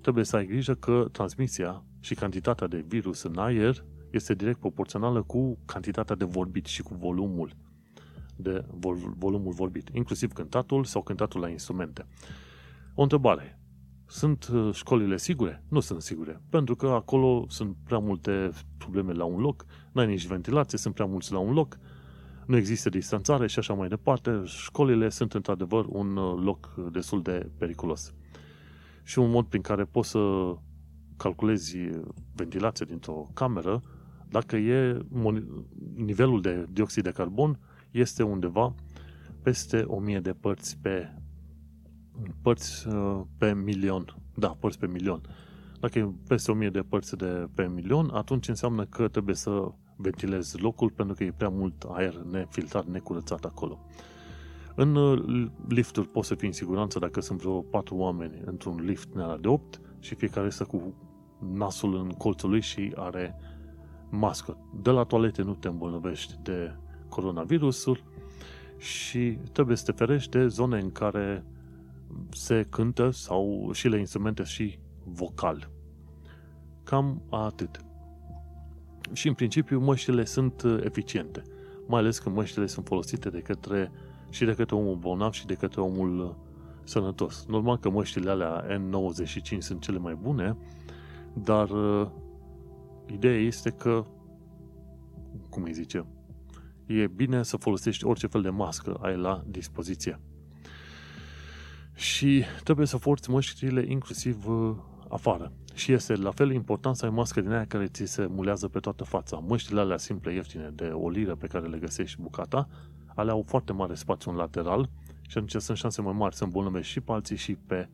trebuie 0.00 0.24
să 0.24 0.36
ai 0.36 0.46
grijă 0.46 0.74
că 0.74 1.08
transmisia 1.12 1.84
și 2.00 2.14
cantitatea 2.14 2.66
de 2.66 2.84
virus 2.88 3.22
în 3.22 3.38
aer 3.38 3.84
este 4.10 4.34
direct 4.34 4.58
proporțională 4.58 5.22
cu 5.22 5.58
cantitatea 5.64 6.16
de 6.16 6.24
vorbit 6.24 6.66
și 6.66 6.82
cu 6.82 6.94
volumul 6.94 7.50
de 8.36 8.64
vol, 8.70 8.96
volumul 9.16 9.52
vorbit, 9.52 9.88
inclusiv 9.92 10.32
cântatul 10.32 10.84
sau 10.84 11.02
cântatul 11.02 11.40
la 11.40 11.48
instrumente. 11.48 12.06
O 12.94 13.02
întrebare. 13.02 13.60
Sunt 14.08 14.46
uh, 14.46 14.74
școlile 14.74 15.16
sigure? 15.16 15.64
Nu 15.68 15.80
sunt 15.80 16.02
sigure, 16.02 16.42
pentru 16.50 16.76
că 16.76 16.86
acolo 16.86 17.44
sunt 17.48 17.76
prea 17.84 17.98
multe 17.98 18.50
probleme 18.78 19.12
la 19.12 19.24
un 19.24 19.40
loc, 19.40 19.64
n-ai 19.92 20.06
nici 20.06 20.26
ventilație, 20.26 20.78
sunt 20.78 20.94
prea 20.94 21.06
mulți 21.06 21.32
la 21.32 21.38
un 21.38 21.52
loc, 21.52 21.78
nu 22.46 22.56
există 22.56 22.88
distanțare 22.88 23.46
și 23.46 23.58
așa 23.58 23.74
mai 23.74 23.88
departe. 23.88 24.42
Școlile 24.44 25.08
sunt 25.08 25.34
într-adevăr 25.34 25.84
un 25.88 26.16
uh, 26.16 26.42
loc 26.44 26.74
destul 26.92 27.22
de 27.22 27.50
periculos. 27.58 28.14
Și 29.02 29.18
un 29.18 29.30
mod 29.30 29.46
prin 29.46 29.62
care 29.62 29.84
poți 29.84 30.10
să 30.10 30.54
calculezi 31.16 31.76
ventilația 32.34 32.86
dintr-o 32.86 33.26
cameră, 33.34 33.82
dacă 34.28 34.56
e 34.56 34.98
nivelul 35.94 36.40
de 36.40 36.66
dioxid 36.70 37.02
de 37.02 37.10
carbon 37.10 37.58
este 37.90 38.22
undeva 38.22 38.74
peste 39.42 39.82
1000 39.86 40.20
de 40.20 40.32
părți 40.32 40.78
pe 40.82 41.14
părți 42.42 42.88
uh, 42.88 43.20
pe 43.38 43.54
milion. 43.54 44.16
Da, 44.34 44.48
părți 44.48 44.78
pe 44.78 44.86
milion. 44.86 45.20
Dacă 45.80 45.98
e 45.98 46.12
peste 46.28 46.50
1000 46.50 46.70
de 46.70 46.80
părți 46.80 47.16
de 47.16 47.48
pe 47.54 47.68
milion, 47.68 48.10
atunci 48.12 48.48
înseamnă 48.48 48.84
că 48.84 49.08
trebuie 49.08 49.34
să 49.34 49.72
ventilezi 49.96 50.60
locul 50.60 50.90
pentru 50.90 51.14
că 51.14 51.24
e 51.24 51.32
prea 51.36 51.48
mult 51.48 51.84
aer 51.88 52.14
nefiltrat, 52.14 52.86
necurățat 52.86 53.44
acolo. 53.44 53.78
În 54.74 54.94
uh, 54.94 55.48
lifturi 55.68 56.08
poți 56.08 56.28
să 56.28 56.34
fii 56.34 56.46
în 56.46 56.54
siguranță 56.54 56.98
dacă 56.98 57.20
sunt 57.20 57.40
vreo 57.40 57.60
4 57.60 57.96
oameni 57.96 58.42
într-un 58.44 58.82
lift 58.84 59.08
de 59.40 59.48
8 59.48 59.80
și 60.00 60.14
fiecare 60.14 60.50
stă 60.50 60.64
cu 60.64 60.94
nasul 61.52 61.96
în 61.96 62.08
colțul 62.08 62.50
lui 62.50 62.60
și 62.60 62.92
are 62.96 63.34
mască. 64.10 64.58
De 64.82 64.90
la 64.90 65.04
toalete 65.04 65.42
nu 65.42 65.54
te 65.54 65.68
îmbolnăvești 65.68 66.34
de 66.42 66.76
coronavirusul 67.08 68.04
și 68.78 69.38
trebuie 69.52 69.76
să 69.76 69.84
te 69.84 69.92
ferești 69.92 70.30
de 70.30 70.46
zone 70.46 70.80
în 70.80 70.92
care 70.92 71.44
se 72.30 72.66
cântă 72.70 73.10
sau 73.10 73.70
și 73.72 73.88
le 73.88 73.98
instrumente 73.98 74.42
și 74.42 74.78
vocal. 75.04 75.70
Cam 76.82 77.22
atât. 77.30 77.85
Și 79.12 79.28
în 79.28 79.34
principiu 79.34 79.80
măștile 79.80 80.24
sunt 80.24 80.62
eficiente, 80.84 81.42
mai 81.86 82.00
ales 82.00 82.18
că 82.18 82.30
măștile 82.30 82.66
sunt 82.66 82.86
folosite 82.86 83.30
de 83.30 83.38
către 83.38 83.90
și 84.30 84.44
de 84.44 84.54
către 84.54 84.74
omul 84.74 84.96
bolnav 84.96 85.32
și 85.32 85.46
de 85.46 85.54
către 85.54 85.80
omul 85.80 86.36
sănătos. 86.84 87.44
Normal 87.48 87.78
că 87.78 87.90
măștile 87.90 88.30
alea 88.30 88.64
N95 88.66 89.58
sunt 89.58 89.80
cele 89.80 89.98
mai 89.98 90.14
bune, 90.14 90.56
dar 91.32 91.70
uh, 91.70 92.08
ideea 93.06 93.38
este 93.38 93.70
că, 93.70 94.04
cum 95.50 95.62
îi 95.62 95.72
zice, 95.72 96.06
e 96.86 97.06
bine 97.06 97.42
să 97.42 97.56
folosești 97.56 98.04
orice 98.04 98.26
fel 98.26 98.42
de 98.42 98.50
mască 98.50 98.98
ai 99.02 99.16
la 99.16 99.44
dispoziție. 99.46 100.20
Și 101.94 102.44
trebuie 102.64 102.86
să 102.86 102.96
forți 102.96 103.30
măștile 103.30 103.84
inclusiv 103.88 104.48
uh, 104.48 104.76
afară. 105.08 105.52
Și 105.76 105.92
este 105.92 106.14
la 106.14 106.30
fel 106.30 106.50
important 106.50 106.96
să 106.96 107.04
ai 107.04 107.10
mască 107.10 107.40
din 107.40 107.50
aia 107.52 107.66
care 107.66 107.86
ți 107.86 108.04
se 108.04 108.26
mulează 108.26 108.68
pe 108.68 108.78
toată 108.78 109.04
fața. 109.04 109.36
Măștile 109.36 109.80
alea 109.80 109.96
simple, 109.96 110.32
ieftine, 110.32 110.70
de 110.74 110.86
o 110.86 111.08
liră 111.08 111.34
pe 111.34 111.46
care 111.46 111.66
le 111.66 111.78
găsești 111.78 112.20
bucata, 112.20 112.68
alea 113.14 113.32
au 113.32 113.44
foarte 113.46 113.72
mare 113.72 113.94
spațiu 113.94 114.30
în 114.30 114.36
lateral 114.36 114.90
și 115.28 115.38
atunci 115.38 115.62
sunt 115.62 115.76
șanse 115.76 116.02
mai 116.02 116.12
mari 116.12 116.36
să 116.36 116.44
îmbolnăvești 116.44 116.92
și 116.92 117.00
pe 117.00 117.12
alții 117.12 117.36
și 117.36 117.54
pe 117.54 117.88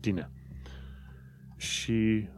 tine. 0.00 0.30
Și 1.56 2.28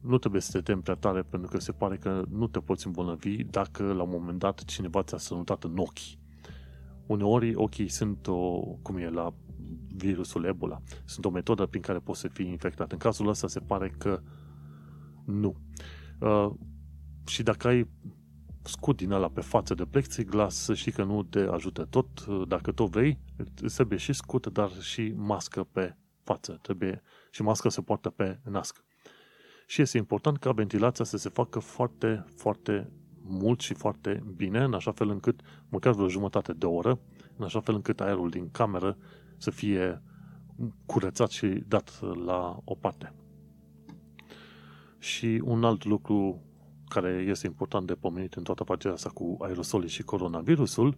nu 0.00 0.18
trebuie 0.18 0.40
să 0.40 0.50
te 0.52 0.60
temi 0.60 0.82
prea 0.82 0.94
tare 0.94 1.22
pentru 1.22 1.50
că 1.50 1.58
se 1.58 1.72
pare 1.72 1.96
că 1.96 2.22
nu 2.28 2.46
te 2.46 2.58
poți 2.58 2.86
îmbolnăvi 2.86 3.44
dacă 3.44 3.92
la 3.92 4.02
un 4.02 4.10
moment 4.10 4.38
dat 4.38 4.64
cineva 4.64 5.02
ți-a 5.02 5.18
sănutat 5.18 5.64
în 5.64 5.78
ochi. 5.78 6.17
Uneori 7.08 7.54
ochii 7.54 7.88
sunt 7.88 8.26
o, 8.26 8.60
cum 8.82 8.96
e 8.96 9.10
la 9.10 9.34
virusul 9.96 10.44
Ebola, 10.44 10.80
sunt 11.04 11.24
o 11.24 11.30
metodă 11.30 11.66
prin 11.66 11.82
care 11.82 11.98
poți 11.98 12.20
să 12.20 12.28
fii 12.28 12.48
infectat. 12.48 12.92
În 12.92 12.98
cazul 12.98 13.28
ăsta 13.28 13.48
se 13.48 13.60
pare 13.60 13.94
că 13.98 14.20
nu. 15.24 15.56
Uh, 16.20 16.50
și 17.26 17.42
dacă 17.42 17.68
ai 17.68 17.88
scut 18.62 18.96
din 18.96 19.10
ăla 19.10 19.28
pe 19.28 19.40
față 19.40 19.74
de 19.74 19.84
plexiglas, 19.84 20.54
să 20.54 20.74
știi 20.74 20.92
că 20.92 21.04
nu 21.04 21.22
te 21.22 21.38
ajută 21.38 21.84
tot. 21.84 22.26
Dacă 22.46 22.72
tot 22.72 22.90
vrei, 22.90 23.18
trebuie 23.74 23.98
și 23.98 24.12
scut, 24.12 24.46
dar 24.46 24.70
și 24.80 25.12
mască 25.16 25.64
pe 25.64 25.96
față. 26.22 26.58
Trebuie 26.62 27.02
și 27.30 27.42
mască 27.42 27.68
se 27.68 27.80
poartă 27.80 28.10
pe 28.10 28.40
nasc. 28.44 28.84
Și 29.66 29.80
este 29.82 29.98
important 29.98 30.38
ca 30.38 30.52
ventilația 30.52 31.04
să 31.04 31.16
se 31.16 31.28
facă 31.28 31.58
foarte, 31.58 32.24
foarte 32.36 32.90
mult 33.28 33.60
și 33.60 33.74
foarte 33.74 34.22
bine, 34.36 34.62
în 34.62 34.74
așa 34.74 34.92
fel 34.92 35.08
încât, 35.08 35.40
măcar 35.68 35.92
vreo 35.92 36.08
jumătate 36.08 36.52
de 36.52 36.66
oră, 36.66 36.98
în 37.36 37.44
așa 37.44 37.60
fel 37.60 37.74
încât 37.74 38.00
aerul 38.00 38.30
din 38.30 38.50
cameră 38.50 38.96
să 39.36 39.50
fie 39.50 40.02
curățat 40.86 41.30
și 41.30 41.46
dat 41.46 42.00
la 42.24 42.60
o 42.64 42.74
parte. 42.74 43.12
Și 44.98 45.42
un 45.44 45.64
alt 45.64 45.84
lucru 45.84 46.42
care 46.88 47.08
este 47.28 47.46
important 47.46 47.86
de 47.86 47.94
pomenit 47.94 48.34
în 48.34 48.42
toată 48.42 48.62
afacerea 48.62 48.96
asta 48.96 49.08
cu 49.08 49.36
aerosolii 49.40 49.88
și 49.88 50.02
coronavirusul, 50.02 50.96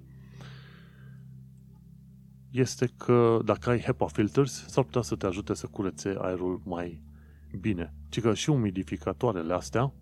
este 2.50 2.90
că 2.96 3.40
dacă 3.44 3.70
ai 3.70 3.80
HEPA 3.80 4.06
filters, 4.06 4.66
s-ar 4.68 4.84
putea 4.84 5.02
să 5.02 5.16
te 5.16 5.26
ajute 5.26 5.54
să 5.54 5.66
curețe 5.66 6.16
aerul 6.18 6.60
mai 6.64 7.02
bine. 7.60 7.94
Ci 8.08 8.20
că 8.20 8.34
și 8.34 8.50
umidificatoarele 8.50 9.54
astea 9.54 9.92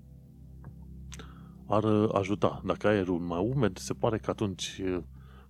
ar 1.68 1.84
ajuta. 2.12 2.62
Dacă 2.64 2.86
ai 2.86 2.94
aerul 2.94 3.18
mai 3.18 3.50
umed, 3.54 3.78
se 3.78 3.92
pare 3.92 4.18
că 4.18 4.30
atunci 4.30 4.82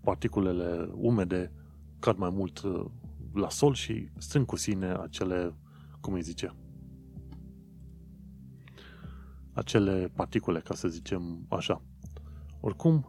particulele 0.01 0.89
umede 0.93 1.53
cad 1.99 2.17
mai 2.17 2.31
mult 2.31 2.63
la 3.35 3.49
sol 3.49 3.75
și 3.75 4.09
strâng 4.19 4.47
cu 4.47 4.57
sine 4.57 4.87
acele, 4.87 5.55
cum 6.01 6.13
îi 6.13 6.23
zice, 6.23 6.55
acele 9.53 10.11
particule, 10.15 10.61
ca 10.61 10.75
să 10.75 10.89
zicem 10.89 11.47
așa. 11.49 11.83
Oricum, 12.61 13.05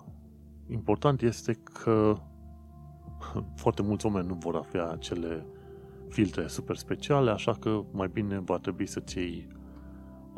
important 0.69 1.21
este 1.21 1.53
că 1.53 2.17
foarte 3.61 3.81
mulți 3.81 4.05
oameni 4.05 4.27
nu 4.27 4.33
vor 4.33 4.55
avea 4.55 4.89
acele 4.89 5.45
filtre 6.09 6.47
super 6.47 6.75
speciale, 6.75 7.31
așa 7.31 7.53
că 7.53 7.83
mai 7.91 8.07
bine 8.07 8.39
va 8.39 8.57
trebui 8.57 8.85
să-ți 8.87 9.17
iei 9.17 9.47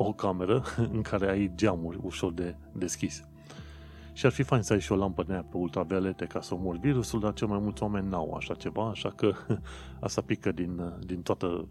o 0.02 0.12
cameră 0.12 0.62
în 0.92 1.02
care 1.02 1.30
ai 1.30 1.52
geamuri 1.54 1.98
ușor 2.02 2.32
de 2.32 2.56
deschis. 2.72 3.24
Și 4.12 4.26
ar 4.26 4.32
fi 4.32 4.42
fain 4.42 4.62
să 4.62 4.72
ai 4.72 4.80
și 4.80 4.92
o 4.92 4.96
lampă 4.96 5.22
de 5.22 5.32
pe 5.32 5.56
ultraviolete 5.56 6.24
ca 6.24 6.40
să 6.40 6.54
omori 6.54 6.78
virusul, 6.78 7.20
dar 7.20 7.32
cel 7.32 7.46
mai 7.46 7.58
mulți 7.58 7.82
oameni 7.82 8.08
n-au 8.08 8.34
așa 8.34 8.54
ceva, 8.54 8.88
așa 8.88 9.10
că 9.10 9.32
asta 10.00 10.20
pică 10.20 10.52
din, 10.52 10.92
din 11.06 11.22
toată 11.22 11.68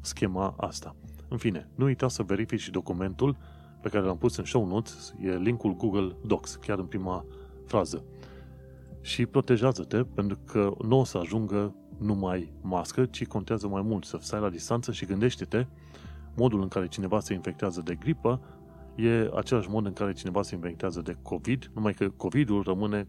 schema 0.00 0.54
asta. 0.58 0.96
În 1.28 1.36
fine, 1.36 1.68
nu 1.74 1.84
uita 1.84 2.08
să 2.08 2.22
verifici 2.22 2.70
documentul 2.70 3.36
pe 3.82 3.88
care 3.88 4.04
l-am 4.04 4.18
pus 4.18 4.36
în 4.36 4.44
show 4.44 4.66
notes, 4.66 5.14
e 5.20 5.36
linkul 5.36 5.76
Google 5.76 6.16
Docs, 6.24 6.54
chiar 6.54 6.78
în 6.78 6.86
prima 6.86 7.24
frază. 7.66 8.04
Și 9.00 9.26
protejează-te, 9.26 10.02
pentru 10.02 10.38
că 10.44 10.74
nu 10.84 10.98
o 10.98 11.04
să 11.04 11.18
ajungă 11.18 11.74
numai 11.98 12.52
mască, 12.60 13.04
ci 13.04 13.26
contează 13.26 13.68
mai 13.68 13.82
mult 13.82 14.04
să 14.04 14.18
stai 14.20 14.40
la 14.40 14.50
distanță 14.50 14.92
și 14.92 15.04
gândește-te 15.04 15.66
modul 16.36 16.62
în 16.62 16.68
care 16.68 16.88
cineva 16.88 17.20
se 17.20 17.34
infectează 17.34 17.80
de 17.84 17.94
gripă 17.94 18.40
e 18.96 19.30
același 19.34 19.68
mod 19.68 19.86
în 19.86 19.92
care 19.92 20.12
cineva 20.12 20.42
se 20.42 20.54
infectează 20.54 21.00
de 21.00 21.16
COVID, 21.22 21.70
numai 21.74 21.94
că 21.94 22.08
COVID-ul 22.08 22.62
rămâne, 22.62 23.08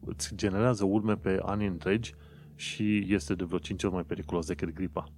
îți 0.00 0.34
generează 0.34 0.84
urme 0.84 1.16
pe 1.16 1.38
ani 1.42 1.66
întregi 1.66 2.14
și 2.54 3.06
este 3.08 3.34
de 3.34 3.44
vreo 3.44 3.58
5 3.58 3.84
ori 3.84 3.92
mai 3.92 4.04
periculos 4.04 4.46
decât 4.46 4.72
gripa. 4.72 5.12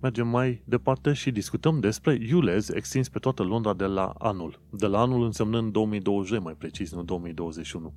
Mergem 0.00 0.28
mai 0.28 0.62
departe 0.64 1.12
și 1.12 1.30
discutăm 1.30 1.80
despre 1.80 2.18
ULEZ 2.32 2.68
extins 2.68 3.08
pe 3.08 3.18
toată 3.18 3.42
Londra 3.42 3.74
de 3.74 3.84
la 3.84 4.06
anul. 4.18 4.60
De 4.70 4.86
la 4.86 5.00
anul 5.00 5.24
însemnând 5.24 5.72
2020, 5.72 6.42
mai 6.42 6.54
precis, 6.54 6.92
nu 6.92 7.02
2021. 7.02 7.94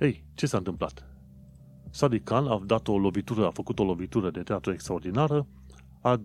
Ei, 0.00 0.24
ce 0.34 0.46
s-a 0.46 0.56
întâmplat? 0.56 1.17
Sadiq 1.90 2.24
Khan 2.24 2.46
a 2.46 2.62
dat 2.66 2.88
o 2.88 2.98
lovitură, 2.98 3.46
a 3.46 3.50
făcut 3.50 3.78
o 3.78 3.84
lovitură 3.84 4.30
de 4.30 4.42
teatru 4.42 4.72
extraordinară, 4.72 5.46
a 6.00 6.20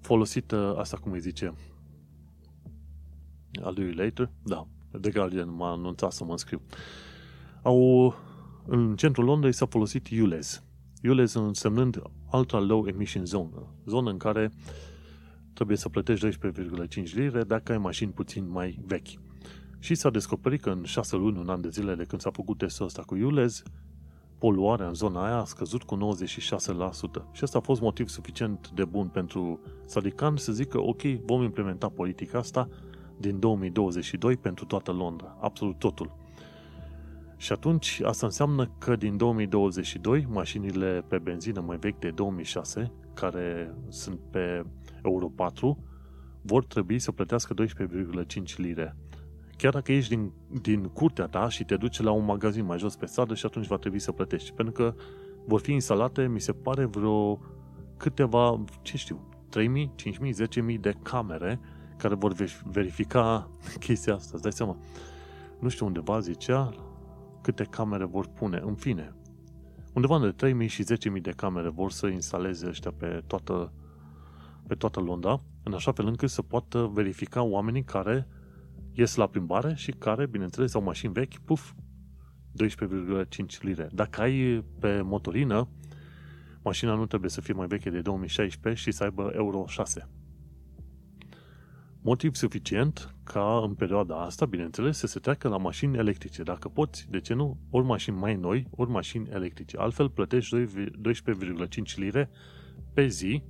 folosit, 0.00 0.52
ă, 0.52 0.76
asta 0.78 0.96
cum 0.96 1.12
îi 1.12 1.20
zice, 1.20 1.54
a 3.62 3.70
lui 3.74 3.94
Later, 3.94 4.30
da, 4.42 4.66
The 5.00 5.10
Guardian 5.10 5.54
m-a 5.54 5.70
anunțat 5.70 6.12
să 6.12 6.24
mă 6.24 6.30
înscriu. 6.30 6.62
Au, 7.62 8.14
în 8.66 8.96
centrul 8.96 9.24
Londrei 9.24 9.52
s-a 9.52 9.66
folosit 9.66 10.08
ULEZ. 10.10 10.62
ULEZ 11.02 11.34
însemnând 11.34 12.02
Ultra 12.32 12.58
Low 12.58 12.86
Emission 12.86 13.24
Zone, 13.24 13.50
zonă 13.86 14.10
în 14.10 14.18
care 14.18 14.50
trebuie 15.52 15.76
să 15.76 15.88
plătești 15.88 16.26
12,5 16.26 17.12
lire 17.14 17.44
dacă 17.44 17.72
ai 17.72 17.78
mașini 17.78 18.12
puțin 18.12 18.50
mai 18.50 18.78
vechi. 18.86 19.08
Și 19.78 19.94
s-a 19.94 20.10
descoperit 20.10 20.60
că 20.60 20.70
în 20.70 20.84
6 20.84 21.16
luni, 21.16 21.38
un 21.38 21.48
an 21.48 21.60
de 21.60 21.68
zile 21.68 21.94
de 21.94 22.04
când 22.04 22.20
s-a 22.20 22.30
făcut 22.30 22.58
testul 22.58 22.86
ăsta 22.86 23.02
cu 23.02 23.14
ULEZ, 23.14 23.62
poluarea 24.40 24.86
în 24.86 24.94
zona 24.94 25.24
aia 25.24 25.36
a 25.36 25.44
scăzut 25.44 25.82
cu 25.82 25.96
96%. 25.96 26.00
Și 27.32 27.42
asta 27.42 27.58
a 27.58 27.60
fost 27.60 27.80
motiv 27.80 28.08
suficient 28.08 28.70
de 28.74 28.84
bun 28.84 29.06
pentru 29.06 29.60
Sadikan 29.84 30.36
să 30.36 30.52
zică, 30.52 30.78
ok, 30.80 31.02
vom 31.02 31.42
implementa 31.42 31.88
politica 31.88 32.38
asta 32.38 32.68
din 33.16 33.38
2022 33.38 34.36
pentru 34.36 34.64
toată 34.64 34.92
Londra, 34.92 35.36
absolut 35.40 35.78
totul. 35.78 36.16
Și 37.36 37.52
atunci 37.52 38.00
asta 38.04 38.26
înseamnă 38.26 38.70
că 38.78 38.96
din 38.96 39.16
2022 39.16 40.26
mașinile 40.30 41.04
pe 41.08 41.18
benzină 41.18 41.60
mai 41.60 41.76
vechi 41.76 41.98
de 41.98 42.10
2006, 42.10 42.92
care 43.14 43.74
sunt 43.88 44.18
pe 44.30 44.62
Euro 45.04 45.28
4, 45.28 45.78
vor 46.42 46.64
trebui 46.64 46.98
să 46.98 47.12
plătească 47.12 47.54
12,5 47.54 48.56
lire. 48.56 48.96
Chiar 49.60 49.72
dacă 49.72 49.92
ești 49.92 50.16
din, 50.16 50.32
din 50.60 50.84
curtea 50.84 51.26
ta 51.26 51.48
și 51.48 51.64
te 51.64 51.76
duci 51.76 52.00
la 52.00 52.10
un 52.10 52.24
magazin 52.24 52.64
mai 52.64 52.78
jos 52.78 52.96
pe 52.96 53.06
stradă 53.06 53.34
și 53.34 53.46
atunci 53.46 53.66
va 53.66 53.76
trebui 53.76 53.98
să 53.98 54.12
plătești. 54.12 54.52
Pentru 54.52 54.72
că 54.74 54.94
vor 55.46 55.60
fi 55.60 55.72
instalate, 55.72 56.26
mi 56.26 56.40
se 56.40 56.52
pare, 56.52 56.84
vreo 56.84 57.40
câteva, 57.96 58.64
ce 58.82 58.96
știu, 58.96 59.28
3.000, 59.56 59.62
5.000, 59.62 60.74
10.000 60.74 60.80
de 60.80 60.94
camere 61.02 61.60
care 61.96 62.14
vor 62.14 62.34
verifica 62.64 63.50
chestia 63.86 64.14
asta. 64.14 64.30
Îți 64.32 64.42
dai 64.42 64.52
seama? 64.52 64.76
Nu 65.58 65.68
știu 65.68 65.86
undeva 65.86 66.20
zicea, 66.20 66.74
câte 67.42 67.64
camere 67.64 68.04
vor 68.04 68.26
pune. 68.26 68.62
În 68.64 68.74
fine, 68.74 69.14
undeva 69.94 70.16
între 70.16 70.52
3.000 70.52 70.66
și 70.66 70.84
10.000 71.14 71.20
de 71.20 71.32
camere 71.36 71.68
vor 71.68 71.90
să 71.90 72.06
instaleze 72.06 72.66
ăștia 72.68 72.92
pe 72.96 73.22
toată, 73.26 73.72
pe 74.66 74.74
toată 74.74 75.00
Londra, 75.00 75.42
în 75.62 75.74
așa 75.74 75.92
fel 75.92 76.06
încât 76.06 76.30
să 76.30 76.42
poată 76.42 76.90
verifica 76.92 77.42
oamenii 77.42 77.84
care 77.84 78.26
ies 78.92 79.14
la 79.14 79.26
plimbare 79.26 79.74
și 79.74 79.90
care, 79.90 80.26
bineînțeles, 80.26 80.74
au 80.74 80.82
mașini 80.82 81.12
vechi, 81.12 81.38
puf, 81.38 81.72
12,5 82.52 83.60
lire. 83.60 83.88
Dacă 83.92 84.20
ai 84.20 84.64
pe 84.78 85.00
motorină, 85.00 85.68
mașina 86.62 86.94
nu 86.94 87.06
trebuie 87.06 87.30
să 87.30 87.40
fie 87.40 87.54
mai 87.54 87.66
veche 87.66 87.90
de 87.90 88.00
2016 88.00 88.82
și 88.82 88.90
să 88.90 89.02
aibă 89.04 89.32
Euro 89.34 89.64
6. 89.66 90.08
Motiv 92.02 92.34
suficient 92.34 93.14
ca 93.22 93.60
în 93.64 93.74
perioada 93.74 94.24
asta, 94.24 94.46
bineînțeles, 94.46 94.98
să 94.98 95.06
se 95.06 95.18
treacă 95.18 95.48
la 95.48 95.56
mașini 95.56 95.96
electrice. 95.96 96.42
Dacă 96.42 96.68
poți, 96.68 97.06
de 97.10 97.20
ce 97.20 97.34
nu? 97.34 97.58
Ori 97.70 97.86
mașini 97.86 98.16
mai 98.16 98.36
noi, 98.36 98.66
ori 98.70 98.90
mașini 98.90 99.28
electrice. 99.28 99.76
Altfel 99.76 100.10
plătești 100.10 100.56
12,5 100.56 101.94
lire 101.96 102.30
pe 102.94 103.06
zi 103.06 103.42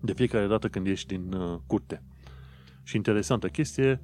de 0.00 0.12
fiecare 0.12 0.46
dată 0.46 0.68
când 0.68 0.86
ieși 0.86 1.06
din 1.06 1.32
uh, 1.32 1.58
curte. 1.66 2.02
Și 2.82 2.96
interesantă 2.96 3.48
chestie, 3.48 4.00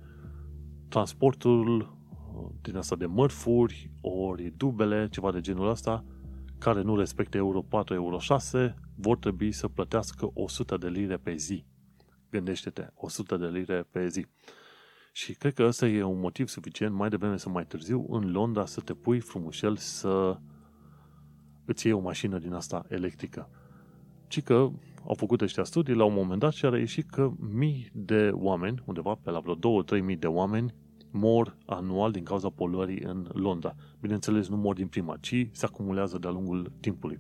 transportul 0.88 1.81
uh, 1.81 2.51
din 2.62 2.77
asta 2.77 2.96
de 2.96 3.07
mărfuri, 3.07 3.90
ori 4.01 4.53
dubele, 4.57 5.09
ceva 5.11 5.33
de 5.33 5.40
genul 5.40 5.68
ăsta, 5.68 6.05
care 6.59 6.83
nu 6.83 6.96
respectă 6.96 7.37
Euro 7.37 7.62
4, 7.62 7.94
Euro 7.94 8.18
6, 8.18 8.75
vor 8.94 9.18
trebui 9.18 9.53
să 9.53 9.68
plătească 9.68 10.31
100 10.35 10.77
de 10.77 10.88
lire 10.88 11.16
pe 11.16 11.35
zi. 11.37 11.64
Gândește-te, 12.31 12.90
100 12.94 13.37
de 13.37 13.46
lire 13.46 13.87
pe 13.90 14.09
zi. 14.09 14.27
Și 15.12 15.35
cred 15.35 15.55
că 15.55 15.62
ăsta 15.62 15.87
e 15.87 16.03
un 16.03 16.20
motiv 16.20 16.49
suficient 16.49 16.94
mai 16.94 17.09
devreme 17.09 17.37
sau 17.37 17.53
mai 17.53 17.66
târziu 17.66 18.07
în 18.09 18.31
Londra 18.31 18.66
să 18.66 18.81
te 18.81 18.94
pui 18.94 19.20
frumușel 19.20 19.77
să 19.77 20.38
îți 21.64 21.87
iei 21.87 21.94
o 21.94 22.01
mașină 22.01 22.38
din 22.38 22.53
asta 22.53 22.85
electrică. 22.88 23.51
Ci 24.27 24.42
că 24.42 24.70
au 25.06 25.14
făcut 25.14 25.40
ăștia 25.40 25.64
studii 25.64 25.94
la 25.94 26.04
un 26.04 26.14
moment 26.14 26.40
dat 26.40 26.52
și 26.52 26.64
a 26.64 26.68
reieșit 26.68 27.10
că 27.10 27.30
mii 27.52 27.90
de 27.92 28.30
oameni, 28.32 28.82
undeva 28.84 29.18
pe 29.22 29.30
la 29.30 29.40
vreo 29.40 29.82
2-3 30.00 30.02
mii 30.02 30.16
de 30.16 30.26
oameni, 30.26 30.74
mor 31.10 31.56
anual 31.66 32.10
din 32.10 32.24
cauza 32.24 32.48
poluării 32.48 33.02
în 33.02 33.28
Londra. 33.32 33.74
Bineînțeles, 34.00 34.48
nu 34.48 34.56
mor 34.56 34.74
din 34.74 34.86
prima, 34.86 35.16
ci 35.20 35.48
se 35.52 35.64
acumulează 35.64 36.18
de-a 36.18 36.30
lungul 36.30 36.72
timpului. 36.80 37.18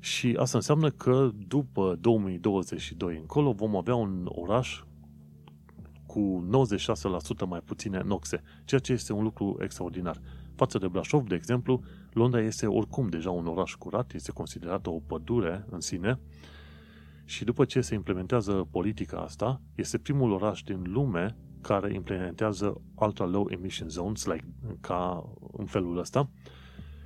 Și 0.00 0.36
asta 0.38 0.56
înseamnă 0.56 0.90
că 0.90 1.30
după 1.46 1.98
2022 2.00 3.16
încolo 3.16 3.52
vom 3.52 3.76
avea 3.76 3.94
un 3.94 4.28
oraș 4.28 4.82
cu 6.06 6.48
96% 7.44 7.48
mai 7.48 7.60
puține 7.64 8.02
noxe, 8.04 8.42
ceea 8.64 8.80
ce 8.80 8.92
este 8.92 9.12
un 9.12 9.22
lucru 9.22 9.56
extraordinar. 9.60 10.20
Față 10.54 10.78
de 10.78 10.88
Brașov, 10.88 11.26
de 11.26 11.34
exemplu, 11.34 11.82
Londra 12.12 12.40
este 12.40 12.66
oricum 12.66 13.08
deja 13.08 13.30
un 13.30 13.46
oraș 13.46 13.74
curat, 13.74 14.12
este 14.14 14.32
considerată 14.32 14.90
o 14.90 15.00
pădure 15.06 15.66
în 15.70 15.80
sine 15.80 16.18
și 17.28 17.44
după 17.44 17.64
ce 17.64 17.80
se 17.80 17.94
implementează 17.94 18.68
politica 18.70 19.18
asta, 19.18 19.60
este 19.74 19.98
primul 19.98 20.32
oraș 20.32 20.62
din 20.62 20.82
lume 20.86 21.36
care 21.60 21.94
implementează 21.94 22.80
ultra 22.94 23.26
low 23.26 23.46
emission 23.50 23.88
zones, 23.88 24.24
like, 24.24 24.44
ca 24.80 25.30
în 25.52 25.64
felul 25.64 25.98
ăsta. 25.98 26.30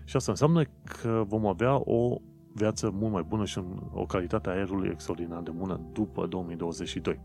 Și 0.05 0.17
asta 0.17 0.31
înseamnă 0.31 0.63
că 1.01 1.25
vom 1.27 1.47
avea 1.47 1.91
o 1.91 2.21
viață 2.55 2.91
mult 2.91 3.13
mai 3.13 3.23
bună 3.23 3.45
și 3.45 3.61
o 3.93 4.07
calitate 4.07 4.49
a 4.49 4.53
aerului 4.53 4.89
extraordinar 4.93 5.43
de 5.43 5.51
bună 5.51 5.81
după 5.93 6.27
2022. 6.27 7.21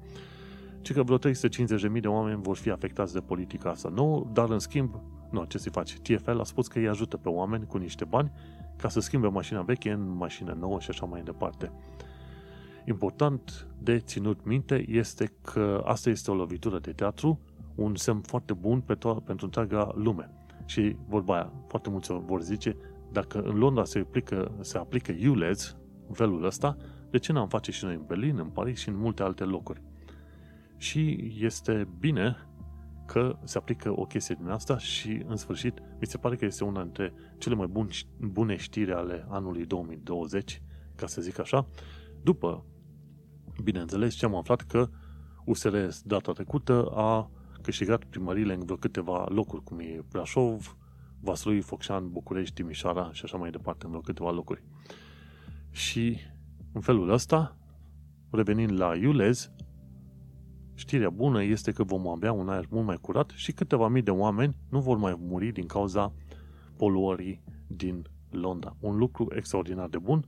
Ci 0.82 0.94
că 0.94 1.04
vreo 1.04 1.18
350.000 1.18 2.02
de 2.02 2.08
oameni 2.08 2.42
vor 2.42 2.56
fi 2.56 2.70
afectați 2.70 3.14
de 3.14 3.20
politica 3.20 3.70
asta 3.70 3.90
nouă, 3.90 4.28
dar 4.34 4.50
în 4.50 4.60
schimb, 4.60 5.02
nu, 5.30 5.44
ce 5.44 5.58
să 5.58 5.70
faci? 5.70 6.00
TFL 6.00 6.40
a 6.40 6.44
spus 6.44 6.68
că 6.68 6.80
îi 6.80 6.88
ajută 6.88 7.18
pe 7.18 7.30
oameni 7.30 7.66
cu 7.66 7.78
niște 7.78 8.06
bani 8.06 8.32
ca 8.76 8.90
să 8.90 9.00
schimbe 9.00 9.28
mașina 9.28 9.62
veche 9.62 9.92
în 9.92 10.16
mașină 10.16 10.56
nouă 10.60 10.80
și 10.80 10.90
așa 10.90 11.06
mai 11.06 11.22
departe. 11.22 11.72
Important 12.88 13.68
de 13.80 14.00
ținut 14.00 14.46
minte 14.46 14.86
este 14.88 15.34
că 15.42 15.84
asta 15.86 16.10
este 16.10 16.32
o 16.32 16.36
lovitură 16.36 16.80
de 16.80 16.92
teatru, 16.92 17.40
un 17.76 17.96
semn 17.96 18.22
foarte 18.22 18.54
bun 18.54 18.82
pe 18.82 18.96
to- 18.96 19.24
pentru 19.26 19.46
întreaga 19.46 19.92
lume. 19.96 20.30
Și 20.66 20.96
vorba 21.08 21.34
aia, 21.34 21.54
foarte 21.68 21.90
mulți 21.90 22.12
vor 22.12 22.42
zice, 22.42 22.76
dacă 23.12 23.42
în 23.42 23.58
Londra 23.58 23.84
se 23.84 24.00
aplică, 24.00 24.58
se 24.60 24.78
aplică 24.78 25.14
ULEZ 25.30 25.78
în 26.08 26.14
felul 26.14 26.44
ăsta, 26.44 26.78
de 27.10 27.18
ce 27.18 27.32
n-am 27.32 27.48
face 27.48 27.72
și 27.72 27.84
noi 27.84 27.94
în 27.94 28.04
Berlin, 28.08 28.38
în 28.38 28.50
Paris 28.50 28.80
și 28.80 28.90
în 28.90 28.96
multe 28.96 29.24
alte 29.24 29.44
locuri? 29.44 29.82
Și 30.78 31.34
este 31.40 31.88
bine 32.00 32.36
că 33.06 33.38
se 33.44 33.58
aplică 33.58 34.00
o 34.00 34.06
chestie 34.06 34.36
din 34.40 34.50
asta 34.50 34.78
și, 34.78 35.24
în 35.28 35.36
sfârșit, 35.36 35.80
mi 36.00 36.08
se 36.08 36.18
pare 36.18 36.36
că 36.36 36.46
este 36.46 36.64
una 36.64 36.82
dintre 36.82 37.14
cele 37.38 37.56
mai 37.56 37.68
bune, 37.68 37.90
bune 38.18 38.56
știri 38.56 38.94
ale 38.94 39.26
anului 39.30 39.66
2020, 39.66 40.62
ca 40.96 41.08
să 41.08 41.22
zic 41.22 41.40
așa, 41.40 41.68
după, 42.22 42.66
bineînțeles, 43.64 44.14
ce 44.14 44.26
am 44.26 44.36
aflat 44.36 44.62
că 44.62 44.90
USR 45.46 45.78
data 46.04 46.32
trecută 46.32 46.92
a 46.94 47.30
câștigat 47.62 48.04
primările 48.04 48.54
în 48.54 48.64
vreo 48.64 48.76
câteva 48.76 49.26
locuri, 49.30 49.64
cum 49.64 49.80
e 49.80 50.04
Brașov, 50.10 50.78
Vaslui, 51.20 51.62
Focșan, 51.62 52.12
București, 52.12 52.54
Timișoara 52.54 53.10
și 53.14 53.22
așa 53.24 53.38
mai 53.38 53.50
departe, 53.50 53.86
în 53.86 53.90
vreo 53.90 54.02
câteva 54.02 54.32
locuri. 54.32 54.64
Și 55.72 56.18
în 56.74 56.82
felul 56.82 57.10
ăsta, 57.10 57.58
revenind 58.30 58.80
la 58.80 58.96
Iulez, 58.96 59.52
știrea 60.74 61.10
bună 61.10 61.44
este 61.44 61.72
că 61.72 61.84
vom 61.84 62.08
avea 62.08 62.32
un 62.32 62.50
aer 62.50 62.66
mult 62.70 62.86
mai 62.86 62.98
curat 63.02 63.32
și 63.36 63.52
câteva 63.52 63.88
mii 63.88 64.02
de 64.02 64.12
oameni 64.12 64.58
nu 64.70 64.80
vor 64.80 64.98
mai 64.98 65.18
muri 65.20 65.52
din 65.52 65.66
cauza 65.66 66.14
poluării 66.76 67.44
din 67.68 68.06
Londra. 68.30 68.76
Un 68.80 68.98
lucru 68.98 69.28
extraordinar 69.36 69.88
de 69.88 69.98
bun 69.98 70.26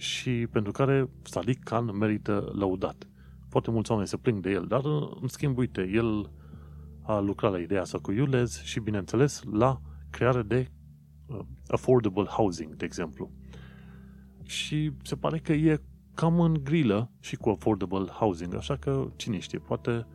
și 0.00 0.46
pentru 0.50 0.72
care 0.72 1.10
Sadiq 1.22 1.58
Khan 1.64 1.96
merită 1.98 2.50
lăudat. 2.52 3.08
Foarte 3.48 3.70
mulți 3.70 3.90
oameni 3.90 4.08
se 4.08 4.16
plâng 4.16 4.42
de 4.42 4.50
el, 4.50 4.64
dar 4.68 4.84
în 5.20 5.28
schimb, 5.28 5.58
uite, 5.58 5.90
el 5.92 6.30
a 7.02 7.18
lucrat 7.18 7.52
la 7.52 7.58
ideea 7.58 7.80
asta 7.80 7.98
cu 7.98 8.12
Iulez 8.12 8.62
și, 8.62 8.80
bineînțeles, 8.80 9.42
la 9.52 9.80
creare 10.10 10.42
de 10.42 10.70
uh, 11.26 11.38
affordable 11.66 12.24
housing, 12.24 12.74
de 12.74 12.84
exemplu. 12.84 13.30
Și 14.42 14.92
se 15.02 15.16
pare 15.16 15.38
că 15.38 15.52
e 15.52 15.82
cam 16.14 16.40
în 16.40 16.60
grilă 16.62 17.10
și 17.18 17.36
cu 17.36 17.48
affordable 17.48 18.06
housing, 18.06 18.54
așa 18.54 18.76
că 18.76 19.06
cine 19.16 19.38
știe, 19.38 19.58
poate 19.58 20.06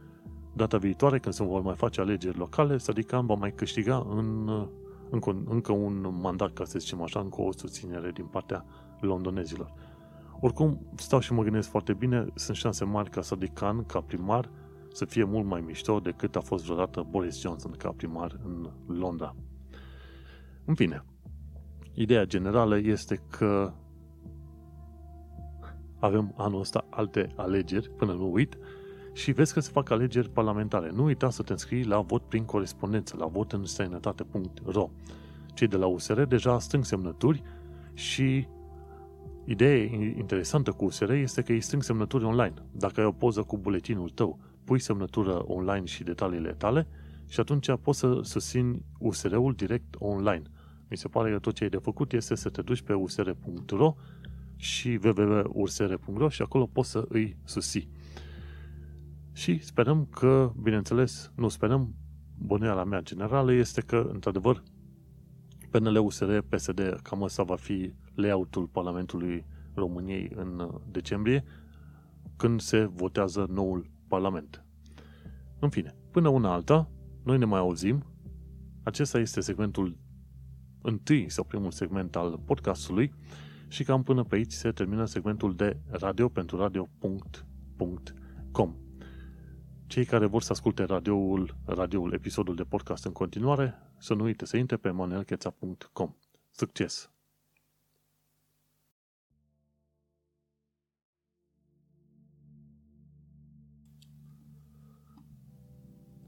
data 0.54 0.78
viitoare 0.78 1.20
când 1.20 1.34
se 1.34 1.44
vor 1.44 1.62
mai 1.62 1.76
face 1.76 2.02
alegeri 2.02 2.38
locale, 2.38 2.78
adică 2.88 3.24
va 3.26 3.34
mai 3.34 3.54
câștiga 3.54 4.08
în, 4.10 4.50
încă, 5.10 5.44
încă 5.46 5.72
un 5.72 6.18
mandat, 6.22 6.54
ca 6.54 6.64
să 6.64 6.80
zicem 6.80 7.02
așa, 7.02 7.20
încă 7.20 7.42
o 7.42 7.52
susținere 7.52 8.12
din 8.12 8.26
partea 8.26 8.66
londonezilor. 9.00 9.74
Oricum, 10.40 10.88
stau 10.96 11.20
și 11.20 11.34
mă 11.34 11.44
gândesc 11.44 11.70
foarte 11.70 11.94
bine, 11.94 12.26
sunt 12.36 12.58
șanse 12.58 12.86
mari 12.86 13.10
ca 13.10 13.22
Sadiq 13.22 13.54
Khan, 13.54 13.84
ca 13.86 14.02
primar, 14.02 14.50
să 14.92 15.06
fie 15.06 15.24
mult 15.24 15.46
mai 15.46 15.62
mișto 15.62 16.00
decât 16.00 16.36
a 16.36 16.40
fost 16.40 16.64
vreodată 16.64 17.06
Boris 17.10 17.40
Johnson 17.42 17.72
ca 17.72 17.92
primar 17.92 18.40
în 18.44 18.70
Londra. 18.88 19.36
În 20.66 20.76
fine, 20.76 21.06
ideea 21.94 22.26
generală 22.26 22.78
este 22.78 23.22
că 23.30 23.74
avem 26.00 26.34
anul 26.38 26.60
ăsta 26.60 26.86
alte 26.90 27.28
alegeri, 27.36 27.90
până 27.90 28.14
nu 28.14 28.32
uit, 28.32 28.58
și 29.14 29.32
vezi 29.32 29.54
că 29.54 29.60
se 29.60 29.72
fac 29.72 29.90
alegeri 29.90 30.30
parlamentare. 30.30 30.92
Nu 30.92 31.04
uita 31.04 31.30
să 31.30 31.44
te 31.44 31.52
înscrii 31.52 31.86
la 31.86 32.02
vot 32.02 32.24
prin 32.24 32.46
corespondență, 32.46 33.16
la 33.20 33.26
vot 33.26 33.52
în 33.52 33.66
străinătate.ro. 33.66 34.90
Cei 35.54 35.68
de 35.68 35.78
la 35.78 35.86
USR 35.86 36.22
deja 36.22 36.60
strâng 36.60 36.86
semnături 36.86 37.44
și 37.94 38.48
ideea 39.46 39.84
interesantă 40.18 40.72
cu 40.72 40.86
USR 40.86 41.12
este 41.12 41.42
că 41.42 41.52
îi 41.52 41.62
strâng 41.62 41.84
semnături 41.84 42.24
online. 42.24 42.54
Dacă 42.72 43.00
ai 43.00 43.06
o 43.06 43.12
poză 43.12 43.44
cu 43.44 43.58
buletinul 43.58 44.10
tău, 44.10 44.40
pui 44.64 44.80
semnătură 44.80 45.44
online 45.46 45.86
și 45.86 46.04
detaliile 46.04 46.54
tale 46.54 46.88
și 47.28 47.40
atunci 47.40 47.72
poți 47.82 48.00
să 48.00 48.20
susțini 48.22 48.86
USR-ul 49.00 49.54
direct 49.54 49.96
online. 50.00 50.44
Mi 50.90 50.98
se 50.98 51.08
pare 51.08 51.32
că 51.32 51.40
tot 51.40 51.54
ce 51.54 51.64
ai 51.64 51.70
de 51.70 51.78
făcut 51.78 52.14
este 52.14 52.36
să 52.36 52.50
te 52.50 52.62
duci 52.62 52.82
pe 52.82 52.94
usr.ro 52.94 53.96
și 54.56 55.00
www.ursr.ro 55.04 56.30
și 56.30 56.42
acolo 56.42 56.66
poți 56.66 56.90
să 56.90 57.06
îi 57.10 57.38
susții. 57.44 57.90
Și 59.32 59.60
sperăm 59.64 60.06
că, 60.06 60.52
bineînțeles, 60.62 61.32
nu 61.36 61.48
sperăm, 61.48 61.96
bănuiala 62.38 62.84
mea 62.84 63.02
generală 63.02 63.54
este 63.54 63.82
că, 63.82 64.10
într-adevăr, 64.14 64.64
PNL, 65.70 65.98
USR, 65.98 66.38
PSD, 66.38 67.00
cam 67.04 67.22
ăsta 67.22 67.44
va 67.44 67.56
fi 67.56 67.94
layout-ul 68.16 68.68
Parlamentului 68.68 69.46
României 69.74 70.32
în 70.36 70.80
decembrie, 70.92 71.44
când 72.36 72.62
se 72.62 72.86
votează 72.86 73.46
noul 73.50 73.90
Parlament. 74.08 74.66
În 75.60 75.70
fine, 75.70 75.96
până 76.12 76.30
una 76.30 76.54
alta, 76.54 76.90
noi 77.24 77.38
ne 77.38 77.46
mai 77.46 77.60
auzim. 77.60 78.06
Acesta 78.84 79.20
este 79.20 79.42
segmentul 79.42 79.98
întâi 80.82 81.30
sau 81.30 81.44
primul 81.44 81.72
segment 81.72 82.16
al 82.16 82.40
podcastului 82.46 83.14
și 83.68 83.84
cam 83.84 84.04
până 84.04 84.24
pe 84.24 84.36
aici 84.36 84.52
se 84.52 84.72
termină 84.72 85.06
segmentul 85.06 85.56
de 85.56 85.78
radio 85.90 86.30
pentru 86.30 86.58
radio.com. 86.58 87.96
Cei 89.88 90.06
care 90.06 90.26
vor 90.26 90.42
să 90.42 90.52
asculte 90.52 90.84
radioul, 90.84 91.58
radioul, 91.66 92.14
episodul 92.14 92.56
de 92.56 92.64
podcast 92.64 93.06
în 93.06 93.12
continuare, 93.12 93.74
să 93.98 94.14
nu 94.14 94.24
uite 94.24 94.46
să 94.46 94.58
intre 94.58 94.78
pe 94.78 94.90
manuelcheța.com. 94.90 96.16
Succes! 96.52 97.15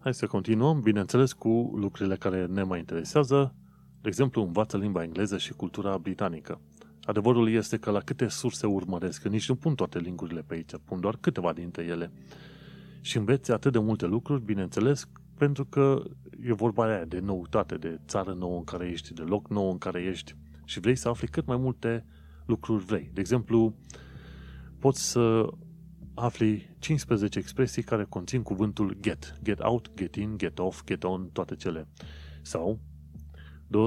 Hai 0.07 0.15
să 0.15 0.27
continuăm, 0.27 0.81
bineînțeles, 0.81 1.33
cu 1.33 1.73
lucrurile 1.75 2.15
care 2.15 2.45
ne 2.45 2.63
mai 2.63 2.79
interesează. 2.79 3.55
De 4.01 4.07
exemplu, 4.07 4.41
învață 4.43 4.77
limba 4.77 5.03
engleză 5.03 5.37
și 5.37 5.53
cultura 5.53 5.97
britanică. 5.97 6.61
Adevărul 7.03 7.49
este 7.49 7.77
că 7.77 7.91
la 7.91 7.99
câte 7.99 8.27
surse 8.27 8.65
urmăresc, 8.65 9.21
că 9.21 9.27
nici 9.27 9.49
nu 9.49 9.55
pun 9.55 9.75
toate 9.75 9.99
linkurile 9.99 10.41
pe 10.41 10.53
aici, 10.53 10.71
pun 10.83 10.99
doar 10.99 11.17
câteva 11.19 11.53
dintre 11.53 11.83
ele. 11.83 12.11
Și 13.01 13.17
înveți 13.17 13.51
atât 13.51 13.71
de 13.71 13.79
multe 13.79 14.05
lucruri, 14.05 14.41
bineînțeles, 14.41 15.09
pentru 15.37 15.65
că 15.65 16.03
e 16.43 16.53
vorba 16.53 16.83
aia 16.83 17.05
de 17.05 17.19
noutate, 17.19 17.75
de 17.75 17.99
țară 18.07 18.33
nouă 18.33 18.57
în 18.57 18.63
care 18.63 18.87
ești, 18.87 19.13
de 19.13 19.21
loc 19.21 19.49
nou 19.49 19.71
în 19.71 19.77
care 19.77 20.01
ești 20.01 20.35
și 20.65 20.79
vrei 20.79 20.95
să 20.95 21.09
afli 21.09 21.27
cât 21.27 21.45
mai 21.45 21.57
multe 21.57 22.05
lucruri 22.45 22.83
vrei. 22.83 23.09
De 23.13 23.19
exemplu, 23.19 23.73
poți 24.79 25.09
să 25.09 25.47
afli 26.19 26.75
15 26.79 27.39
expresii 27.39 27.83
care 27.83 28.05
conțin 28.09 28.41
cuvântul 28.41 28.97
get. 29.01 29.39
Get 29.43 29.63
out, 29.63 29.91
get 29.95 30.15
in, 30.15 30.37
get 30.37 30.59
off, 30.59 30.83
get 30.85 31.03
on, 31.03 31.29
toate 31.33 31.55
cele. 31.55 31.87
Sau 32.41 32.79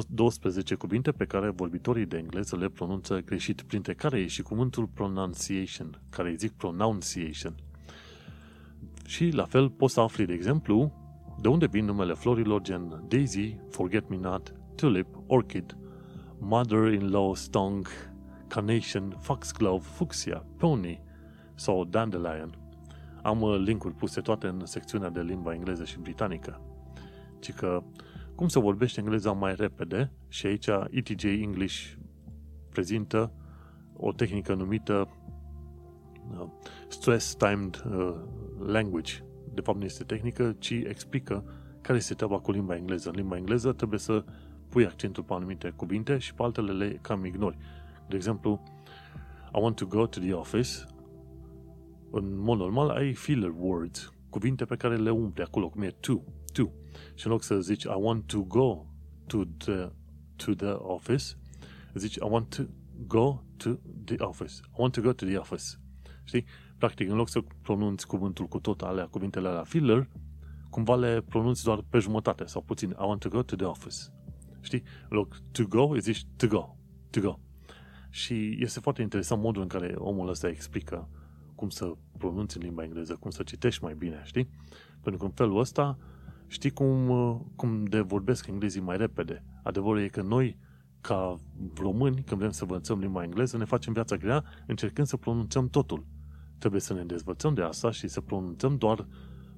12 0.08 0.74
cuvinte 0.74 1.12
pe 1.12 1.24
care 1.24 1.50
vorbitorii 1.50 2.06
de 2.06 2.16
engleză 2.16 2.56
le 2.56 2.68
pronunță 2.68 3.20
greșit, 3.20 3.62
printre 3.62 3.94
care 3.94 4.18
e 4.18 4.26
și 4.26 4.42
cuvântul 4.42 4.86
pronunciation, 4.86 6.00
care 6.10 6.28
îi 6.28 6.36
zic 6.36 6.50
pronunciation. 6.50 7.54
Și 9.06 9.28
la 9.28 9.44
fel 9.44 9.70
poți 9.70 9.94
să 9.94 10.00
afli, 10.00 10.26
de 10.26 10.32
exemplu, 10.32 10.92
de 11.40 11.48
unde 11.48 11.66
vin 11.66 11.84
numele 11.84 12.14
florilor 12.14 12.62
gen 12.62 13.04
Daisy, 13.08 13.56
Forget-Me-Not, 13.70 14.54
Tulip, 14.74 15.06
Orchid, 15.26 15.76
Mother-in-Law 16.38 17.34
Stung, 17.34 17.88
Carnation, 18.48 19.16
Foxglove, 19.20 19.84
Fuchsia, 19.84 20.46
Pony 20.56 21.08
sau 21.60 21.84
Dandelion. 21.84 22.58
Am 23.22 23.40
uh, 23.40 23.58
linkuri 23.58 23.94
puse 23.94 24.20
toate 24.20 24.46
în 24.46 24.66
secțiunea 24.66 25.08
de 25.08 25.20
limba 25.20 25.54
engleză 25.54 25.84
și 25.84 25.98
britanică. 25.98 26.60
Ci 27.38 27.52
că 27.52 27.82
cum 28.34 28.48
să 28.48 28.58
vorbești 28.58 28.98
engleza 28.98 29.32
mai 29.32 29.54
repede 29.54 30.12
și 30.28 30.46
aici 30.46 30.68
ETJ 30.90 31.24
English 31.24 31.92
prezintă 32.70 33.32
o 33.96 34.12
tehnică 34.12 34.54
numită 34.54 35.08
uh, 36.30 36.46
Stress 36.88 37.34
Timed 37.34 37.84
uh, 37.90 38.14
Language. 38.66 39.12
De 39.54 39.60
fapt 39.60 39.78
nu 39.78 39.84
este 39.84 40.04
tehnică, 40.04 40.56
ci 40.58 40.70
explică 40.70 41.44
care 41.80 41.98
este 41.98 42.14
treaba 42.14 42.38
cu 42.38 42.50
limba 42.50 42.76
engleză. 42.76 43.08
În 43.08 43.14
limba 43.14 43.36
engleză 43.36 43.72
trebuie 43.72 43.98
să 43.98 44.24
pui 44.68 44.86
accentul 44.86 45.22
pe 45.22 45.32
anumite 45.32 45.72
cuvinte 45.76 46.18
și 46.18 46.34
pe 46.34 46.42
altele 46.42 46.72
le 46.72 46.98
cam 47.00 47.24
ignori. 47.24 47.56
De 48.08 48.16
exemplu, 48.16 48.62
I 49.54 49.60
want 49.60 49.76
to 49.76 49.86
go 49.86 50.06
to 50.06 50.20
the 50.20 50.32
office. 50.32 50.70
În 52.10 52.38
mod 52.38 52.58
normal 52.58 52.88
ai 52.88 53.14
filler 53.14 53.52
words, 53.56 54.12
cuvinte 54.28 54.64
pe 54.64 54.76
care 54.76 54.96
le 54.96 55.10
umple 55.10 55.42
acolo, 55.42 55.68
cum 55.68 55.82
e 55.82 55.90
to, 56.00 56.22
to. 56.52 56.70
Și 57.14 57.26
în 57.26 57.32
loc 57.32 57.42
să 57.42 57.60
zici 57.60 57.82
I 57.82 57.96
want 57.98 58.26
to 58.26 58.42
go 58.42 58.86
to 59.26 59.44
the, 59.56 59.90
to 60.36 60.54
the 60.54 60.70
office, 60.70 61.24
zici 61.94 62.14
I 62.14 62.26
want 62.28 62.54
to 62.54 62.62
go 63.06 63.42
to 63.56 63.70
the 64.04 64.16
office. 64.18 64.60
I 64.64 64.80
want 64.80 64.92
to 64.92 65.00
go 65.00 65.12
to 65.12 65.26
the 65.26 65.36
office. 65.36 65.64
Știi? 66.24 66.44
Practic, 66.78 67.08
în 67.08 67.16
loc 67.16 67.28
să 67.28 67.42
pronunți 67.62 68.06
cuvântul 68.06 68.46
cu 68.46 68.58
tot 68.58 68.82
alea, 68.82 69.06
cuvintele 69.06 69.48
la 69.48 69.64
filler, 69.64 70.08
cumva 70.70 70.96
le 70.96 71.20
pronunți 71.28 71.64
doar 71.64 71.84
pe 71.88 71.98
jumătate 71.98 72.44
sau 72.44 72.62
puțin. 72.62 72.90
I 72.90 73.04
want 73.04 73.20
to 73.20 73.28
go 73.28 73.42
to 73.42 73.56
the 73.56 73.64
office. 73.64 73.96
Știi? 74.60 74.82
În 75.08 75.16
loc 75.16 75.36
to 75.52 75.64
go, 75.66 75.96
zici 75.98 76.24
to 76.36 76.46
go. 76.46 76.76
To 77.10 77.20
go. 77.20 77.38
Și 78.10 78.56
este 78.60 78.80
foarte 78.80 79.02
interesant 79.02 79.42
modul 79.42 79.62
în 79.62 79.68
care 79.68 79.94
omul 79.96 80.28
ăsta 80.28 80.48
explică 80.48 81.08
cum 81.60 81.68
să 81.68 81.92
pronunți 82.18 82.56
în 82.56 82.62
limba 82.62 82.82
engleză, 82.82 83.16
cum 83.20 83.30
să 83.30 83.42
citești 83.42 83.84
mai 83.84 83.94
bine, 83.94 84.20
știi? 84.24 84.48
Pentru 85.00 85.20
că 85.20 85.26
în 85.26 85.32
felul 85.32 85.58
ăsta 85.58 85.98
știi 86.46 86.70
cum, 86.70 87.08
cum 87.56 87.84
de 87.84 88.00
vorbesc 88.00 88.46
englezii 88.46 88.80
mai 88.80 88.96
repede. 88.96 89.44
Adevărul 89.62 90.00
e 90.00 90.08
că 90.08 90.22
noi, 90.22 90.58
ca 91.00 91.36
români, 91.74 92.22
când 92.22 92.40
vrem 92.40 92.50
să 92.50 92.62
învățăm 92.62 92.98
limba 92.98 93.22
engleză, 93.22 93.56
ne 93.56 93.64
facem 93.64 93.92
viața 93.92 94.16
grea 94.16 94.44
încercând 94.66 95.06
să 95.06 95.16
pronunțăm 95.16 95.68
totul. 95.68 96.06
Trebuie 96.58 96.80
să 96.80 96.94
ne 96.94 97.04
dezvățăm 97.04 97.54
de 97.54 97.62
asta 97.62 97.90
și 97.90 98.08
să 98.08 98.20
pronunțăm 98.20 98.76
doar 98.76 99.06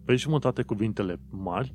pe 0.04 0.14
jumătate 0.14 0.62
cuvintele 0.62 1.20
mari 1.30 1.74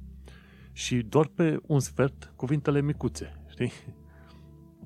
și 0.72 0.96
doar 0.96 1.28
pe 1.28 1.60
un 1.66 1.80
sfert 1.80 2.34
cuvintele 2.36 2.82
micuțe, 2.82 3.44
știi? 3.50 3.72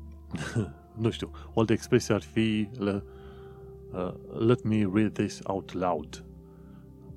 nu 1.03 1.09
știu, 1.09 1.31
o 1.53 1.59
altă 1.59 1.73
expresie 1.73 2.13
ar 2.13 2.21
fi 2.21 2.69
le, 2.77 3.03
uh, 3.93 4.13
let 4.39 4.63
me 4.63 4.89
read 4.93 5.13
this 5.13 5.39
out 5.43 5.73
loud. 5.73 6.25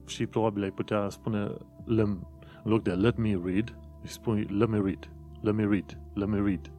Și 0.07 0.27
probabil 0.27 0.63
ai 0.63 0.71
putea 0.71 1.09
spune 1.09 1.51
le, 1.85 2.03
în 2.03 2.19
loc 2.63 2.83
de 2.83 2.91
let 2.91 3.17
me 3.17 3.41
read, 3.45 3.79
spui 4.03 4.45
let 4.45 4.69
me 4.69 4.79
read, 4.79 5.11
let 5.41 5.55
me 5.55 5.65
read, 5.65 6.01
let 6.15 6.29
me 6.29 6.39
read, 6.39 6.73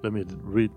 let 0.00 0.12
me 0.12 0.24
read 0.52 0.70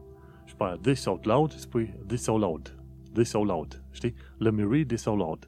și 0.45 0.55
pe 0.55 0.63
aia 0.63 0.77
this 0.81 1.05
out 1.05 1.25
loud, 1.25 1.51
spui 1.51 1.93
this 2.07 2.27
out 2.27 2.41
loud, 2.41 2.75
this 3.13 3.33
out 3.33 3.47
loud, 3.47 3.83
știi? 3.91 4.13
Let 4.37 4.53
me 4.53 4.67
read 4.69 4.87
this 4.87 5.05
out 5.05 5.17
loud. 5.17 5.47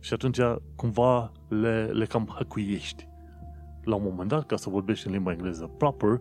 Și 0.00 0.12
atunci 0.12 0.38
cumva 0.76 1.32
le, 1.48 1.84
le 1.86 2.04
cam 2.04 2.34
hăcuiești. 2.38 3.08
La 3.84 3.94
un 3.94 4.02
moment 4.02 4.28
dat, 4.28 4.46
ca 4.46 4.56
să 4.56 4.70
vorbești 4.70 5.06
în 5.06 5.12
limba 5.12 5.32
engleză 5.32 5.70
proper, 5.78 6.20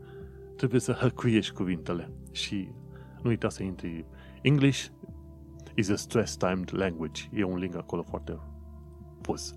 trebuie 0.56 0.80
să 0.80 0.92
hăcuiești 0.92 1.54
cuvintele. 1.54 2.10
Și 2.32 2.70
nu 3.22 3.30
uita 3.30 3.50
să 3.50 3.64
intri. 3.64 4.06
English 4.42 4.88
is 5.76 5.90
a 5.90 5.96
stress-timed 5.96 6.70
language. 6.72 7.30
E 7.34 7.44
un 7.44 7.58
link 7.58 7.76
acolo 7.76 8.02
foarte 8.02 8.40
pus. 9.22 9.56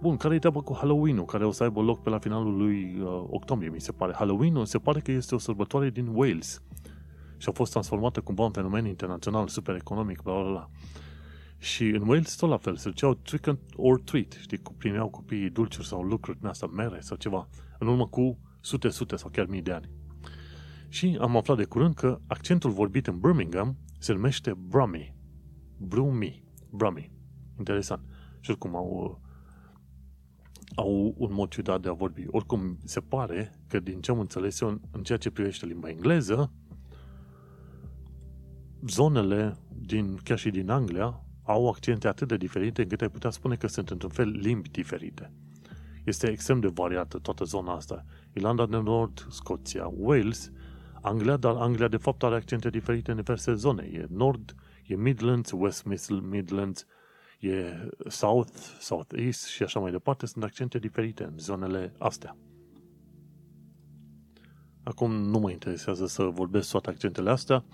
Bun, 0.00 0.16
care 0.16 0.34
e 0.34 0.38
treaba 0.38 0.60
cu 0.60 0.74
Halloween-ul, 0.74 1.24
care 1.24 1.46
o 1.46 1.50
să 1.50 1.62
aibă 1.62 1.80
loc 1.80 2.02
pe 2.02 2.10
la 2.10 2.18
finalul 2.18 2.56
lui 2.56 3.00
uh, 3.00 3.24
octombrie, 3.30 3.70
mi 3.70 3.80
se 3.80 3.92
pare. 3.92 4.12
Halloween-ul 4.12 4.64
se 4.64 4.78
pare 4.78 5.00
că 5.00 5.10
este 5.10 5.34
o 5.34 5.38
sărbătoare 5.38 5.90
din 5.90 6.06
Wales 6.06 6.62
și 7.36 7.48
a 7.48 7.52
fost 7.52 7.70
transformată 7.70 8.20
cumva 8.20 8.44
în 8.44 8.50
fenomen 8.50 8.86
internațional, 8.86 9.48
super 9.48 9.74
economic, 9.74 10.22
bla, 10.22 10.40
bla, 10.40 10.50
bla. 10.50 10.70
Și 11.58 11.84
în 11.84 12.08
Wales 12.08 12.36
tot 12.36 12.48
la 12.48 12.56
fel, 12.56 12.76
se 12.76 12.88
duceau 12.88 13.14
trick 13.14 13.58
or 13.76 14.00
treat, 14.00 14.38
știi, 14.40 14.60
primeau 14.78 15.08
copiii 15.08 15.50
dulciuri 15.50 15.86
sau 15.86 16.02
lucruri 16.02 16.38
din 16.38 16.46
asta, 16.48 16.66
mere 16.66 17.00
sau 17.00 17.16
ceva, 17.16 17.48
în 17.78 17.86
urmă 17.86 18.06
cu 18.06 18.38
sute, 18.60 18.88
sute 18.88 19.16
sau 19.16 19.30
chiar 19.30 19.46
mii 19.46 19.62
de 19.62 19.72
ani. 19.72 19.90
Și 20.88 21.18
am 21.20 21.36
aflat 21.36 21.56
de 21.56 21.64
curând 21.64 21.94
că 21.94 22.20
accentul 22.26 22.70
vorbit 22.70 23.06
în 23.06 23.18
Birmingham 23.18 23.76
se 23.98 24.12
numește 24.12 24.54
Brummy. 24.68 25.15
Brummy. 25.78 26.44
Brummy. 26.70 27.10
Interesant. 27.58 28.00
Și 28.40 28.50
oricum 28.50 28.76
au, 28.76 29.20
au 30.74 31.14
un 31.18 31.32
mod 31.32 31.50
ciudat 31.50 31.80
de 31.80 31.88
a 31.88 31.92
vorbi. 31.92 32.24
Oricum, 32.26 32.78
se 32.84 33.00
pare 33.00 33.60
că 33.68 33.80
din 33.80 34.00
ce 34.00 34.10
am 34.10 34.18
înțeles 34.18 34.60
eu, 34.60 34.80
în 34.90 35.02
ceea 35.02 35.18
ce 35.18 35.30
privește 35.30 35.66
limba 35.66 35.88
engleză, 35.88 36.52
zonele, 38.86 39.56
din, 39.78 40.16
chiar 40.22 40.38
și 40.38 40.50
din 40.50 40.70
Anglia, 40.70 41.20
au 41.42 41.68
accente 41.68 42.08
atât 42.08 42.28
de 42.28 42.36
diferite 42.36 42.82
încât 42.82 43.00
ai 43.00 43.08
putea 43.08 43.30
spune 43.30 43.54
că 43.54 43.66
sunt 43.66 43.90
într-un 43.90 44.10
fel 44.10 44.28
limbi 44.28 44.68
diferite. 44.68 45.32
Este 46.04 46.30
extrem 46.30 46.60
de 46.60 46.70
variată 46.74 47.18
toată 47.18 47.44
zona 47.44 47.74
asta. 47.74 48.04
Irlanda 48.32 48.66
de 48.66 48.76
Nord, 48.76 49.26
Scoția, 49.30 49.86
Wales 49.96 50.50
Anglia, 51.06 51.36
dar 51.36 51.54
Anglia 51.56 51.88
de 51.88 51.96
fapt 51.96 52.22
are 52.22 52.34
accente 52.34 52.70
diferite 52.70 53.10
în 53.10 53.16
diverse 53.16 53.54
zone. 53.54 53.88
E 53.92 54.06
Nord, 54.08 54.54
e 54.86 54.96
Midlands, 54.96 55.50
West 55.54 55.84
Midlands, 56.22 56.86
e 57.38 57.88
South, 58.08 58.56
South 58.80 59.14
East 59.16 59.46
și 59.46 59.62
așa 59.62 59.80
mai 59.80 59.90
departe. 59.90 60.26
Sunt 60.26 60.44
accente 60.44 60.78
diferite 60.78 61.24
în 61.24 61.38
zonele 61.38 61.92
astea. 61.98 62.36
Acum 64.82 65.12
nu 65.12 65.38
mă 65.38 65.50
interesează 65.50 66.06
să 66.06 66.22
vorbesc 66.22 66.70
toate 66.70 66.90
accentele 66.90 67.30
astea. 67.30 67.64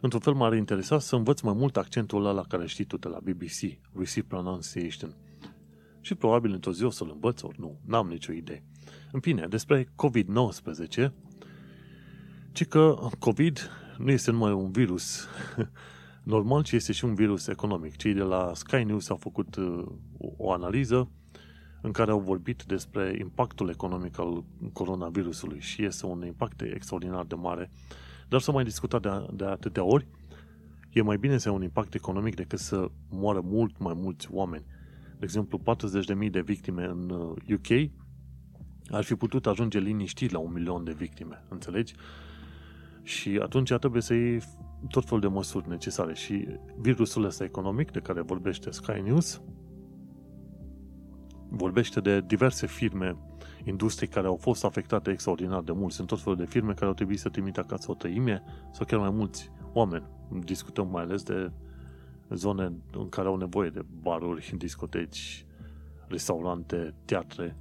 Într-un 0.00 0.20
fel 0.20 0.32
m-ar 0.32 0.54
interesa 0.54 0.98
să 0.98 1.16
învăț 1.16 1.40
mai 1.40 1.52
mult 1.52 1.76
accentul 1.76 2.18
ăla 2.18 2.32
la 2.32 2.42
care 2.42 2.66
știi 2.66 2.84
tu 2.84 2.96
de 2.96 3.08
la 3.08 3.18
BBC, 3.20 3.78
Receive 3.94 4.28
Pronunciation. 4.28 5.16
Și 6.00 6.14
probabil 6.14 6.52
într-o 6.52 6.72
zi 6.72 6.84
o 6.84 6.90
să-l 6.90 7.10
învăț, 7.12 7.42
ori 7.42 7.60
nu, 7.60 7.80
n-am 7.84 8.08
nicio 8.08 8.32
idee. 8.32 8.64
În 9.12 9.20
fine, 9.20 9.46
despre 9.46 9.84
COVID-19, 9.84 11.10
ci 12.52 12.66
că 12.66 12.96
COVID 13.18 13.70
nu 13.98 14.10
este 14.10 14.30
numai 14.30 14.52
un 14.52 14.70
virus 14.70 15.26
normal, 16.28 16.62
ci 16.62 16.72
este 16.72 16.92
și 16.92 17.04
un 17.04 17.14
virus 17.14 17.46
economic. 17.46 17.96
Cei 17.96 18.14
de 18.14 18.22
la 18.22 18.50
Sky 18.54 18.82
News 18.84 19.10
au 19.10 19.16
făcut 19.16 19.56
uh, 19.56 19.86
o 20.36 20.52
analiză 20.52 21.10
în 21.80 21.92
care 21.92 22.10
au 22.10 22.20
vorbit 22.20 22.62
despre 22.62 23.16
impactul 23.20 23.68
economic 23.68 24.18
al 24.18 24.44
coronavirusului 24.72 25.60
și 25.60 25.84
este 25.84 26.06
un 26.06 26.26
impact 26.26 26.60
extraordinar 26.60 27.24
de 27.24 27.34
mare. 27.34 27.70
Dar 28.28 28.40
să 28.40 28.52
mai 28.52 28.64
discutat 28.64 29.02
de, 29.02 29.26
de 29.32 29.44
atâtea 29.44 29.84
ori, 29.84 30.06
e 30.92 31.02
mai 31.02 31.16
bine 31.16 31.38
să 31.38 31.48
ai 31.48 31.54
un 31.54 31.62
impact 31.62 31.94
economic 31.94 32.34
decât 32.34 32.58
să 32.58 32.90
moară 33.10 33.40
mult 33.44 33.78
mai 33.78 33.94
mulți 33.96 34.28
oameni. 34.30 34.64
De 35.18 35.24
exemplu, 35.24 35.60
40.000 36.24 36.30
de 36.30 36.40
victime 36.40 36.84
în 36.84 37.10
UK 37.52 37.68
uh, 37.68 37.88
ar 38.90 39.04
fi 39.04 39.14
putut 39.14 39.46
ajunge 39.46 39.78
liniștit 39.78 40.30
la 40.30 40.38
un 40.38 40.52
milion 40.52 40.84
de 40.84 40.92
victime, 40.92 41.44
înțelegi? 41.48 41.94
Și 43.02 43.38
atunci 43.42 43.72
trebuie 43.72 44.02
să 44.02 44.14
iei 44.14 44.40
tot 44.88 45.04
felul 45.04 45.20
de 45.20 45.26
măsuri 45.26 45.68
necesare. 45.68 46.14
Și 46.14 46.46
virusul 46.76 47.24
ăsta 47.24 47.44
economic 47.44 47.90
de 47.90 48.00
care 48.00 48.20
vorbește 48.20 48.70
Sky 48.70 49.00
News 49.04 49.42
vorbește 51.48 52.00
de 52.00 52.20
diverse 52.20 52.66
firme, 52.66 53.16
industrii 53.64 54.08
care 54.08 54.26
au 54.26 54.36
fost 54.36 54.64
afectate 54.64 55.10
extraordinar 55.10 55.62
de 55.62 55.72
mult. 55.72 55.92
Sunt 55.92 56.08
tot 56.08 56.20
felul 56.20 56.38
de 56.38 56.44
firme 56.44 56.72
care 56.72 56.86
au 56.86 56.94
trebuit 56.94 57.18
să 57.18 57.28
trimită 57.28 57.60
acasă 57.60 57.90
o 57.90 57.94
tăime 57.94 58.42
sau 58.72 58.86
chiar 58.86 59.00
mai 59.00 59.10
mulți 59.10 59.50
oameni. 59.72 60.06
Discutăm 60.44 60.88
mai 60.90 61.02
ales 61.02 61.22
de 61.22 61.52
zone 62.28 62.72
în 62.92 63.08
care 63.08 63.28
au 63.28 63.36
nevoie 63.36 63.70
de 63.70 63.84
baruri, 64.02 64.54
discoteci, 64.56 65.46
restaurante, 66.08 66.94
teatre, 67.04 67.56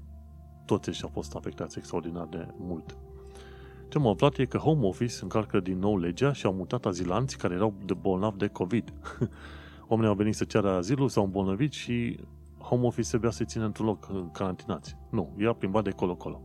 toți 0.65 0.89
ăștia 0.89 1.07
au 1.07 1.13
fost 1.13 1.35
afectați 1.35 1.77
extraordinar 1.77 2.25
de 2.25 2.47
mult. 2.57 2.97
Ce 3.89 3.99
m-a 3.99 4.09
aflat 4.09 4.37
e 4.37 4.45
că 4.45 4.57
Home 4.57 4.85
Office 4.85 5.15
încarcă 5.21 5.59
din 5.59 5.79
nou 5.79 5.97
legea 5.97 6.33
și 6.33 6.45
au 6.45 6.53
mutat 6.53 6.85
azilanți 6.85 7.37
care 7.37 7.53
erau 7.53 7.73
de 7.85 7.93
bolnavi 7.93 8.37
de 8.37 8.47
COVID. 8.47 8.93
Oamenii 9.87 10.09
au 10.09 10.15
venit 10.15 10.35
să 10.35 10.43
ceară 10.43 10.71
azilul, 10.71 11.09
s-au 11.09 11.23
îmbolnăvit 11.23 11.71
și 11.71 12.19
Home 12.57 12.85
Office 12.85 13.07
trebuia 13.07 13.31
să-i 13.31 13.45
țină 13.45 13.65
într-un 13.65 13.85
loc 13.85 14.31
carantinați. 14.31 14.97
Nu, 15.09 15.35
i-a 15.39 15.53
plimbat 15.53 15.83
de 15.83 15.89
colo-colo. 15.89 16.41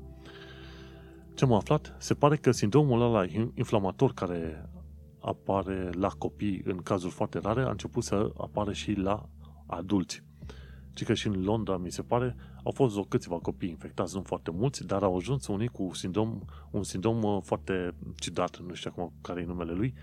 Ce 1.34 1.47
m-a 1.47 1.57
aflat? 1.57 1.97
Se 1.99 2.14
pare 2.14 2.36
că 2.36 2.51
sindromul 2.51 3.03
ăla 3.03 3.24
inflamator 3.55 4.12
care 4.12 4.70
apare 5.20 5.90
la 5.93 6.09
copii 6.09 6.62
în 6.64 6.76
cazuri 6.76 7.12
foarte 7.12 7.38
rare 7.38 7.62
a 7.62 7.70
început 7.70 8.03
să 8.03 8.32
apară 8.36 8.72
și 8.72 8.93
la 8.93 9.28
adulți. 9.66 10.22
Ci 10.95 11.05
că 11.05 11.14
și 11.14 11.26
în 11.26 11.43
Londra, 11.43 11.76
mi 11.76 11.90
se 11.90 12.03
pare, 12.03 12.36
au 12.62 12.72
fost 12.72 12.96
o 12.96 13.02
câțiva 13.02 13.38
copii 13.38 13.68
infectați, 13.68 14.14
nu 14.14 14.22
foarte 14.22 14.50
mulți, 14.50 14.86
dar 14.86 15.02
au 15.02 15.16
ajuns 15.16 15.46
unii 15.46 15.68
cu 15.68 15.90
sindrom, 15.92 16.40
un 16.70 16.82
sindrom 16.82 17.22
uh, 17.22 17.38
foarte 17.42 17.94
ciudat, 18.16 18.58
nu 18.58 18.74
știu 18.74 18.90
acum 18.92 19.12
care 19.20 19.40
e 19.40 19.44
numele 19.44 19.72
lui, 19.72 19.94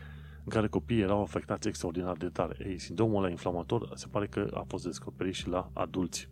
în 0.43 0.51
care 0.51 0.67
copiii 0.67 1.01
erau 1.01 1.21
afectați 1.21 1.67
extraordinar 1.67 2.17
de 2.17 2.27
tare. 2.27 2.65
Ei, 2.67 2.79
sindromul 2.79 3.17
ăla 3.17 3.29
inflamator 3.29 3.91
se 3.93 4.07
pare 4.11 4.27
că 4.27 4.47
a 4.53 4.63
fost 4.67 4.83
descoperit 4.83 5.33
și 5.33 5.47
la 5.47 5.69
adulți. 5.73 6.29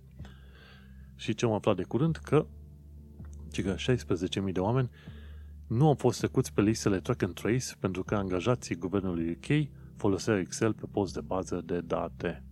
Și 1.15 1.33
ce 1.33 1.45
am 1.45 1.51
aflat 1.51 1.75
de 1.75 1.83
curând? 1.83 2.15
Că, 2.15 2.45
că 3.63 3.75
16.000 3.75 4.51
de 4.51 4.59
oameni 4.59 4.89
nu 5.67 5.87
au 5.87 5.93
fost 5.93 6.19
trecuți 6.19 6.53
pe 6.53 6.61
listele 6.61 6.99
track 6.99 7.21
and 7.21 7.33
trace 7.33 7.75
pentru 7.79 8.03
că 8.03 8.15
angajații 8.15 8.75
guvernului 8.75 9.31
UK 9.31 9.67
foloseau 9.95 10.37
Excel 10.37 10.73
pe 10.73 10.85
post 10.91 11.13
de 11.13 11.21
bază 11.21 11.61
de 11.65 11.81
date. 11.81 12.46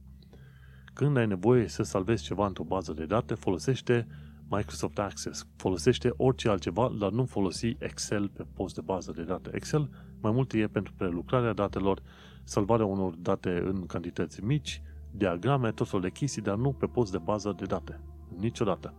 Când 0.96 1.18
ai 1.18 1.28
nevoie 1.28 1.68
să 1.68 1.84
salvezi 1.84 2.24
ceva 2.24 2.46
într-o 2.46 2.64
bază 2.64 2.94
de 2.94 3.06
date, 3.06 3.34
folosește 3.34 4.08
Microsoft 4.50 5.00
Access. 5.00 5.48
Folosește 5.56 6.14
orice 6.18 6.50
altceva, 6.50 6.92
dar 7.00 7.12
nu 7.12 7.26
folosi 7.26 7.76
Excel 7.80 8.30
pe 8.30 8.46
post 8.54 8.76
de 8.76 8.82
bază 8.82 9.12
de 9.12 9.24
date. 9.24 9.50
Excel 9.54 9.90
mai 10.22 10.32
mult 10.32 10.54
e 10.54 10.68
pentru 10.68 10.94
prelucrarea 10.94 11.54
datelor, 11.54 12.02
salvarea 12.44 12.86
unor 12.86 13.14
date 13.16 13.64
în 13.66 13.86
cantități 13.86 14.44
mici, 14.44 14.82
diagrame, 15.12 15.72
tot 15.72 15.88
felul 15.88 16.02
de 16.02 16.10
chestii, 16.12 16.42
dar 16.42 16.56
nu 16.56 16.72
pe 16.72 16.86
post 16.86 17.12
de 17.12 17.18
bază 17.18 17.54
de 17.58 17.66
date. 17.66 18.00
Niciodată. 18.38 18.94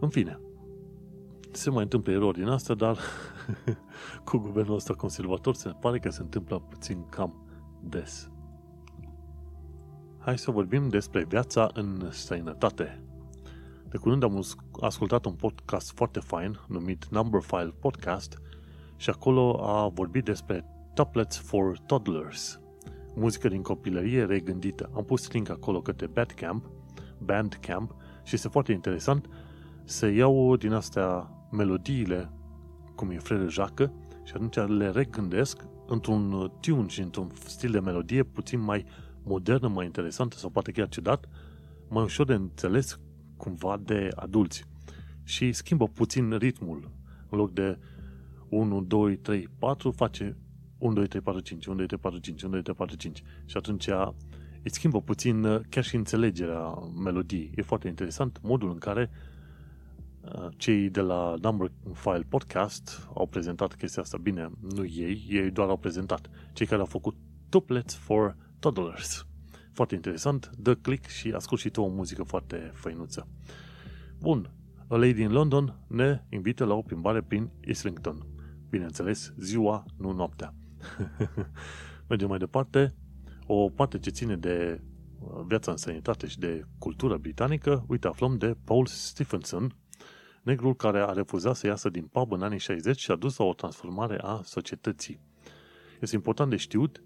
În 0.00 0.08
fine, 0.08 0.40
se 1.50 1.70
mai 1.70 1.82
întâmplă 1.82 2.12
erori 2.12 2.38
din 2.38 2.48
asta, 2.48 2.74
dar 2.74 2.98
cu 4.24 4.36
guvernul 4.36 4.74
ăsta 4.74 4.94
conservator 4.94 5.54
se 5.54 5.68
pare 5.80 5.98
că 5.98 6.10
se 6.10 6.22
întâmplă 6.22 6.58
puțin 6.58 7.08
cam 7.08 7.46
des. 7.80 8.30
Hai 10.26 10.38
să 10.38 10.50
vorbim 10.50 10.88
despre 10.88 11.24
viața 11.24 11.70
în 11.74 12.08
străinătate. 12.10 13.02
De 13.88 13.96
curând 13.96 14.22
am 14.22 14.44
ascultat 14.80 15.24
un 15.24 15.32
podcast 15.32 15.92
foarte 15.92 16.20
fain 16.20 16.58
numit 16.68 17.06
Number 17.10 17.40
File 17.40 17.74
Podcast 17.80 18.40
și 18.96 19.10
acolo 19.10 19.66
a 19.66 19.88
vorbit 19.88 20.24
despre 20.24 20.64
Tablets 20.94 21.38
for 21.38 21.78
Toddlers, 21.78 22.60
muzică 23.14 23.48
din 23.48 23.62
copilărie 23.62 24.24
regândită. 24.24 24.90
Am 24.94 25.04
pus 25.04 25.30
link 25.30 25.48
acolo 25.48 25.80
către 25.80 26.06
Bandcamp, 26.06 26.70
Bandcamp 27.18 27.94
și 28.24 28.34
este 28.34 28.48
foarte 28.48 28.72
interesant 28.72 29.28
să 29.84 30.06
iau 30.06 30.56
din 30.56 30.72
astea 30.72 31.30
melodiile, 31.50 32.30
cum 32.94 33.10
e 33.10 33.18
Frere 33.18 33.46
Jacă, 33.48 33.92
și 34.24 34.32
atunci 34.34 34.78
le 34.78 34.90
regândesc 34.90 35.64
într-un 35.86 36.52
tune 36.60 36.88
și 36.88 37.00
într-un 37.00 37.30
stil 37.44 37.70
de 37.70 37.80
melodie 37.80 38.22
puțin 38.22 38.60
mai 38.60 38.86
modernă, 39.26 39.68
mai 39.68 39.84
interesantă 39.84 40.36
sau 40.36 40.50
poate 40.50 40.72
chiar 40.72 40.88
ciudat, 40.88 41.28
mai 41.88 42.02
ușor 42.02 42.26
de 42.26 42.34
înțeles 42.34 43.00
cumva 43.36 43.80
de 43.84 44.08
adulți. 44.14 44.64
Și 45.22 45.52
schimbă 45.52 45.88
puțin 45.88 46.36
ritmul. 46.36 46.90
În 47.30 47.38
loc 47.38 47.52
de 47.52 47.78
1, 48.48 48.82
2, 48.82 49.16
3, 49.16 49.48
4, 49.58 49.90
face 49.90 50.36
1, 50.78 50.94
2, 50.94 51.06
3, 51.06 51.20
4, 51.20 51.40
5, 51.40 51.66
1, 51.66 51.76
2, 51.76 51.86
3, 51.86 51.98
4, 51.98 52.18
5, 52.18 52.42
1, 52.42 52.52
2, 52.52 52.62
3, 52.62 52.74
4, 52.74 52.96
5. 52.96 53.22
Și 53.44 53.56
atunci 53.56 53.88
îți 54.62 54.74
schimbă 54.74 55.00
puțin 55.00 55.44
uh, 55.44 55.60
chiar 55.68 55.84
și 55.84 55.96
înțelegerea 55.96 56.74
melodiei. 57.04 57.52
E 57.54 57.62
foarte 57.62 57.88
interesant 57.88 58.38
modul 58.42 58.70
în 58.70 58.78
care 58.78 59.10
uh, 60.20 60.46
cei 60.56 60.90
de 60.90 61.00
la 61.00 61.34
Number 61.40 61.70
File 61.92 62.26
Podcast 62.28 63.08
au 63.14 63.26
prezentat 63.26 63.74
chestia 63.74 64.02
asta. 64.02 64.16
Bine, 64.16 64.50
nu 64.74 64.84
ei, 64.84 65.26
ei 65.28 65.50
doar 65.50 65.68
au 65.68 65.76
prezentat. 65.76 66.30
Cei 66.52 66.66
care 66.66 66.80
au 66.80 66.86
făcut 66.86 67.16
tuplets 67.48 67.94
for 67.94 68.36
Toddlers. 68.58 69.26
Foarte 69.72 69.94
interesant, 69.94 70.50
dă 70.58 70.74
click 70.74 71.06
și 71.06 71.32
ascult 71.32 71.60
și 71.60 71.70
tu 71.70 71.80
o 71.82 71.88
muzică 71.88 72.22
foarte 72.22 72.70
făinuță. 72.74 73.28
Bun, 74.18 74.50
A 74.88 74.96
Lady 74.96 75.22
in 75.22 75.32
London 75.32 75.78
ne 75.86 76.24
invită 76.28 76.64
la 76.64 76.74
o 76.74 76.82
plimbare 76.82 77.22
prin 77.22 77.50
Islington. 77.60 78.26
Bineînțeles, 78.70 79.32
ziua, 79.38 79.84
nu 79.96 80.12
noaptea. 80.12 80.54
Mergem 82.08 82.28
mai 82.28 82.38
departe. 82.38 82.94
O 83.46 83.68
parte 83.68 83.98
ce 83.98 84.10
ține 84.10 84.36
de 84.36 84.80
uh, 85.20 85.44
viața 85.46 85.70
în 85.70 85.76
sănătate 85.76 86.26
și 86.26 86.38
de 86.38 86.64
cultură 86.78 87.16
britanică, 87.16 87.84
uite, 87.88 88.06
aflăm 88.06 88.36
de 88.38 88.56
Paul 88.64 88.86
Stephenson, 88.86 89.76
negrul 90.42 90.74
care 90.74 90.98
a 90.98 91.12
refuzat 91.12 91.56
să 91.56 91.66
iasă 91.66 91.88
din 91.88 92.04
pub 92.04 92.32
în 92.32 92.42
anii 92.42 92.58
60 92.58 92.98
și 92.98 93.10
a 93.10 93.16
dus 93.16 93.36
la 93.36 93.44
o 93.44 93.54
transformare 93.54 94.18
a 94.20 94.40
societății. 94.44 95.20
Este 96.00 96.14
important 96.14 96.50
de 96.50 96.56
știut 96.56 97.02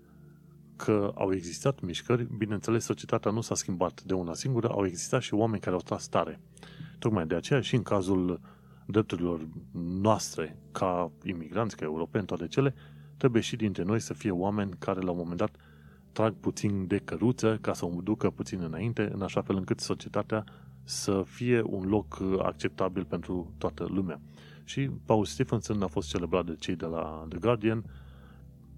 că 0.85 1.13
au 1.15 1.33
existat 1.33 1.81
mișcări, 1.81 2.27
bineînțeles, 2.37 2.85
societatea 2.85 3.31
nu 3.31 3.41
s-a 3.41 3.55
schimbat 3.55 4.03
de 4.03 4.15
una 4.15 4.35
singură, 4.35 4.69
au 4.69 4.87
existat 4.87 5.23
și 5.23 5.35
oameni 5.35 5.61
care 5.61 5.75
au 5.75 5.81
tras 5.81 6.09
tare. 6.09 6.41
Tocmai 6.99 7.27
de 7.27 7.35
aceea 7.35 7.61
și 7.61 7.75
în 7.75 7.83
cazul 7.83 8.41
drepturilor 8.87 9.49
noastre, 10.01 10.59
ca 10.73 11.11
imigranți, 11.25 11.77
ca 11.77 11.85
europeni, 11.85 12.27
toate 12.27 12.47
cele, 12.47 12.75
trebuie 13.17 13.43
și 13.43 13.57
dintre 13.57 13.83
noi 13.83 14.01
să 14.01 14.15
fie 14.15 14.31
oameni 14.31 14.73
care 14.79 15.01
la 15.01 15.11
un 15.11 15.17
moment 15.17 15.39
dat 15.39 15.57
trag 16.13 16.35
puțin 16.35 16.87
de 16.87 16.99
căruță 16.99 17.59
ca 17.61 17.73
să 17.73 17.85
o 17.85 18.01
ducă 18.03 18.31
puțin 18.31 18.61
înainte, 18.63 19.11
în 19.13 19.23
așa 19.23 19.43
fel 19.43 19.57
încât 19.57 19.81
societatea 19.81 20.45
să 20.85 21.23
fie 21.27 21.63
un 21.63 21.89
loc 21.89 22.23
acceptabil 22.39 23.05
pentru 23.05 23.55
toată 23.59 23.87
lumea. 23.89 24.21
Și 24.65 24.91
Paul 25.05 25.25
Stephenson 25.25 25.83
a 25.83 25.87
fost 25.87 26.09
celebrat 26.09 26.45
de 26.45 26.55
cei 26.59 26.77
de 26.77 26.87
la 26.87 27.27
The 27.29 27.39
Guardian 27.39 27.85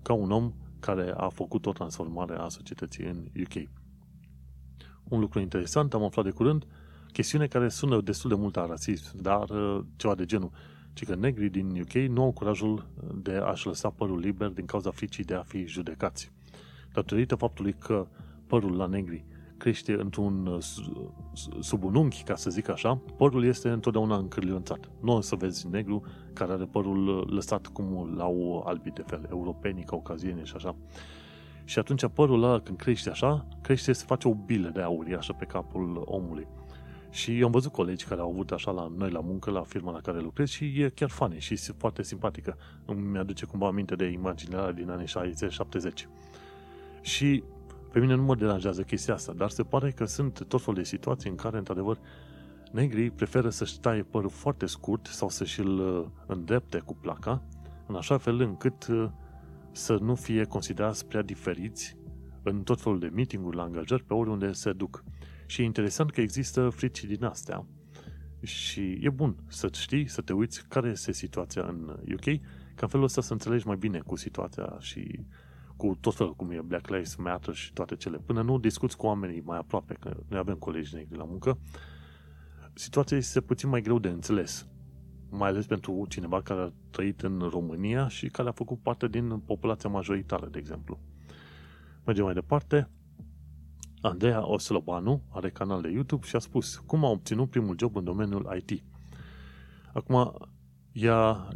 ca 0.02 0.12
un 0.12 0.30
om 0.30 0.52
care 0.82 1.12
a 1.16 1.28
făcut 1.28 1.66
o 1.66 1.72
transformare 1.72 2.34
a 2.34 2.48
societății 2.48 3.04
în 3.04 3.16
UK. 3.40 3.68
Un 5.04 5.20
lucru 5.20 5.40
interesant, 5.40 5.94
am 5.94 6.02
aflat 6.02 6.24
de 6.24 6.30
curând, 6.30 6.66
chestiune 7.12 7.46
care 7.46 7.68
sună 7.68 8.00
destul 8.00 8.30
de 8.30 8.36
mult 8.36 8.56
a 8.56 8.66
rasism, 8.66 9.22
dar 9.22 9.48
uh, 9.50 9.84
ceva 9.96 10.14
de 10.14 10.24
genul, 10.24 10.50
ci 10.92 11.04
că 11.04 11.14
negrii 11.14 11.50
din 11.50 11.80
UK 11.80 11.92
nu 11.92 12.22
au 12.22 12.32
curajul 12.32 12.86
de 13.14 13.32
a-și 13.32 13.66
lăsa 13.66 13.90
părul 13.90 14.18
liber 14.18 14.48
din 14.48 14.64
cauza 14.64 14.90
fricii 14.90 15.24
de 15.24 15.34
a 15.34 15.42
fi 15.42 15.66
judecați. 15.66 16.32
Datorită 16.92 17.34
faptului 17.34 17.72
că 17.72 18.06
părul 18.46 18.76
la 18.76 18.86
negri 18.86 19.24
crește 19.62 19.92
într-un 19.92 20.46
uh, 20.46 20.58
sub 21.60 21.84
un 21.84 21.94
unghi, 21.94 22.22
ca 22.22 22.34
să 22.34 22.50
zic 22.50 22.68
așa, 22.68 23.00
părul 23.16 23.44
este 23.44 23.68
întotdeauna 23.68 24.16
încârlionțat. 24.16 24.90
Nu 25.00 25.16
o 25.16 25.20
să 25.20 25.36
vezi 25.36 25.68
negru 25.68 26.02
care 26.32 26.52
are 26.52 26.64
părul 26.64 27.08
uh, 27.08 27.26
lăsat 27.26 27.66
cum 27.66 28.14
l-au 28.16 28.64
albii 28.66 28.92
de 28.92 29.02
fel, 29.06 29.26
europenii, 29.30 29.84
caucazieni 29.84 30.44
și 30.44 30.52
așa. 30.56 30.76
Și 31.64 31.78
atunci 31.78 32.06
părul 32.06 32.42
ăla, 32.42 32.60
când 32.60 32.78
crește 32.78 33.10
așa, 33.10 33.46
crește, 33.60 33.92
se 33.92 34.04
face 34.06 34.28
o 34.28 34.34
bilă 34.34 34.68
de 34.68 34.80
aur 34.80 35.14
așa 35.18 35.32
pe 35.32 35.44
capul 35.44 36.02
omului. 36.04 36.46
Și 37.10 37.38
eu 37.38 37.46
am 37.46 37.52
văzut 37.52 37.72
colegi 37.72 38.04
care 38.04 38.20
au 38.20 38.30
avut 38.30 38.50
așa 38.50 38.70
la 38.70 38.92
noi 38.96 39.10
la 39.10 39.20
muncă, 39.20 39.50
la 39.50 39.62
firma 39.62 39.92
la 39.92 40.00
care 40.00 40.20
lucrez 40.20 40.48
și 40.48 40.64
e 40.64 40.88
chiar 40.88 41.08
funny 41.08 41.40
și 41.40 41.56
foarte 41.56 42.02
simpatică. 42.02 42.56
Îmi 42.84 43.18
aduce 43.18 43.44
cumva 43.44 43.66
aminte 43.66 43.94
de 43.94 44.04
imaginea 44.04 44.72
din 44.72 44.90
anii 44.90 45.06
60-70. 45.06 45.10
Și 47.00 47.42
pe 47.92 47.98
mine 47.98 48.14
nu 48.14 48.22
mă 48.22 48.34
deranjează 48.34 48.82
chestia 48.82 49.14
asta, 49.14 49.32
dar 49.32 49.50
se 49.50 49.62
pare 49.62 49.90
că 49.90 50.04
sunt 50.04 50.44
tot 50.48 50.62
fel 50.62 50.74
de 50.74 50.82
situații 50.82 51.30
în 51.30 51.36
care, 51.36 51.58
într-adevăr, 51.58 51.98
negrii 52.72 53.10
preferă 53.10 53.48
să-și 53.48 53.80
taie 53.80 54.02
părul 54.02 54.30
foarte 54.30 54.66
scurt 54.66 55.06
sau 55.06 55.28
să-și 55.28 55.60
îl 55.60 55.78
uh, 55.78 56.06
îndrepte 56.26 56.78
cu 56.78 56.94
placa, 56.94 57.42
în 57.86 57.94
așa 57.94 58.18
fel 58.18 58.40
încât 58.40 58.86
uh, 58.86 59.08
să 59.72 59.98
nu 60.00 60.14
fie 60.14 60.44
considerați 60.44 61.06
prea 61.06 61.22
diferiți 61.22 61.96
în 62.42 62.62
tot 62.62 62.80
felul 62.80 62.98
de 62.98 63.10
meeting-uri 63.14 63.56
la 63.56 63.62
angajări 63.62 64.04
pe 64.04 64.14
oriunde 64.14 64.52
se 64.52 64.72
duc. 64.72 65.04
Și 65.46 65.60
e 65.60 65.64
interesant 65.64 66.10
că 66.10 66.20
există 66.20 66.68
frici 66.68 67.04
din 67.04 67.24
astea 67.24 67.66
și 68.42 68.98
e 69.00 69.10
bun 69.10 69.36
să 69.48 69.68
știi, 69.72 70.08
să 70.08 70.20
te 70.20 70.32
uiți 70.32 70.68
care 70.68 70.88
este 70.88 71.12
situația 71.12 71.62
în 71.62 71.96
UK, 72.12 72.24
ca 72.74 72.80
în 72.80 72.88
felul 72.88 73.04
ăsta 73.04 73.20
să 73.20 73.32
înțelegi 73.32 73.66
mai 73.66 73.76
bine 73.76 73.98
cu 73.98 74.16
situația 74.16 74.76
și 74.78 75.20
cu 75.82 75.96
tot 76.00 76.14
felul 76.14 76.34
cum 76.34 76.50
e 76.50 76.60
Black 76.60 76.88
Lives 76.88 77.14
Matter 77.14 77.54
și 77.54 77.72
toate 77.72 77.96
cele. 77.96 78.18
Până 78.18 78.42
nu 78.42 78.58
discuți 78.58 78.96
cu 78.96 79.06
oamenii 79.06 79.40
mai 79.40 79.58
aproape, 79.58 79.94
că 79.94 80.16
noi 80.28 80.38
avem 80.38 80.54
colegi 80.54 80.94
negri 80.94 81.16
la 81.16 81.24
muncă, 81.24 81.58
situația 82.74 83.16
este 83.16 83.40
puțin 83.40 83.68
mai 83.68 83.80
greu 83.80 83.98
de 83.98 84.08
înțeles. 84.08 84.66
Mai 85.30 85.48
ales 85.48 85.66
pentru 85.66 86.06
cineva 86.08 86.42
care 86.42 86.60
a 86.60 86.72
trăit 86.90 87.20
în 87.20 87.38
România 87.38 88.08
și 88.08 88.28
care 88.28 88.48
a 88.48 88.52
făcut 88.52 88.78
parte 88.78 89.08
din 89.08 89.38
populația 89.38 89.90
majoritară, 89.90 90.46
de 90.46 90.58
exemplu. 90.58 90.98
Mergem 92.04 92.24
mai 92.24 92.34
departe. 92.34 92.90
Andreea 94.00 94.48
Oslobanu 94.48 95.22
are 95.28 95.50
canal 95.50 95.80
de 95.80 95.90
YouTube 95.90 96.26
și 96.26 96.36
a 96.36 96.38
spus 96.38 96.76
cum 96.76 97.04
a 97.04 97.08
obținut 97.08 97.50
primul 97.50 97.76
job 97.78 97.96
în 97.96 98.04
domeniul 98.04 98.62
IT. 98.64 98.84
Acum, 99.92 100.34
ea 100.92 101.16
a 101.16 101.48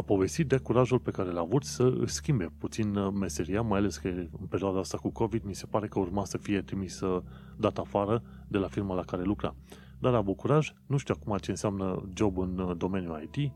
povestit 0.00 0.48
de 0.48 0.56
curajul 0.56 0.98
pe 0.98 1.10
care 1.10 1.30
l-a 1.30 1.40
avut 1.40 1.64
să 1.64 1.94
își 1.98 2.14
schimbe 2.14 2.52
puțin 2.58 2.96
uh, 2.96 3.12
meseria, 3.20 3.62
mai 3.62 3.78
ales 3.78 3.96
că 3.96 4.08
în 4.08 4.46
perioada 4.48 4.78
asta 4.78 4.98
cu 4.98 5.10
COVID 5.10 5.42
mi 5.44 5.54
se 5.54 5.66
pare 5.66 5.86
că 5.86 5.98
urma 5.98 6.24
să 6.24 6.38
fie 6.38 6.62
trimis 6.62 7.00
dat 7.56 7.78
afară 7.78 8.22
de 8.48 8.58
la 8.58 8.68
firma 8.68 8.94
la 8.94 9.02
care 9.02 9.22
lucra. 9.22 9.54
Dar 10.04 10.14
a 10.14 10.16
avut 10.16 10.36
curaj, 10.36 10.72
nu 10.86 10.96
știu 10.96 11.14
acum 11.20 11.36
ce 11.36 11.50
înseamnă 11.50 12.08
job 12.14 12.38
în 12.38 12.58
uh, 12.58 12.76
domeniul 12.76 13.28
IT, 13.30 13.52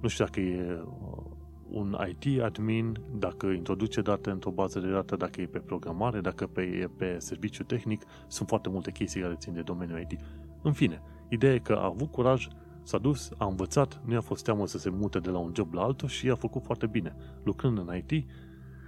nu 0.00 0.08
știu 0.08 0.24
dacă 0.24 0.40
e 0.40 0.82
uh, 0.82 1.22
un 1.70 1.96
IT 2.08 2.40
admin, 2.40 3.00
dacă 3.18 3.46
introduce 3.46 4.00
date 4.00 4.30
într-o 4.30 4.50
bază 4.50 4.80
de 4.80 4.90
date, 4.90 5.16
dacă 5.16 5.40
e 5.40 5.46
pe 5.46 5.58
programare, 5.58 6.20
dacă 6.20 6.46
pe, 6.46 6.62
e 6.62 6.90
pe 6.96 7.16
serviciu 7.18 7.62
tehnic, 7.62 8.04
sunt 8.26 8.48
foarte 8.48 8.68
multe 8.68 8.90
chestii 8.90 9.20
care 9.20 9.34
țin 9.34 9.52
de 9.52 9.62
domeniul 9.62 10.00
IT. 10.00 10.20
În 10.62 10.72
fine, 10.72 11.02
ideea 11.28 11.54
e 11.54 11.58
că 11.58 11.72
a 11.72 11.84
avut 11.84 12.10
curaj 12.10 12.48
S-a 12.84 12.98
dus, 12.98 13.30
a 13.36 13.46
învățat, 13.46 14.00
nu 14.04 14.12
i-a 14.12 14.20
fost 14.20 14.44
teamă 14.44 14.66
să 14.66 14.78
se 14.78 14.90
mute 14.90 15.18
de 15.18 15.30
la 15.30 15.38
un 15.38 15.52
job 15.54 15.72
la 15.72 15.82
altul 15.82 16.08
și 16.08 16.26
i-a 16.26 16.34
făcut 16.34 16.62
foarte 16.62 16.86
bine. 16.86 17.16
Lucrând 17.42 17.78
în 17.78 17.96
IT, 17.96 18.26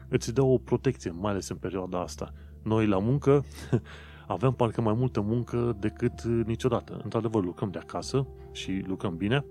îți 0.08 0.34
dă 0.34 0.42
o 0.42 0.58
protecție, 0.58 1.10
mai 1.10 1.30
ales 1.30 1.48
în 1.48 1.56
perioada 1.56 2.00
asta. 2.00 2.32
Noi 2.62 2.86
la 2.86 2.98
muncă 2.98 3.44
avem 4.26 4.52
parcă 4.52 4.80
mai 4.80 4.94
multă 4.94 5.20
muncă 5.20 5.76
decât 5.80 6.22
niciodată. 6.22 7.00
Într-adevăr, 7.04 7.44
lucrăm 7.44 7.70
de 7.70 7.78
acasă 7.78 8.26
și 8.52 8.84
lucrăm 8.86 9.16
bine, 9.16 9.44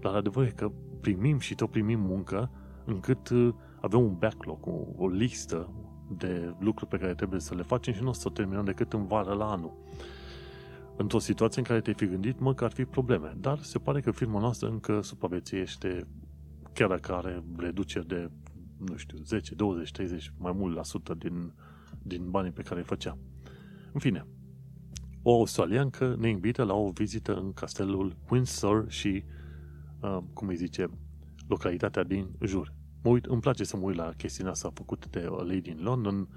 dar 0.00 0.14
adevăr 0.14 0.44
e 0.44 0.50
că 0.50 0.70
primim 1.00 1.38
și 1.38 1.54
tot 1.54 1.70
primim 1.70 2.00
muncă 2.00 2.50
încât 2.84 3.28
uh, 3.28 3.54
avem 3.80 4.00
un 4.00 4.14
backlog, 4.18 4.66
o, 4.66 5.04
o 5.04 5.08
listă 5.08 5.70
de 6.16 6.54
lucruri 6.58 6.90
pe 6.90 6.96
care 6.98 7.14
trebuie 7.14 7.40
să 7.40 7.54
le 7.54 7.62
facem 7.62 7.94
și 7.94 8.02
nu 8.02 8.08
o 8.08 8.12
să 8.12 8.24
o 8.26 8.30
terminăm 8.30 8.64
decât 8.64 8.92
în 8.92 9.06
vară 9.06 9.32
la 9.32 9.50
anul 9.50 9.72
într-o 10.98 11.18
situație 11.18 11.60
în 11.60 11.66
care 11.66 11.80
te-ai 11.80 11.94
fi 11.94 12.06
gândit, 12.06 12.40
mă, 12.40 12.54
că 12.54 12.64
ar 12.64 12.72
fi 12.72 12.84
probleme. 12.84 13.34
Dar 13.40 13.58
se 13.58 13.78
pare 13.78 14.00
că 14.00 14.10
firma 14.10 14.40
noastră 14.40 14.68
încă 14.68 15.00
supraviețuiește, 15.02 16.06
chiar 16.72 16.88
dacă 16.88 17.12
are 17.12 17.44
reduceri 17.56 18.06
de, 18.06 18.30
nu 18.78 18.96
știu, 18.96 19.18
10, 19.18 19.54
20, 19.54 19.90
30, 19.90 20.32
mai 20.38 20.52
mult 20.52 20.74
la 20.74 20.82
sută 20.82 21.14
din, 21.14 21.52
din 22.02 22.30
banii 22.30 22.50
pe 22.50 22.62
care 22.62 22.80
îi 22.80 22.86
făcea. 22.86 23.18
În 23.92 24.00
fine, 24.00 24.26
o 25.22 25.32
australiancă 25.34 26.16
ne 26.18 26.28
invită 26.28 26.62
la 26.62 26.74
o 26.74 26.90
vizită 26.90 27.34
în 27.34 27.52
castelul 27.52 28.16
Windsor 28.30 28.90
și, 28.90 29.24
uh, 30.00 30.18
cum 30.32 30.48
îi 30.48 30.56
zice, 30.56 30.90
localitatea 31.48 32.02
din 32.04 32.28
jur. 32.44 32.74
Mă 33.02 33.10
uit, 33.10 33.24
îmi 33.24 33.40
place 33.40 33.64
să 33.64 33.76
mă 33.76 33.82
uit 33.82 33.96
la 33.96 34.12
chestiunea 34.16 34.52
asta 34.52 34.70
făcută 34.74 35.06
de 35.10 35.26
A 35.30 35.42
Lady 35.42 35.70
in 35.70 35.78
London, 35.80 36.28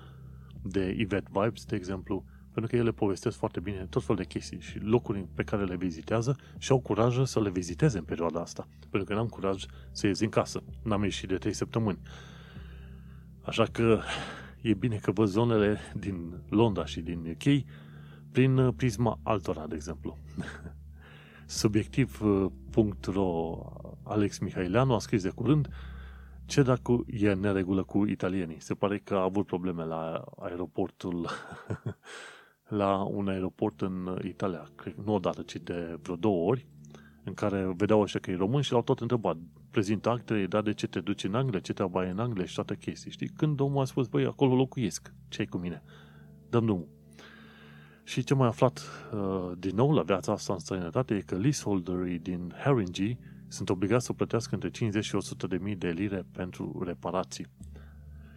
de 0.64 0.96
Yvette 0.98 1.30
Vibes, 1.34 1.66
de 1.66 1.76
exemplu, 1.76 2.26
pentru 2.54 2.72
că 2.72 2.78
ele 2.78 2.92
povestesc 2.92 3.38
foarte 3.38 3.60
bine 3.60 3.88
tot 3.90 4.04
fel 4.04 4.16
de 4.16 4.24
chestii 4.24 4.60
și 4.60 4.80
locuri 4.80 5.28
pe 5.34 5.44
care 5.44 5.64
le 5.64 5.76
vizitează 5.76 6.36
și 6.58 6.72
au 6.72 6.80
curaj 6.80 7.24
să 7.24 7.42
le 7.42 7.50
viziteze 7.50 7.98
în 7.98 8.04
perioada 8.04 8.40
asta. 8.40 8.68
Pentru 8.90 9.10
că 9.10 9.14
n-am 9.14 9.28
curaj 9.28 9.66
să 9.92 10.08
ies 10.08 10.20
din 10.20 10.30
casă. 10.30 10.64
N-am 10.84 11.04
ieșit 11.04 11.28
de 11.28 11.36
3 11.36 11.54
săptămâni. 11.54 12.00
Așa 13.42 13.64
că 13.64 14.02
e 14.62 14.74
bine 14.74 14.96
că 14.96 15.12
văd 15.12 15.28
zonele 15.28 15.80
din 15.96 16.42
Londra 16.50 16.86
și 16.86 17.02
din 17.02 17.38
UK 17.38 17.64
prin 18.32 18.72
prisma 18.72 19.20
altora, 19.24 19.68
de 19.68 19.76
exemplu. 19.76 20.18
Subiectiv.ro 21.46 23.60
Alex 24.04 24.38
Mihaileanu 24.38 24.94
a 24.94 25.00
scris 25.00 25.24
de 25.24 25.30
curând 25.30 25.70
ce 26.52 26.62
dacă 26.62 27.04
e 27.06 27.32
în 27.32 27.40
neregulă 27.40 27.84
cu 27.84 28.06
italienii? 28.06 28.62
Se 28.62 28.74
pare 28.74 28.98
că 28.98 29.16
a 29.16 29.24
avut 29.24 29.46
probleme 29.46 29.86
la 29.86 30.24
aeroportul 30.40 31.26
la 32.72 33.04
un 33.04 33.28
aeroport 33.28 33.82
în 33.82 34.20
Italia, 34.24 34.70
cred, 34.76 34.96
nu 35.06 35.14
odată, 35.14 35.42
ci 35.42 35.56
de 35.56 35.98
vreo 36.02 36.16
două 36.16 36.50
ori, 36.50 36.68
în 37.24 37.34
care 37.34 37.74
vedeau 37.76 38.02
așa 38.02 38.20
că 38.20 38.32
e 38.32 38.36
român 38.36 38.62
și 38.62 38.72
l-au 38.72 38.82
tot 38.82 39.00
întrebat, 39.00 39.38
prezintă 39.72 40.10
actele, 40.10 40.46
da, 40.46 40.62
de 40.62 40.74
ce 40.74 40.88
te 40.88 41.00
duci 41.00 41.24
în 41.24 41.36
Anglia, 41.36 41.60
ce 41.60 41.74
te 41.74 41.84
bai 41.84 42.10
în 42.10 42.20
Anglia 42.20 42.46
și 42.46 42.56
toate 42.56 42.76
chestii, 42.76 43.12
știi? 43.12 43.28
Când 43.28 43.60
omul 43.60 43.82
a 43.82 43.86
spus, 43.86 44.08
băi, 44.08 44.26
acolo 44.26 44.56
locuiesc, 44.56 45.14
ce 45.28 45.46
cu 45.46 45.58
mine? 45.58 45.84
Dăm 46.50 46.66
drumul. 46.66 46.88
Și 48.04 48.24
ce 48.24 48.34
mai 48.34 48.48
aflat 48.48 48.82
uh, 49.14 49.52
din 49.58 49.76
nou 49.76 49.94
la 49.94 50.02
viața 50.02 50.32
asta 50.32 50.54
în 50.54 50.60
străinătate 50.60 51.16
e 51.16 51.20
că 51.20 51.36
leaseholderii 51.36 52.20
din 52.20 52.54
Haringey 52.64 53.20
sunt 53.48 53.70
obligați 53.70 54.06
să 54.06 54.14
plătească 54.14 54.54
între 54.54 54.70
50 54.70 55.04
și 55.04 55.16
100 55.16 55.48
de 55.48 55.58
mii 55.62 55.76
de 55.76 55.90
lire 55.90 56.26
pentru 56.32 56.84
reparații. 56.86 57.48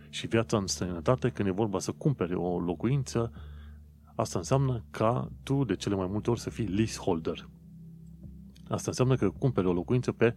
Și 0.09 0.27
viața 0.27 0.57
în 0.57 0.67
străinătate, 0.67 1.31
când 1.31 1.49
e 1.49 1.53
vorba 1.53 1.79
să 1.79 1.93
cumpere 1.93 2.35
o 2.35 2.61
locuință, 2.61 3.33
Asta 4.15 4.39
înseamnă 4.39 4.85
ca 4.91 5.29
tu 5.43 5.65
de 5.65 5.77
cele 5.77 5.95
mai 5.95 6.07
multe 6.11 6.31
ori 6.31 6.41
să 6.41 6.51
fii 6.51 6.67
leaseholder. 6.67 7.49
Asta 8.69 8.85
înseamnă 8.87 9.17
că 9.17 9.31
cumperi 9.31 9.67
o 9.67 9.73
locuință 9.73 10.13
pe 10.13 10.37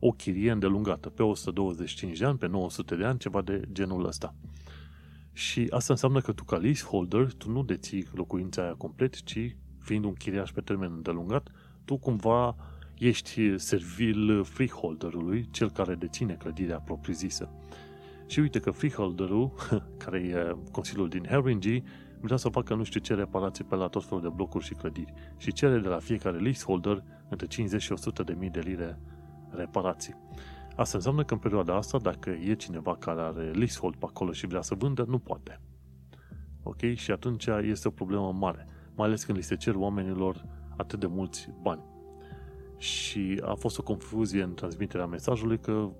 o 0.00 0.10
chirie 0.10 0.50
îndelungată, 0.50 1.08
pe 1.08 1.22
125 1.22 2.18
de 2.18 2.24
ani, 2.24 2.38
pe 2.38 2.46
900 2.46 2.96
de 2.96 3.04
ani, 3.04 3.18
ceva 3.18 3.42
de 3.42 3.62
genul 3.72 4.06
ăsta. 4.06 4.34
Și 5.32 5.66
asta 5.70 5.92
înseamnă 5.92 6.20
că 6.20 6.32
tu 6.32 6.44
ca 6.44 6.56
leaseholder, 6.56 7.32
tu 7.32 7.50
nu 7.50 7.62
deții 7.62 8.06
locuința 8.14 8.62
aia 8.62 8.74
complet, 8.74 9.22
ci 9.22 9.56
fiind 9.78 10.04
un 10.04 10.12
chiriaș 10.12 10.52
pe 10.52 10.60
termen 10.60 10.92
îndelungat, 10.92 11.48
tu 11.84 11.96
cumva 11.96 12.56
ești 12.98 13.58
servil 13.58 14.44
freeholderului, 14.44 15.48
cel 15.50 15.70
care 15.70 15.94
deține 15.94 16.34
clădirea 16.34 16.78
propriu-zisă. 16.78 17.50
Și 18.26 18.40
uite 18.40 18.58
că 18.58 18.70
freeholderul, 18.70 19.52
care 20.04 20.18
e 20.18 20.56
Consiliul 20.70 21.08
din 21.08 21.26
Haringey, 21.28 21.84
vrea 22.22 22.36
să 22.36 22.48
facă 22.48 22.74
nu 22.74 22.82
știu 22.82 23.00
ce 23.00 23.14
reparații 23.14 23.64
pe 23.64 23.74
la 23.74 23.86
tot 23.86 24.04
felul 24.04 24.22
de 24.22 24.28
blocuri 24.28 24.64
și 24.64 24.74
clădiri 24.74 25.12
și 25.36 25.52
cere 25.52 25.78
de 25.78 25.88
la 25.88 25.98
fiecare 25.98 26.38
leaseholder 26.38 27.02
între 27.28 27.46
50 27.46 27.82
și 27.82 27.92
100 27.92 28.22
de 28.22 28.36
mii 28.38 28.50
de 28.50 28.60
lire 28.60 28.98
reparații. 29.50 30.14
Asta 30.76 30.96
înseamnă 30.96 31.24
că 31.24 31.34
în 31.34 31.40
perioada 31.40 31.76
asta, 31.76 31.98
dacă 31.98 32.30
e 32.30 32.54
cineva 32.54 32.96
care 32.96 33.20
are 33.20 33.50
leasehold 33.50 33.96
pe 33.96 34.06
acolo 34.08 34.32
și 34.32 34.46
vrea 34.46 34.62
să 34.62 34.74
vândă, 34.74 35.04
nu 35.08 35.18
poate. 35.18 35.60
Ok? 36.62 36.80
Și 36.94 37.10
atunci 37.10 37.46
este 37.46 37.88
o 37.88 37.90
problemă 37.90 38.32
mare, 38.32 38.66
mai 38.94 39.06
ales 39.06 39.24
când 39.24 39.38
li 39.38 39.44
se 39.44 39.56
cer 39.56 39.74
oamenilor 39.74 40.46
atât 40.76 41.00
de 41.00 41.06
mulți 41.06 41.50
bani. 41.62 41.82
Și 42.76 43.42
a 43.44 43.54
fost 43.54 43.78
o 43.78 43.82
confuzie 43.82 44.42
în 44.42 44.54
transmiterea 44.54 45.06
mesajului 45.06 45.58
că 45.58 45.90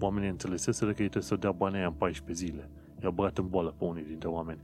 oamenii 0.00 0.28
înțeleseseră 0.28 0.92
că 0.92 1.02
ei 1.02 1.08
trebuie 1.08 1.28
să 1.28 1.36
dea 1.36 1.52
banii 1.52 1.78
aia 1.78 1.86
în 1.86 1.92
14 1.92 2.44
zile. 2.44 2.70
I-a 3.02 3.10
băgat 3.10 3.38
în 3.38 3.48
boală 3.48 3.74
pe 3.78 3.84
unii 3.84 4.04
dintre 4.04 4.28
oameni. 4.28 4.60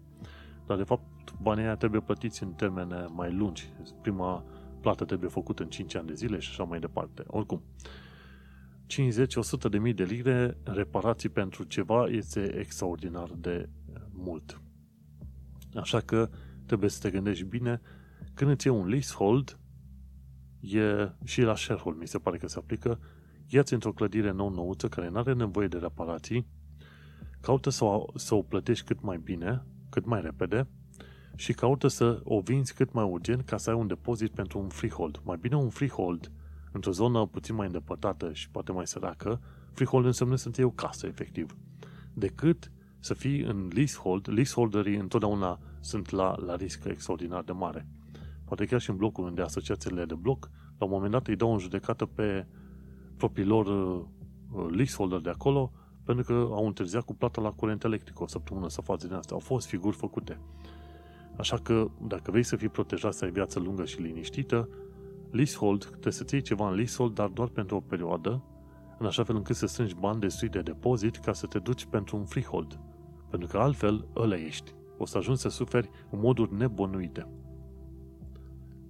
Dar, 0.67 0.77
de 0.77 0.83
fapt, 0.83 1.33
banii 1.41 1.65
aia 1.65 1.77
trebuie 1.77 2.01
plătiți 2.01 2.43
în 2.43 2.53
termene 2.53 3.07
mai 3.09 3.33
lungi. 3.33 3.73
Prima 4.03 4.45
plată 4.81 5.05
trebuie 5.05 5.31
făcută 5.31 5.63
în 5.63 5.69
5 5.69 5.95
ani 5.95 6.07
de 6.07 6.15
zile 6.15 6.39
și 6.39 6.51
așa 6.51 6.65
mai 6.65 6.79
departe. 6.79 7.23
Oricum, 7.27 7.63
50-100 8.87 9.71
de 9.71 9.79
mii 9.79 9.95
de 9.95 10.05
lire 10.05 10.59
reparații 10.65 11.29
pentru 11.29 11.65
ceva 11.65 12.07
este 12.07 12.55
extraordinar 12.59 13.31
de 13.37 13.69
mult. 14.11 14.61
Așa 15.75 16.01
că 16.01 16.31
trebuie 16.67 16.91
să 16.91 17.01
te 17.01 17.11
gândești 17.11 17.45
bine 17.45 17.81
când 18.35 18.51
îți 18.51 18.67
iei 18.67 18.77
un 18.77 18.89
leasehold 18.89 19.59
e 20.61 21.11
și 21.25 21.41
la 21.41 21.57
sharehold 21.57 21.99
mi 21.99 22.07
se 22.07 22.19
pare 22.19 22.39
că 22.39 22.47
se 22.47 22.59
aplică 22.59 23.01
ia-ți 23.47 23.73
într-o 23.73 23.93
clădire 23.93 24.31
nou-nouță 24.31 24.89
care 24.89 25.09
nu 25.09 25.19
are 25.19 25.33
nevoie 25.33 25.69
de 25.69 25.79
reparații 25.79 26.47
caută 27.41 27.71
să 27.71 27.85
o, 27.85 28.07
să 28.15 28.35
o 28.35 28.43
plătești 28.43 28.87
cât 28.87 29.01
mai 29.01 29.19
bine 29.19 29.65
cât 29.93 30.05
mai 30.05 30.21
repede 30.21 30.69
și 31.35 31.53
caută 31.53 31.89
să 31.89 32.21
o 32.25 32.41
vinzi 32.41 32.75
cât 32.75 32.93
mai 32.93 33.05
urgent 33.05 33.45
ca 33.45 33.57
să 33.57 33.71
ai 33.71 33.77
un 33.77 33.87
depozit 33.87 34.31
pentru 34.31 34.59
un 34.59 34.69
freehold. 34.69 35.21
Mai 35.25 35.37
bine 35.41 35.57
un 35.57 35.69
freehold 35.69 36.33
într-o 36.73 36.91
zonă 36.91 37.27
puțin 37.27 37.55
mai 37.55 37.67
îndepărtată 37.67 38.33
și 38.33 38.51
poate 38.51 38.73
mai 38.73 38.87
săracă, 38.87 39.41
freehold 39.73 40.07
înseamnă 40.07 40.37
să-ți 40.37 40.61
iei 40.61 40.69
o 40.69 40.73
casă, 40.73 41.07
efectiv, 41.07 41.57
decât 42.15 42.73
să 42.99 43.15
fii 43.15 43.41
în 43.41 43.71
leasehold. 43.75 44.29
Leaseholderii 44.29 44.97
întotdeauna 44.97 45.59
sunt 45.81 46.11
la, 46.11 46.35
la 46.47 46.57
risc 46.57 46.85
extraordinar 46.85 47.43
de 47.43 47.53
mare. 47.53 47.87
Poate 48.45 48.65
chiar 48.65 48.81
și 48.81 48.91
în 48.91 48.97
blocul 48.97 49.25
unde 49.25 49.43
asociațiile 49.43 50.05
de 50.05 50.15
bloc, 50.15 50.51
la 50.79 50.85
un 50.85 50.91
moment 50.91 51.13
dat 51.13 51.27
îi 51.27 51.37
dau 51.37 51.53
în 51.53 51.59
judecată 51.59 52.07
pe 52.07 52.47
propriilor 53.17 53.67
uh, 53.67 54.67
leaseholder 54.71 55.21
de 55.21 55.31
acolo 55.31 55.73
pentru 56.05 56.25
că 56.25 56.33
au 56.33 56.67
întârziat 56.67 57.03
cu 57.03 57.15
plata 57.15 57.41
la 57.41 57.51
curent 57.51 57.85
electric 57.85 58.21
o 58.21 58.27
săptămână 58.27 58.69
să 58.69 58.81
față 58.81 59.07
din 59.07 59.17
asta. 59.17 59.35
Au 59.35 59.41
fost 59.41 59.67
figuri 59.67 59.97
făcute. 59.97 60.39
Așa 61.37 61.57
că, 61.57 61.91
dacă 62.07 62.31
vrei 62.31 62.43
să 62.43 62.57
fii 62.57 62.69
protejat, 62.69 63.15
să 63.15 63.25
ai 63.25 63.31
viață 63.31 63.59
lungă 63.59 63.85
și 63.85 64.01
liniștită, 64.01 64.69
leasehold, 65.31 65.85
trebuie 65.85 66.13
să-ți 66.13 66.35
iei 66.35 66.43
ceva 66.43 66.69
în 66.69 66.75
leasehold, 66.75 67.15
dar 67.15 67.29
doar 67.29 67.49
pentru 67.49 67.77
o 67.77 67.81
perioadă, 67.81 68.43
în 68.99 69.07
așa 69.07 69.25
fel 69.25 69.37
încât 69.37 69.57
să 69.57 69.67
strângi 69.67 69.95
bani 69.95 70.21
destui 70.21 70.49
de 70.49 70.61
depozit 70.61 71.17
ca 71.17 71.33
să 71.33 71.47
te 71.47 71.59
duci 71.59 71.85
pentru 71.85 72.17
un 72.17 72.25
freehold. 72.25 72.79
Pentru 73.31 73.49
că 73.49 73.59
altfel, 73.59 74.09
ăla 74.17 74.37
ești. 74.37 74.75
O 74.99 75.07
să 75.07 75.19
ajungi 75.19 75.41
să 75.41 75.49
suferi 75.49 75.91
în 76.11 76.19
moduri 76.19 76.55
nebonuite. 76.55 77.29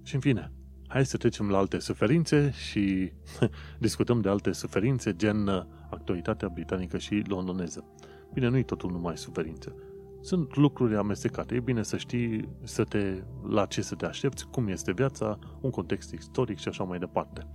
Și 0.03 0.15
în 0.15 0.21
fine, 0.21 0.51
hai 0.87 1.05
să 1.05 1.17
trecem 1.17 1.49
la 1.49 1.57
alte 1.57 1.79
suferințe 1.79 2.51
și 2.51 3.11
discutăm 3.79 4.21
de 4.21 4.29
alte 4.29 4.51
suferințe, 4.51 5.15
gen 5.15 5.67
actualitatea 5.93 6.49
britanică 6.49 6.97
și 6.97 7.23
londoneză. 7.27 7.85
Bine, 8.33 8.47
nu-i 8.47 8.63
totul 8.63 8.91
numai 8.91 9.17
suferință. 9.17 9.75
Sunt 10.21 10.55
lucruri 10.55 10.95
amestecate. 10.95 11.55
E 11.55 11.59
bine 11.59 11.83
să 11.83 11.97
știi 11.97 12.49
să 12.63 12.83
te, 12.83 13.23
la 13.47 13.65
ce 13.65 13.81
să 13.81 13.95
te 13.95 14.05
aștepți, 14.05 14.47
cum 14.47 14.67
este 14.67 14.91
viața, 14.91 15.39
un 15.61 15.69
context 15.69 16.11
istoric 16.11 16.57
și 16.57 16.67
așa 16.67 16.83
mai 16.83 16.99
departe. 16.99 17.47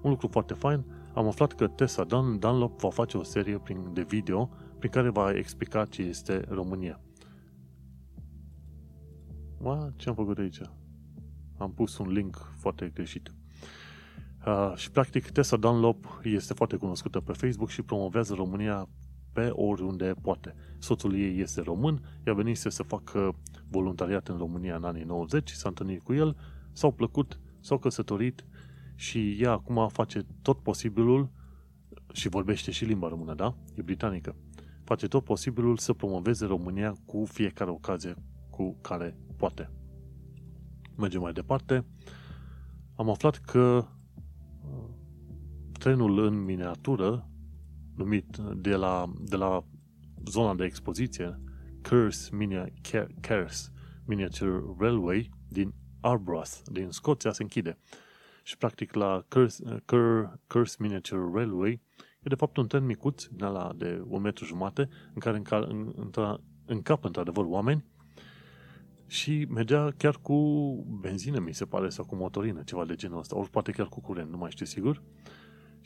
Un 0.00 0.10
lucru 0.10 0.28
foarte 0.28 0.54
fain, 0.54 0.84
am 1.14 1.26
aflat 1.26 1.52
că 1.52 1.66
Tessa 1.66 2.04
Dan, 2.04 2.38
Dunlop 2.38 2.80
va 2.80 2.90
face 2.90 3.16
o 3.16 3.22
serie 3.22 3.58
prin, 3.58 3.92
de 3.92 4.02
video 4.02 4.50
prin 4.78 4.90
care 4.90 5.08
va 5.08 5.30
explica 5.30 5.84
ce 5.84 6.02
este 6.02 6.44
România. 6.48 7.00
Ma, 9.60 9.92
ce 9.96 10.08
am 10.08 10.14
făcut 10.14 10.38
aici? 10.38 10.60
Am 11.56 11.72
pus 11.72 11.98
un 11.98 12.08
link 12.08 12.52
foarte 12.56 12.90
greșit. 12.94 13.32
Uh, 14.48 14.72
și 14.76 14.90
practic 14.90 15.30
Tessa 15.30 15.56
Dunlop 15.56 16.20
este 16.22 16.54
foarte 16.54 16.76
cunoscută 16.76 17.20
pe 17.20 17.32
Facebook 17.32 17.68
și 17.68 17.82
promovează 17.82 18.34
România 18.34 18.88
pe 19.32 19.48
oriunde 19.52 20.14
poate. 20.22 20.54
Soțul 20.78 21.14
ei 21.14 21.40
este 21.40 21.60
român, 21.60 22.00
ea 22.26 22.34
venise 22.34 22.68
să 22.68 22.82
facă 22.82 23.34
voluntariat 23.70 24.28
în 24.28 24.36
România 24.36 24.76
în 24.76 24.84
anii 24.84 25.02
90, 25.02 25.50
s-a 25.50 25.68
întâlnit 25.68 26.02
cu 26.02 26.12
el, 26.12 26.36
s-au 26.72 26.92
plăcut, 26.92 27.40
s-au 27.60 27.78
căsătorit 27.78 28.44
și 28.94 29.36
ea 29.40 29.50
acum 29.50 29.88
face 29.88 30.26
tot 30.42 30.58
posibilul 30.58 31.30
și 32.12 32.28
vorbește 32.28 32.70
și 32.70 32.84
limba 32.84 33.08
română, 33.08 33.34
da? 33.34 33.54
E 33.74 33.82
britanică. 33.82 34.36
Face 34.84 35.08
tot 35.08 35.24
posibilul 35.24 35.76
să 35.76 35.92
promoveze 35.92 36.46
România 36.46 36.94
cu 37.06 37.24
fiecare 37.24 37.70
ocazie 37.70 38.14
cu 38.50 38.76
care 38.80 39.16
poate. 39.36 39.70
Mergem 40.96 41.20
mai 41.20 41.32
departe. 41.32 41.84
Am 42.96 43.10
aflat 43.10 43.36
că 43.36 43.58
uh, 43.58 43.96
trenul 45.78 46.18
în 46.18 46.44
miniatură, 46.44 47.28
numit 47.96 48.36
de 48.56 48.74
la, 48.74 49.12
de 49.18 49.36
la 49.36 49.64
zona 50.24 50.54
de 50.54 50.64
expoziție, 50.64 51.40
Curse 51.88 52.36
Miniature 54.06 54.62
Railway 54.78 55.30
din 55.48 55.74
Arbroath, 56.00 56.52
din 56.72 56.90
Scoția, 56.90 57.32
se 57.32 57.42
închide 57.42 57.78
și 58.42 58.56
practic 58.56 58.94
la 58.94 59.24
Curse, 59.28 59.82
Cur, 59.86 60.40
Curse 60.46 60.76
Miniature 60.78 61.30
Railway 61.32 61.70
e 62.20 62.28
de 62.28 62.34
fapt 62.34 62.56
un 62.56 62.66
tren 62.66 62.84
micuț 62.84 63.24
din 63.24 63.44
ala 63.44 63.72
de 63.76 64.02
un 64.06 64.20
metru 64.20 64.44
jumate 64.44 64.88
în 65.14 65.20
care 65.20 65.36
înca, 65.36 65.56
în, 65.56 65.92
în, 65.96 66.38
încap 66.66 67.04
într-adevăr 67.04 67.44
oameni 67.44 67.84
și 69.06 69.46
mergea 69.50 69.90
chiar 69.96 70.18
cu 70.22 70.36
benzină, 71.00 71.38
mi 71.38 71.54
se 71.54 71.64
pare, 71.64 71.88
sau 71.88 72.04
cu 72.04 72.14
motorină, 72.14 72.62
ceva 72.62 72.84
de 72.84 72.94
genul 72.94 73.18
ăsta, 73.18 73.36
ori 73.36 73.50
poate 73.50 73.70
chiar 73.70 73.86
cu 73.86 74.00
curent, 74.00 74.30
nu 74.30 74.36
mai 74.36 74.50
știu 74.50 74.66
sigur. 74.66 75.02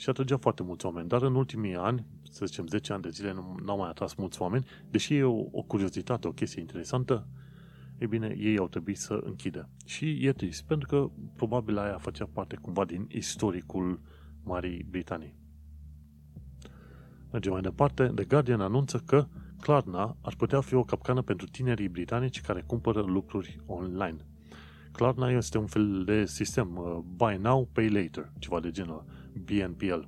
Și 0.03 0.09
atrăgea 0.09 0.37
foarte 0.37 0.63
mulți 0.63 0.87
oameni, 0.87 1.09
dar 1.09 1.23
în 1.23 1.35
ultimii 1.35 1.75
ani, 1.75 2.07
să 2.31 2.47
zicem 2.47 2.67
10 2.67 2.93
ani 2.93 3.03
de 3.03 3.09
zile, 3.09 3.33
nu 3.33 3.73
au 3.73 3.79
mai 3.79 3.89
atras 3.89 4.15
mulți 4.15 4.43
oameni, 4.43 4.67
deși 4.91 5.15
e 5.15 5.23
o, 5.23 5.45
o 5.51 5.63
curiozitate, 5.63 6.29
o 6.29 6.33
chestie 6.33 6.61
interesantă, 6.61 7.27
e 7.99 8.07
bine, 8.07 8.35
ei 8.39 8.59
au 8.59 8.69
trebuit 8.69 8.99
să 8.99 9.21
închidă. 9.25 9.69
Și 9.85 10.27
e 10.27 10.33
trist, 10.33 10.65
pentru 10.65 10.89
că 10.89 11.11
probabil 11.37 11.79
aia 11.79 11.99
făcea 11.99 12.29
parte 12.33 12.57
cumva 12.57 12.85
din 12.85 13.07
istoricul 13.09 14.01
Marii 14.45 14.87
Britanii. 14.91 15.35
Mergem 17.33 17.53
mai 17.53 17.61
departe. 17.61 18.07
The 18.07 18.25
Guardian 18.25 18.61
anunță 18.61 19.03
că 19.07 19.27
Klarna 19.61 20.17
ar 20.21 20.35
putea 20.35 20.61
fi 20.61 20.75
o 20.75 20.85
capcană 20.85 21.23
pentru 21.23 21.47
tinerii 21.47 21.89
britanici 21.89 22.41
care 22.41 22.65
cumpără 22.67 23.01
lucruri 23.01 23.61
online. 23.67 24.17
Klarna 24.93 25.31
este 25.31 25.59
un 25.59 25.67
fel 25.67 26.05
de 26.05 26.27
sistem, 26.27 26.77
uh, 26.77 26.99
buy 27.17 27.39
now, 27.43 27.69
pay 27.73 27.89
later, 27.89 28.33
ceva 28.39 28.61
de 28.61 28.71
genul, 28.71 29.05
BNPL. 29.39 30.01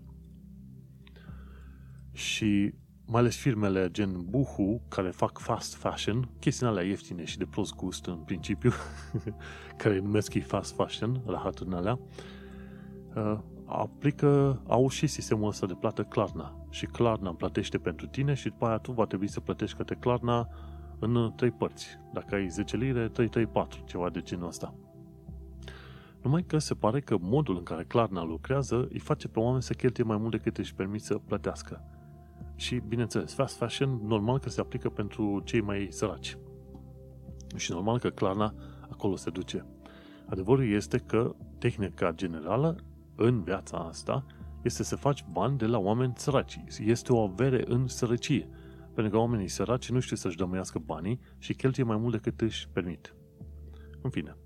Și 2.12 2.74
mai 3.06 3.20
ales 3.20 3.36
firmele 3.36 3.88
gen 3.90 4.24
Buhu, 4.28 4.82
care 4.88 5.10
fac 5.10 5.38
fast 5.38 5.74
fashion, 5.74 6.28
chestiile 6.38 6.70
alea 6.70 6.84
ieftine 6.84 7.24
și 7.24 7.38
de 7.38 7.44
prost 7.44 7.74
gust 7.74 8.06
în 8.06 8.16
principiu, 8.18 8.70
care 9.82 9.98
numesc 9.98 10.34
ei 10.34 10.40
fast 10.40 10.74
fashion, 10.74 11.22
rahaturile 11.26 11.76
alea, 11.76 11.98
uh, 13.14 13.38
aplică, 13.66 14.62
au 14.66 14.88
și 14.88 15.06
sistemul 15.06 15.48
ăsta 15.48 15.66
de 15.66 15.74
plată 15.74 16.02
Klarna. 16.02 16.66
Și 16.70 16.86
Klarna 16.86 17.34
plătește 17.34 17.78
pentru 17.78 18.06
tine 18.06 18.34
și 18.34 18.48
după 18.48 18.66
aia 18.66 18.78
tu 18.78 18.92
va 18.92 19.04
trebui 19.04 19.28
să 19.28 19.40
plătești 19.40 19.76
către 19.76 19.94
Klarna 19.94 20.48
în 20.98 21.32
trei 21.36 21.50
părți. 21.50 21.98
Dacă 22.12 22.34
ai 22.34 22.48
10 22.48 22.76
lire, 22.76 23.08
3, 23.08 23.28
3, 23.28 23.46
4, 23.46 23.82
ceva 23.86 24.10
de 24.10 24.20
genul 24.20 24.46
ăsta. 24.46 24.74
Numai 26.24 26.42
că 26.42 26.58
se 26.58 26.74
pare 26.74 27.00
că 27.00 27.16
modul 27.20 27.56
în 27.56 27.62
care 27.62 27.84
Klarna 27.84 28.22
lucrează 28.22 28.88
îi 28.92 28.98
face 28.98 29.28
pe 29.28 29.38
oameni 29.38 29.62
să 29.62 29.72
cheltuie 29.72 30.06
mai 30.06 30.16
mult 30.16 30.30
decât 30.30 30.58
își 30.58 30.74
permit 30.74 31.02
să 31.02 31.14
plătească. 31.14 31.84
Și, 32.54 32.82
bineînțeles, 32.88 33.34
fast 33.34 33.56
fashion 33.56 34.00
normal 34.06 34.38
că 34.38 34.48
se 34.48 34.60
aplică 34.60 34.88
pentru 34.88 35.42
cei 35.44 35.60
mai 35.60 35.86
săraci. 35.90 36.38
Și 37.56 37.72
normal 37.72 37.98
că 37.98 38.10
Klarna 38.10 38.54
acolo 38.90 39.16
se 39.16 39.30
duce. 39.30 39.66
Adevărul 40.26 40.68
este 40.68 40.98
că 40.98 41.34
tehnica 41.58 42.12
generală 42.12 42.76
în 43.14 43.42
viața 43.42 43.76
asta 43.76 44.26
este 44.62 44.82
să 44.82 44.96
faci 44.96 45.24
bani 45.32 45.58
de 45.58 45.66
la 45.66 45.78
oameni 45.78 46.12
săraci. 46.16 46.64
Este 46.84 47.12
o 47.12 47.20
avere 47.20 47.62
în 47.66 47.86
sărăcie. 47.86 48.48
Pentru 48.94 49.12
că 49.12 49.18
oamenii 49.18 49.48
săraci 49.48 49.90
nu 49.90 50.00
știu 50.00 50.16
să-și 50.16 50.36
dămâiască 50.36 50.78
banii 50.78 51.20
și 51.38 51.54
cheltuie 51.54 51.86
mai 51.86 51.96
mult 51.96 52.12
decât 52.12 52.40
își 52.40 52.68
permit. 52.72 53.14
În 54.02 54.10
fine. 54.10 54.36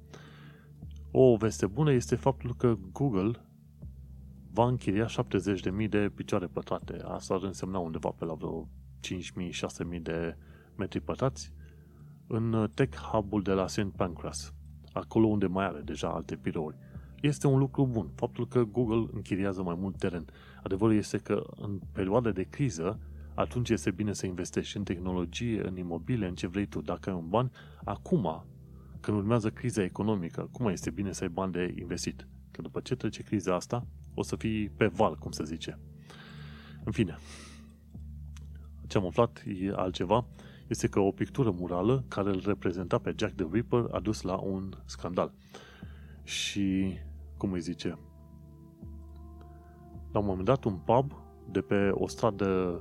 O 1.21 1.37
veste 1.37 1.67
bună 1.67 1.93
este 1.93 2.17
faptul 2.17 2.55
că 2.55 2.77
Google 2.93 3.31
va 4.53 4.67
închiria 4.67 5.07
70.000 5.07 5.89
de 5.89 6.13
picioare 6.15 6.47
pătrate. 6.47 6.97
Asta 7.05 7.35
ar 7.35 7.43
însemna 7.43 7.79
undeva 7.79 8.11
pe 8.11 8.25
la 8.25 8.35
vreo 8.35 8.69
5.000-6.000 9.95 10.03
de 10.03 10.37
metri 10.77 11.01
pătrați 11.01 11.53
în 12.27 12.71
Tech 12.75 12.97
Hub-ul 12.97 13.43
de 13.43 13.53
la 13.53 13.67
St. 13.67 13.89
Pancras, 13.97 14.55
acolo 14.93 15.27
unde 15.27 15.47
mai 15.47 15.65
are 15.65 15.81
deja 15.81 16.09
alte 16.09 16.37
birouri 16.43 16.77
este 17.21 17.47
un 17.47 17.59
lucru 17.59 17.87
bun. 17.87 18.11
Faptul 18.15 18.49
că 18.49 18.65
Google 18.65 19.09
închiriază 19.13 19.63
mai 19.63 19.77
mult 19.79 19.97
teren. 19.97 20.25
Adevărul 20.63 20.95
este 20.95 21.19
că 21.19 21.47
în 21.57 21.81
perioada 21.93 22.31
de 22.31 22.43
criză, 22.43 22.99
atunci 23.35 23.71
este 23.71 23.91
bine 23.91 24.13
să 24.13 24.27
investești 24.27 24.77
în 24.77 24.85
tehnologie, 24.85 25.67
în 25.67 25.77
imobile, 25.77 26.27
în 26.27 26.35
ce 26.35 26.47
vrei 26.47 26.67
tu. 26.67 26.81
Dacă 26.81 27.11
ai 27.11 27.17
un 27.17 27.29
ban, 27.29 27.51
acum, 27.85 28.45
când 29.01 29.17
urmează 29.17 29.51
criza 29.51 29.83
economică, 29.83 30.49
cum 30.53 30.67
este 30.67 30.91
bine 30.91 31.13
să 31.13 31.23
ai 31.23 31.29
bani 31.29 31.53
de 31.53 31.75
investit? 31.79 32.29
Că 32.51 32.63
după 32.63 32.81
ce 32.81 32.97
trece 32.97 33.23
criza 33.23 33.55
asta, 33.55 33.87
o 34.15 34.23
să 34.23 34.37
fii 34.37 34.69
pe 34.69 34.87
val, 34.87 35.15
cum 35.15 35.31
se 35.31 35.45
zice. 35.45 35.79
În 36.85 36.93
fine, 36.93 37.19
ce 38.87 38.99
am 38.99 39.07
aflat 39.07 39.43
e 39.47 39.73
altceva, 39.75 40.27
este 40.69 40.89
că 40.89 41.01
o 41.01 41.11
pictură 41.11 41.51
murală 41.51 42.05
care 42.09 42.29
îl 42.29 42.43
reprezenta 42.45 42.99
pe 42.99 43.15
Jack 43.17 43.35
the 43.35 43.47
Ripper 43.51 43.85
a 43.91 44.01
dus 44.01 44.23
la 44.23 44.37
un 44.37 44.73
scandal. 44.85 45.33
Și 46.23 46.99
cum 47.37 47.53
îi 47.53 47.61
zice, 47.61 47.99
la 50.13 50.19
un 50.19 50.27
moment 50.27 50.45
dat 50.45 50.65
un 50.65 50.77
pub 50.77 51.13
de 51.51 51.61
pe 51.61 51.89
o 51.93 52.09
stradă 52.09 52.81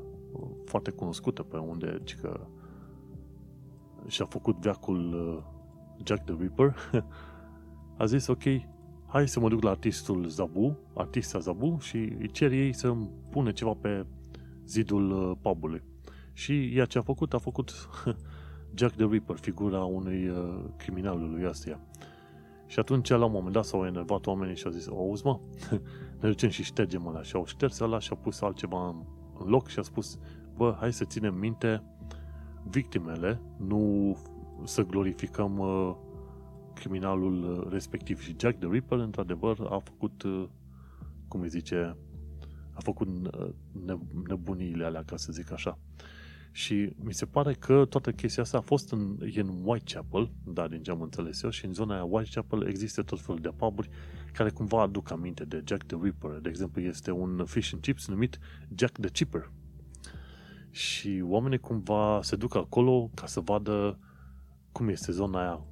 foarte 0.65 0.91
cunoscută 0.91 1.43
pe 1.43 1.57
unde 1.57 2.03
că 2.21 2.47
și-a 4.07 4.25
făcut 4.25 4.57
veacul 4.57 5.13
uh, 5.13 5.56
Jack 6.03 6.23
the 6.23 6.35
Ripper, 6.39 6.75
a 7.97 8.05
zis, 8.05 8.27
ok, 8.27 8.43
hai 9.07 9.27
să 9.27 9.39
mă 9.39 9.49
duc 9.49 9.63
la 9.63 9.69
artistul 9.69 10.25
Zabu, 10.27 10.77
artista 10.93 11.39
Zabu 11.39 11.77
și 11.79 11.97
îi 11.97 12.29
cer 12.31 12.51
ei 12.51 12.73
să 12.73 12.87
îmi 12.87 13.09
pune 13.31 13.51
ceva 13.51 13.73
pe 13.81 14.05
zidul 14.65 15.11
uh, 15.11 15.37
pubului. 15.41 15.83
Și 16.33 16.77
ea 16.77 16.85
ce 16.85 16.97
a 16.97 17.01
făcut, 17.01 17.33
a 17.33 17.37
făcut 17.37 17.71
Jack 18.77 18.95
the 18.95 19.05
Ripper, 19.05 19.35
figura 19.35 19.83
unui 19.83 20.27
uh, 20.27 20.63
criminalului 20.77 21.45
ăsta. 21.45 21.79
Și 22.65 22.79
atunci, 22.79 23.09
la 23.09 23.25
un 23.25 23.31
moment 23.31 23.53
dat, 23.53 23.65
s-au 23.65 23.85
enervat 23.85 24.27
oamenii 24.27 24.55
și 24.55 24.65
au 24.65 24.71
zis, 24.71 24.87
auzi 24.87 25.25
mă, 25.25 25.39
ne 26.21 26.27
ducem 26.29 26.49
și 26.49 26.63
ștergem 26.63 27.07
ăla. 27.07 27.21
Și 27.21 27.35
au 27.35 27.45
șters 27.45 27.79
ăla 27.79 27.99
și 27.99 28.09
au 28.11 28.17
pus 28.17 28.41
altceva 28.41 28.87
în, 28.87 29.03
în 29.39 29.49
loc 29.49 29.67
și 29.67 29.79
a 29.79 29.81
spus, 29.81 30.19
bă, 30.55 30.75
hai 30.79 30.93
să 30.93 31.05
ținem 31.05 31.35
minte 31.35 31.83
victimele, 32.69 33.41
nu 33.57 34.15
să 34.63 34.83
glorificăm 34.83 35.57
uh, 35.57 35.95
criminalul 36.73 37.43
uh, 37.43 37.71
respectiv. 37.71 38.21
Și 38.21 38.35
Jack 38.39 38.59
the 38.59 38.69
Ripper, 38.71 38.97
într-adevăr, 38.97 39.57
a 39.69 39.79
făcut, 39.83 40.23
uh, 40.23 40.47
cum 41.27 41.41
îi 41.41 41.49
zice, 41.49 41.97
a 42.73 42.79
făcut 42.79 43.07
uh, 43.07 43.49
nebuniile 44.27 44.85
alea, 44.85 45.03
ca 45.03 45.17
să 45.17 45.31
zic 45.31 45.51
așa. 45.51 45.79
Și 46.51 46.93
mi 47.03 47.13
se 47.13 47.25
pare 47.25 47.53
că 47.53 47.85
toată 47.89 48.11
chestia 48.11 48.43
asta 48.43 48.57
a 48.57 48.61
fost 48.61 48.91
în, 48.91 49.17
e 49.33 49.39
în 49.39 49.61
Whitechapel, 49.63 50.31
da, 50.43 50.67
din 50.67 50.81
ce 50.83 50.91
am 50.91 51.01
înțeles 51.01 51.43
eu, 51.43 51.49
și 51.49 51.65
în 51.65 51.73
zona 51.73 51.93
aia 51.93 52.03
Whitechapel 52.03 52.67
există 52.67 53.01
tot 53.01 53.21
felul 53.21 53.41
de 53.41 53.49
puburi 53.55 53.89
care 54.33 54.49
cumva 54.49 54.81
aduc 54.81 55.11
aminte 55.11 55.45
de 55.45 55.61
Jack 55.65 55.83
the 55.83 55.97
Ripper. 56.01 56.31
De 56.31 56.49
exemplu, 56.49 56.81
este 56.81 57.11
un 57.11 57.43
fish 57.45 57.69
and 57.73 57.81
chips 57.81 58.07
numit 58.07 58.39
Jack 58.75 58.97
the 58.99 59.09
Chipper. 59.09 59.51
Și 60.69 61.23
oamenii 61.25 61.59
cumva 61.59 62.19
se 62.21 62.35
duc 62.35 62.55
acolo 62.55 63.09
ca 63.13 63.25
să 63.25 63.39
vadă 63.39 63.99
cum 64.77 64.87
este 64.87 65.11
zona 65.11 65.39
aia 65.39 65.65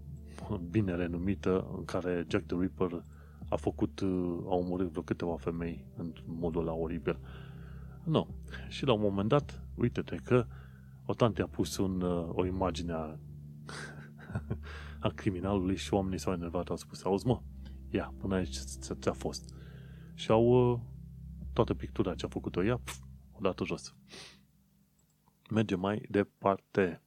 bine 0.69 0.95
renumită 0.95 1.67
în 1.77 1.85
care 1.85 2.25
Jack 2.29 2.45
the 2.45 2.57
Ripper 2.59 3.03
a 3.49 3.55
făcut, 3.55 4.01
a 4.45 4.55
omorât 4.55 4.89
vreo 4.89 5.01
câteva 5.01 5.35
femei 5.37 5.85
în 5.97 6.13
modul 6.25 6.61
ăla 6.61 6.73
oribil. 6.73 7.19
Nu. 8.03 8.27
Și 8.67 8.85
la 8.85 8.93
un 8.93 9.01
moment 9.01 9.29
dat, 9.29 9.63
uite-te 9.75 10.15
că 10.15 10.45
o 11.05 11.13
tante 11.13 11.41
a 11.41 11.47
pus 11.47 11.77
un, 11.77 12.01
uh, 12.01 12.29
o 12.31 12.45
imagine 12.45 12.91
a, 12.91 13.17
a 15.07 15.09
criminalului 15.15 15.75
și 15.75 15.93
oamenii 15.93 16.19
s-au 16.19 16.33
enervat, 16.33 16.69
au 16.69 16.75
spus, 16.75 17.03
auzi 17.03 17.27
mă, 17.27 17.41
ia, 17.89 18.13
până 18.17 18.35
aici 18.35 18.57
ți-a 18.99 19.13
fost. 19.13 19.53
Și 20.13 20.31
au 20.31 20.71
uh, 20.71 20.79
toată 21.53 21.73
pictura 21.73 22.15
ce 22.15 22.25
a 22.25 22.29
făcut-o 22.29 22.63
ea, 22.63 22.77
pf, 22.77 22.99
o 23.31 23.39
dată 23.41 23.63
jos. 23.63 23.95
Mergem 25.49 25.79
mai 25.79 26.05
departe. 26.09 27.04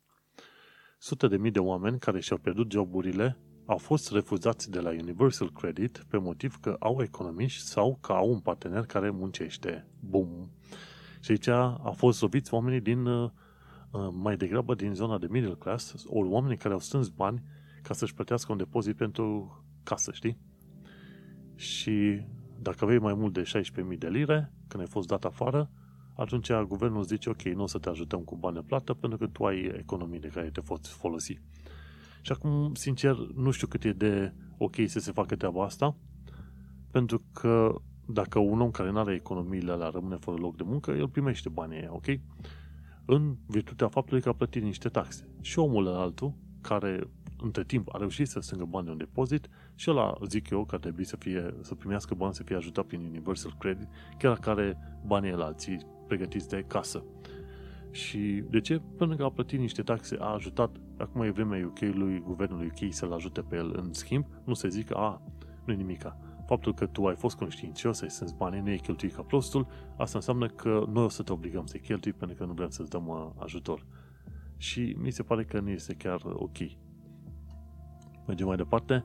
Sute 1.01 1.29
de 1.29 1.37
mii 1.37 1.51
de 1.51 1.59
oameni 1.59 1.99
care 1.99 2.21
și-au 2.21 2.39
pierdut 2.39 2.73
joburile 2.73 3.39
au 3.67 3.77
fost 3.77 4.13
refuzați 4.13 4.71
de 4.71 4.81
la 4.81 4.91
Universal 4.91 5.53
Credit 5.53 6.05
pe 6.09 6.19
motiv 6.19 6.57
că 6.61 6.77
au 6.79 7.03
economiști 7.03 7.63
sau 7.63 7.99
că 8.01 8.13
au 8.13 8.31
un 8.31 8.41
partener 8.41 8.85
care 8.85 9.11
muncește. 9.11 9.87
Bum! 10.01 10.51
Și 11.21 11.31
aici 11.31 11.47
a 11.47 11.93
fost 11.97 12.21
robiți 12.21 12.55
oamenii 12.55 12.81
din, 12.81 13.07
uh, 13.07 13.31
uh, 13.91 14.09
mai 14.13 14.37
degrabă 14.37 14.75
din 14.75 14.95
zona 14.95 15.19
de 15.19 15.27
middle 15.31 15.55
class, 15.55 15.95
ori 16.07 16.29
oamenii 16.29 16.57
care 16.57 16.75
au 16.75 16.81
strâns 16.81 17.09
bani 17.09 17.43
ca 17.83 17.95
să-și 17.95 18.15
plătească 18.15 18.53
un 18.53 18.59
depozit 18.59 18.97
pentru 18.97 19.57
casă, 19.83 20.13
știi? 20.13 20.39
Și 21.55 22.27
dacă 22.61 22.85
aveai 22.85 22.99
mai 22.99 23.15
mult 23.15 23.33
de 23.33 23.43
16.000 23.43 23.99
de 23.99 24.09
lire, 24.09 24.53
când 24.69 24.83
ai 24.83 24.89
fost 24.89 25.09
dat 25.09 25.25
afară, 25.25 25.71
atunci 26.19 26.53
guvernul 26.53 27.03
zice, 27.03 27.29
ok, 27.29 27.43
nu 27.43 27.63
o 27.63 27.67
să 27.67 27.79
te 27.79 27.89
ajutăm 27.89 28.21
cu 28.21 28.37
bani 28.37 28.55
de 28.55 28.63
plată 28.67 28.95
pentru 28.95 29.19
că 29.19 29.27
tu 29.27 29.45
ai 29.45 29.73
economii 29.79 30.21
de 30.21 30.29
care 30.29 30.51
te 30.51 30.61
poți 30.61 30.91
folosi. 30.91 31.41
Și 32.23 32.33
acum, 32.33 32.75
sincer, 32.75 33.17
nu 33.35 33.51
știu 33.51 33.67
cât 33.67 33.85
e 33.85 33.93
de 33.93 34.33
ok 34.57 34.75
să 34.87 34.99
se 34.99 35.13
facă 35.13 35.37
treaba 35.37 35.65
asta, 35.65 35.97
pentru 36.91 37.23
că 37.33 37.75
dacă 38.07 38.39
un 38.39 38.61
om 38.61 38.71
care 38.71 38.91
nu 38.91 38.99
are 38.99 39.15
economiile 39.15 39.73
alea 39.73 39.89
rămâne 39.89 40.17
fără 40.17 40.37
loc 40.37 40.57
de 40.57 40.63
muncă, 40.67 40.91
el 40.91 41.09
primește 41.09 41.49
banii 41.49 41.79
aia, 41.79 41.93
ok? 41.93 42.07
În 43.05 43.37
virtutea 43.47 43.89
faptului 43.89 44.23
că 44.23 44.29
a 44.29 44.33
plătit 44.33 44.63
niște 44.63 44.89
taxe. 44.89 45.29
Și 45.41 45.59
omul 45.59 45.89
altul, 45.89 46.35
care 46.61 47.01
între 47.43 47.65
timp 47.65 47.95
a 47.95 47.99
reușit 47.99 48.29
să 48.29 48.41
strângă 48.41 48.65
bani 48.65 48.85
de 48.85 48.91
un 48.91 48.99
depozit 48.99 49.49
și 49.75 49.91
ăla, 49.91 50.15
zic 50.29 50.51
eu, 50.51 50.65
că 50.65 50.75
ar 50.75 50.81
trebui 50.81 51.05
să, 51.05 51.17
fie, 51.17 51.55
să 51.61 51.75
primească 51.75 52.15
bani, 52.15 52.35
să 52.35 52.43
fie 52.43 52.57
ajutat 52.57 52.85
prin 52.85 53.05
Universal 53.05 53.55
Credit, 53.59 53.89
chiar 54.19 54.39
care 54.39 54.79
banii 55.07 55.31
el 55.31 55.41
alții 55.41 55.97
pregătiți 56.09 56.49
de 56.49 56.65
casă. 56.67 57.05
Și 57.91 58.45
de 58.51 58.61
ce? 58.61 58.81
Pentru 58.97 59.17
că 59.17 59.25
a 59.25 59.31
plătit 59.31 59.59
niște 59.59 59.83
taxe, 59.83 60.17
a 60.21 60.33
ajutat, 60.33 60.77
acum 60.99 61.23
e 61.23 61.31
vremea 61.31 61.67
UK-ului, 61.67 62.21
guvernului 62.21 62.67
UK 62.67 62.93
să-l 62.93 63.13
ajute 63.13 63.41
pe 63.41 63.57
el 63.57 63.75
în 63.77 63.93
schimb, 63.93 64.25
nu 64.45 64.55
se 64.55 64.69
zică, 64.69 64.95
a, 64.95 65.23
nu 65.65 65.73
e 65.73 65.77
nimica. 65.77 66.19
Faptul 66.47 66.75
că 66.75 66.87
tu 66.87 67.07
ai 67.07 67.15
fost 67.15 67.37
conștiincios, 67.37 68.03
ai 68.03 68.11
sens 68.11 68.33
banii, 68.33 68.61
nu 68.61 68.71
e 68.71 68.77
cheltuit 68.77 69.15
ca 69.15 69.23
prostul, 69.23 69.67
asta 69.97 70.19
înseamnă 70.19 70.47
că 70.47 70.85
noi 70.93 71.05
o 71.05 71.09
să 71.09 71.23
te 71.23 71.33
obligăm 71.33 71.67
să 71.67 71.77
cheltui 71.77 72.13
pentru 72.13 72.37
că 72.37 72.45
nu 72.45 72.53
vrem 72.53 72.69
să-ți 72.69 72.91
dăm 72.91 73.07
uh, 73.07 73.29
ajutor. 73.37 73.87
Și 74.57 74.97
mi 74.99 75.11
se 75.11 75.23
pare 75.23 75.45
că 75.45 75.61
nu 75.61 75.71
este 75.71 75.95
chiar 75.95 76.21
ok. 76.25 76.57
Mergem 78.27 78.47
mai 78.47 78.57
departe, 78.57 79.05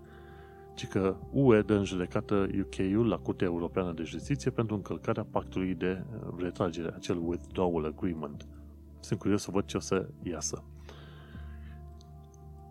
ci 0.73 0.87
că 0.87 1.15
UE 1.31 1.61
dă 1.61 1.73
în 1.73 1.83
judecată 1.83 2.47
UK-ul 2.59 3.07
la 3.07 3.17
Curtea 3.17 3.47
Europeană 3.47 3.91
de 3.91 4.03
Justiție 4.03 4.51
pentru 4.51 4.75
încălcarea 4.75 5.27
pactului 5.31 5.73
de 5.73 6.03
uh, 6.13 6.33
retragere, 6.37 6.93
acel 6.95 7.17
withdrawal 7.21 7.85
agreement. 7.85 8.47
Sunt 8.99 9.19
curios 9.19 9.41
să 9.41 9.51
văd 9.51 9.65
ce 9.65 9.77
o 9.77 9.79
să 9.79 10.09
iasă. 10.23 10.63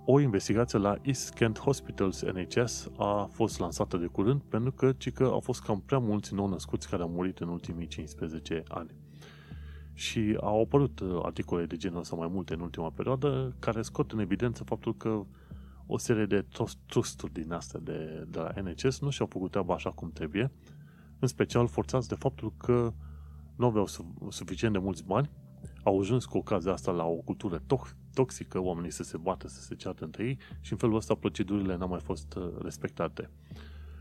O 0.05 0.20
investigație 0.20 0.78
la 0.78 0.96
East 1.03 1.32
Kent 1.32 1.59
Hospitals 1.59 2.22
NHS 2.22 2.90
a 2.96 3.28
fost 3.32 3.59
lansată 3.59 3.96
de 3.96 4.07
curând 4.07 4.40
pentru 4.40 4.72
că, 4.72 4.92
ci 4.92 5.12
că 5.12 5.24
au 5.24 5.40
fost 5.40 5.62
cam 5.62 5.80
prea 5.80 5.98
mulți 5.98 6.34
nou-născuți 6.34 6.88
care 6.88 7.03
au 7.03 7.09
murit 7.09 7.38
în 7.38 7.48
ultimii 7.48 7.86
15 7.86 8.62
ani. 8.68 8.90
Și 9.94 10.36
au 10.40 10.62
apărut 10.62 11.00
uh, 11.00 11.18
articole 11.22 11.64
de 11.64 11.76
genul 11.76 11.98
ăsta 11.98 12.16
mai 12.16 12.28
multe 12.32 12.55
în 12.55 12.61
ultima 12.61 12.90
perioadă 12.90 13.55
care 13.59 13.82
scot 13.82 14.12
în 14.12 14.18
evidență 14.18 14.64
faptul 14.64 14.96
că 14.96 15.24
o 15.93 15.99
serie 15.99 16.26
de 16.26 16.47
trusturi 16.86 17.32
din 17.32 17.53
astea 17.53 17.80
de, 17.80 18.26
de 18.28 18.38
la 18.38 18.53
NHS 18.62 19.01
nu 19.01 19.11
și-au 19.11 19.26
făcut 19.26 19.51
treaba 19.51 19.74
așa 19.74 19.90
cum 19.90 20.11
trebuie, 20.12 20.51
în 21.18 21.28
special 21.28 21.66
forțați 21.66 22.09
de 22.09 22.14
faptul 22.14 22.53
că 22.57 22.93
nu 23.57 23.66
aveau 23.66 23.86
suficient 24.28 24.72
de 24.72 24.78
mulți 24.78 25.05
bani, 25.05 25.30
au 25.82 26.01
ajuns 26.01 26.24
cu 26.24 26.38
ocazia 26.38 26.72
asta 26.72 26.93
la 26.93 27.05
o 27.05 27.14
cultură 27.14 27.62
toxică, 28.14 28.59
oamenii 28.59 28.90
să 28.90 29.03
se 29.03 29.16
bată, 29.16 29.49
să 29.49 29.61
se 29.61 29.74
ceartă 29.74 30.05
între 30.05 30.24
ei 30.24 30.38
și 30.61 30.72
în 30.72 30.78
felul 30.78 30.97
ăsta 30.97 31.14
procedurile 31.14 31.76
n-au 31.76 31.88
mai 31.88 32.01
fost 32.01 32.34
uh, 32.34 32.49
respectate. 32.62 33.30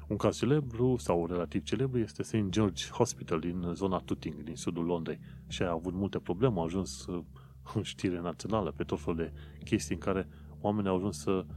Un 0.07 0.17
caz 0.17 0.37
celebru 0.37 0.97
sau 0.97 1.25
relativ 1.25 1.63
celebru 1.63 1.99
este 1.99 2.23
St. 2.23 2.49
George 2.49 2.83
Hospital 2.91 3.39
din 3.39 3.71
zona 3.73 3.97
Tooting, 3.97 4.43
din 4.43 4.55
sudul 4.55 4.85
Londrei 4.85 5.19
și 5.47 5.63
a 5.63 5.71
avut 5.71 5.93
multe 5.93 6.19
probleme, 6.19 6.59
a 6.59 6.63
ajuns 6.63 7.05
uh, 7.05 7.23
în 7.73 7.83
știre 7.93 8.19
națională 8.21 8.71
pe 8.71 8.83
tot 8.83 8.99
felul 8.99 9.15
de 9.15 9.33
chestii 9.63 9.95
în 9.95 10.01
care 10.01 10.27
oamenii 10.61 10.89
au 10.89 10.95
ajuns 10.95 11.19
să 11.19 11.45
Uh, 11.47 11.55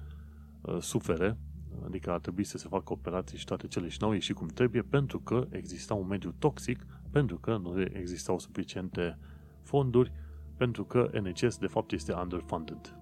sufere, 0.80 1.38
adică 1.84 2.10
ar 2.10 2.20
trebui 2.20 2.44
să 2.44 2.58
se 2.58 2.68
facă 2.68 2.92
operații 2.92 3.38
și 3.38 3.44
toate 3.44 3.66
cele 3.66 3.88
și 3.88 3.98
n-au 4.00 4.12
ieșit 4.12 4.36
cum 4.36 4.46
trebuie 4.46 4.82
pentru 4.82 5.20
că 5.20 5.46
exista 5.50 5.94
un 5.94 6.06
mediu 6.06 6.34
toxic, 6.38 6.86
pentru 7.10 7.38
că 7.38 7.56
nu 7.56 7.80
existau 7.80 8.38
suficiente 8.38 9.18
fonduri, 9.62 10.12
pentru 10.56 10.84
că 10.84 11.10
NHS 11.22 11.56
de 11.56 11.66
fapt 11.66 11.92
este 11.92 12.12
underfunded. 12.12 12.98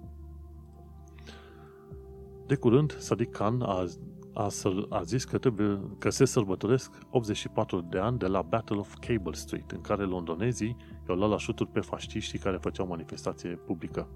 De 2.47 2.55
curând, 2.55 2.97
Sadiq 2.99 3.31
Khan 3.31 3.63
a, 3.63 3.87
a, 4.33 4.49
a 4.89 5.03
zis 5.03 5.25
că, 5.25 5.39
trebuie, 5.39 5.81
că 5.99 6.11
se 6.11 6.25
sărbătoresc 6.25 6.99
84 7.11 7.81
de 7.81 7.99
ani 7.99 8.19
de 8.19 8.27
la 8.27 8.43
Battle 8.43 8.77
of 8.77 8.95
Cable 9.01 9.33
Street, 9.33 9.71
în 9.71 9.81
care 9.81 10.05
londonezii 10.05 10.77
i-au 11.09 11.17
luat 11.17 11.31
la 11.31 11.39
șuturi 11.39 11.71
pe 11.71 11.81
faștiștii 11.81 12.39
care 12.39 12.57
făceau 12.57 12.87
manifestație 12.87 13.51
publică. 13.51 14.09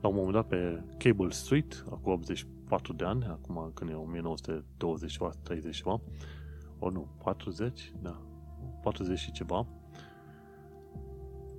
La 0.00 0.08
un 0.08 0.14
moment 0.14 0.34
dat 0.34 0.46
pe 0.46 0.82
Cable 0.98 1.30
Street, 1.30 1.84
acum 1.90 2.20
84 2.66 2.92
de 2.92 3.04
ani, 3.04 3.24
acum 3.24 3.70
când 3.74 3.90
e 3.90 3.94
1920 3.94 5.18
30 5.42 5.76
ceva, 5.76 6.00
o 6.78 6.90
nu, 6.90 7.08
40, 7.22 7.92
da, 8.02 8.22
40 8.82 9.18
și 9.18 9.32
ceva, 9.32 9.66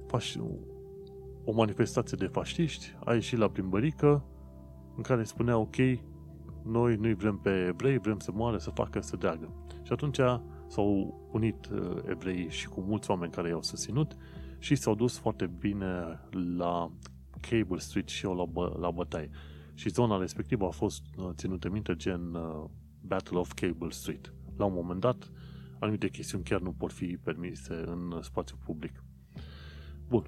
fași, 0.07 0.39
o 1.43 1.51
manifestație 1.53 2.17
de 2.19 2.27
faștiști 2.27 2.95
a 3.05 3.13
ieșit 3.13 3.37
la 3.37 3.49
plimbărică 3.49 4.25
în 4.95 5.01
care 5.01 5.23
spunea, 5.23 5.57
ok, 5.57 5.75
noi 6.63 6.95
nu-i 6.95 7.13
vrem 7.13 7.37
pe 7.37 7.65
evrei, 7.67 7.97
vrem 7.97 8.19
să 8.19 8.31
moară, 8.31 8.57
să 8.57 8.69
facă, 8.69 9.01
să 9.01 9.15
deagă. 9.15 9.53
Și 9.81 9.91
atunci 9.91 10.19
s-au 10.67 11.19
unit 11.31 11.65
uh, 11.65 11.97
evreii 12.09 12.49
și 12.49 12.67
cu 12.67 12.81
mulți 12.81 13.09
oameni 13.09 13.31
care 13.31 13.49
i-au 13.49 13.61
susținut 13.61 14.15
și 14.59 14.75
s-au 14.75 14.95
dus 14.95 15.17
foarte 15.17 15.45
bine 15.59 16.19
la 16.57 16.91
Cable 17.39 17.77
Street 17.77 18.07
și 18.07 18.25
eu 18.25 18.35
la, 18.35 18.45
bă, 18.45 18.77
la 18.79 18.91
bătaie. 18.91 19.29
Și 19.77 19.89
zona 19.89 20.17
respectivă 20.17 20.65
a 20.65 20.69
fost 20.69 21.03
uh, 21.17 21.29
ținută 21.33 21.69
minte 21.69 21.95
gen 21.95 22.33
uh, 22.33 22.69
Battle 23.01 23.37
of 23.37 23.53
Cable 23.53 23.89
Street. 23.89 24.33
La 24.55 24.65
un 24.65 24.73
moment 24.73 24.99
dat, 24.99 25.31
anumite 25.79 26.09
chestiuni 26.09 26.43
chiar 26.43 26.59
nu 26.59 26.71
pot 26.71 26.91
fi 26.91 27.17
permise 27.23 27.73
în 27.85 28.19
spațiu 28.21 28.57
public. 28.65 29.03
Bun. 30.07 30.23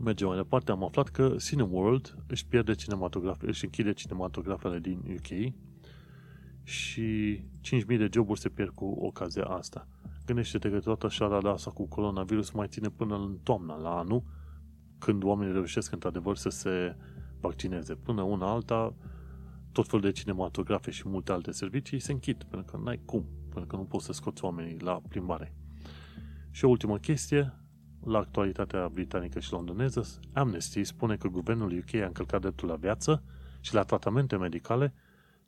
Mergem 0.00 0.26
mai 0.28 0.36
departe. 0.36 0.70
Am 0.70 0.84
aflat 0.84 1.08
că 1.08 1.36
Cineworld 1.38 2.16
își 2.26 2.46
pierde 2.46 2.74
cinematografe, 2.74 3.46
își 3.46 3.64
închide 3.64 3.92
cinematografele 3.92 4.78
din 4.78 4.98
UK 4.98 5.52
și 6.62 7.40
5.000 7.60 7.86
de 7.86 8.08
joburi 8.12 8.40
se 8.40 8.48
pierd 8.48 8.70
cu 8.70 8.84
ocazia 8.84 9.44
asta. 9.44 9.88
Gândește-te 10.26 10.70
că 10.70 10.78
toată 10.78 11.08
șarada 11.08 11.50
asta 11.50 11.70
cu 11.70 11.86
coronavirus 11.86 12.50
mai 12.50 12.66
ține 12.68 12.88
până 12.88 13.16
în 13.16 13.38
toamna, 13.42 13.76
la 13.76 13.98
anul, 13.98 14.22
când 14.98 15.22
oamenii 15.22 15.52
reușesc 15.52 15.92
într-adevăr 15.92 16.36
să 16.36 16.48
se 16.48 16.96
vaccineze. 17.40 17.94
Până 17.94 18.22
una 18.22 18.50
alta, 18.50 18.94
tot 19.72 19.88
fel 19.88 20.00
de 20.00 20.10
cinematografe 20.10 20.90
și 20.90 21.08
multe 21.08 21.32
alte 21.32 21.50
servicii 21.52 21.98
se 21.98 22.12
închid, 22.12 22.44
pentru 22.44 22.76
că 22.76 22.82
n-ai 22.84 23.00
cum, 23.04 23.26
pentru 23.48 23.66
că 23.66 23.76
nu 23.76 23.84
poți 23.84 24.04
să 24.04 24.12
scoți 24.12 24.44
oamenii 24.44 24.78
la 24.78 25.02
plimbare. 25.08 25.54
Și 26.50 26.64
o 26.64 26.68
ultimă 26.68 26.98
chestie, 26.98 27.52
la 28.04 28.18
actualitatea 28.18 28.88
britanică 28.88 29.40
și 29.40 29.52
londoneză, 29.52 30.20
Amnesty 30.32 30.84
spune 30.84 31.16
că 31.16 31.28
guvernul 31.28 31.78
UK 31.78 31.94
a 31.94 32.06
încălcat 32.06 32.40
dreptul 32.40 32.68
la 32.68 32.76
viață 32.76 33.22
și 33.60 33.74
la 33.74 33.82
tratamente 33.82 34.36
medicale 34.36 34.94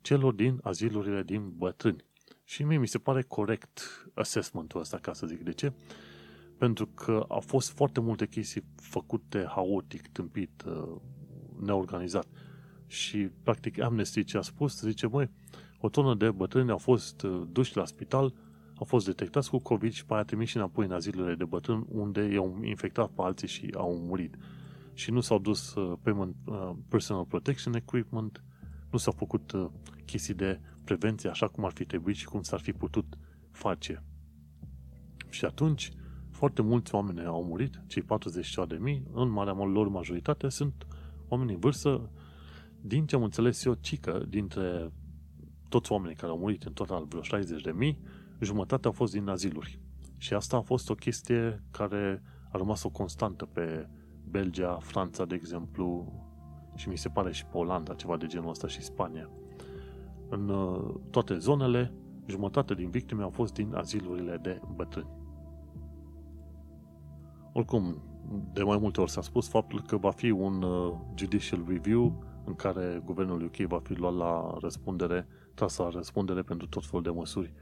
celor 0.01 0.33
din 0.33 0.59
azilurile 0.63 1.23
din 1.23 1.53
bătrâni. 1.57 2.05
Și 2.43 2.63
mie 2.63 2.77
mi 2.77 2.87
se 2.87 2.97
pare 2.97 3.21
corect 3.21 3.81
assessmentul 4.13 4.79
ăsta, 4.79 4.97
ca 4.97 5.13
să 5.13 5.27
zic 5.27 5.43
de 5.43 5.51
ce, 5.51 5.73
pentru 6.57 6.85
că 6.87 7.25
au 7.27 7.39
fost 7.39 7.69
foarte 7.69 7.99
multe 7.99 8.27
chestii 8.27 8.63
făcute 8.75 9.45
haotic, 9.47 10.07
tâmpit, 10.07 10.63
uh, 10.65 10.95
neorganizat. 11.59 12.27
Și, 12.87 13.17
practic, 13.43 13.81
Amnesty 13.81 14.23
ce 14.23 14.37
a 14.37 14.41
spus, 14.41 14.81
zice, 14.81 15.07
măi, 15.07 15.29
o 15.79 15.89
tonă 15.89 16.15
de 16.15 16.31
bătrâni 16.31 16.71
au 16.71 16.77
fost 16.77 17.21
uh, 17.21 17.41
duși 17.51 17.77
la 17.77 17.85
spital, 17.85 18.33
au 18.75 18.85
fost 18.85 19.05
detectați 19.05 19.49
cu 19.49 19.57
COVID 19.57 19.91
și 19.91 20.05
pe 20.05 20.13
aia 20.13 20.23
trimiși 20.23 20.57
înapoi 20.57 20.85
în 20.85 20.91
azilurile 20.91 21.35
de 21.35 21.45
bătrâni, 21.45 21.85
unde 21.89 22.21
i-au 22.21 22.59
infectat 22.63 23.09
pe 23.09 23.21
alții 23.21 23.47
și 23.47 23.69
au 23.75 23.97
murit. 24.07 24.35
Și 24.93 25.11
nu 25.11 25.19
s-au 25.19 25.39
dus 25.39 25.75
uh, 25.75 25.97
payment, 26.01 26.35
personal 26.87 27.25
protection 27.25 27.75
equipment, 27.75 28.43
nu 28.91 28.97
s-au 28.97 29.13
făcut 29.17 29.53
chestii 30.05 30.33
de 30.33 30.59
prevenție 30.83 31.29
așa 31.29 31.47
cum 31.47 31.65
ar 31.65 31.71
fi 31.71 31.85
trebuit 31.85 32.15
și 32.15 32.25
cum 32.25 32.41
s-ar 32.41 32.59
fi 32.59 32.71
putut 32.71 33.17
face. 33.51 34.03
Și 35.29 35.45
atunci, 35.45 35.91
foarte 36.31 36.61
mulți 36.61 36.95
oameni 36.95 37.25
au 37.25 37.43
murit, 37.43 37.81
cei 37.87 38.01
40 38.01 38.55
de 38.67 38.77
mii, 38.79 39.03
în 39.13 39.29
marea 39.29 39.53
lor 39.53 39.87
majoritate 39.87 40.49
sunt 40.49 40.87
oameni 41.29 41.53
în 41.53 41.59
vârstă, 41.59 42.09
din 42.81 43.05
ce 43.05 43.15
am 43.15 43.23
înțeles 43.23 43.65
eu, 43.65 43.73
cică, 43.73 44.25
dintre 44.29 44.91
toți 45.69 45.91
oamenii 45.91 46.15
care 46.15 46.31
au 46.31 46.37
murit 46.37 46.63
în 46.63 46.73
total 46.73 47.05
vreo 47.05 47.21
60 47.21 47.61
de 47.61 47.71
mii, 47.71 47.99
jumătate 48.39 48.87
au 48.87 48.93
fost 48.93 49.13
din 49.13 49.27
aziluri. 49.27 49.79
Și 50.17 50.33
asta 50.33 50.57
a 50.57 50.61
fost 50.61 50.89
o 50.89 50.95
chestie 50.95 51.63
care 51.71 52.23
a 52.51 52.57
rămas 52.57 52.83
o 52.83 52.89
constantă 52.89 53.45
pe 53.45 53.89
Belgia, 54.29 54.77
Franța, 54.81 55.25
de 55.25 55.35
exemplu, 55.35 56.13
și 56.75 56.89
mi 56.89 56.97
se 56.97 57.09
pare 57.09 57.31
și 57.31 57.45
Polanda, 57.45 57.93
ceva 57.93 58.17
de 58.17 58.25
genul 58.25 58.49
ăsta, 58.49 58.67
și 58.67 58.81
Spania. 58.81 59.29
În 60.29 60.49
uh, 60.49 60.95
toate 61.09 61.37
zonele, 61.37 61.93
jumătate 62.25 62.73
din 62.73 62.89
victime 62.89 63.23
au 63.23 63.29
fost 63.29 63.53
din 63.53 63.73
azilurile 63.73 64.37
de 64.37 64.61
bătrâni. 64.75 65.09
Oricum, 67.53 68.01
de 68.53 68.63
mai 68.63 68.77
multe 68.77 69.01
ori 69.01 69.11
s-a 69.11 69.21
spus 69.21 69.47
faptul 69.47 69.81
că 69.81 69.97
va 69.97 70.11
fi 70.11 70.29
un 70.29 70.61
uh, 70.61 70.93
judicial 71.15 71.63
review 71.67 72.23
în 72.45 72.55
care 72.55 73.01
guvernul 73.05 73.43
UK 73.43 73.55
va 73.55 73.79
fi 73.83 73.93
luat 73.93 74.15
la 74.15 74.57
răspundere, 74.61 75.27
tras 75.53 75.77
la 75.77 75.89
răspundere 75.89 76.41
pentru 76.41 76.67
tot 76.67 76.85
felul 76.85 77.03
de 77.03 77.09
măsuri 77.09 77.53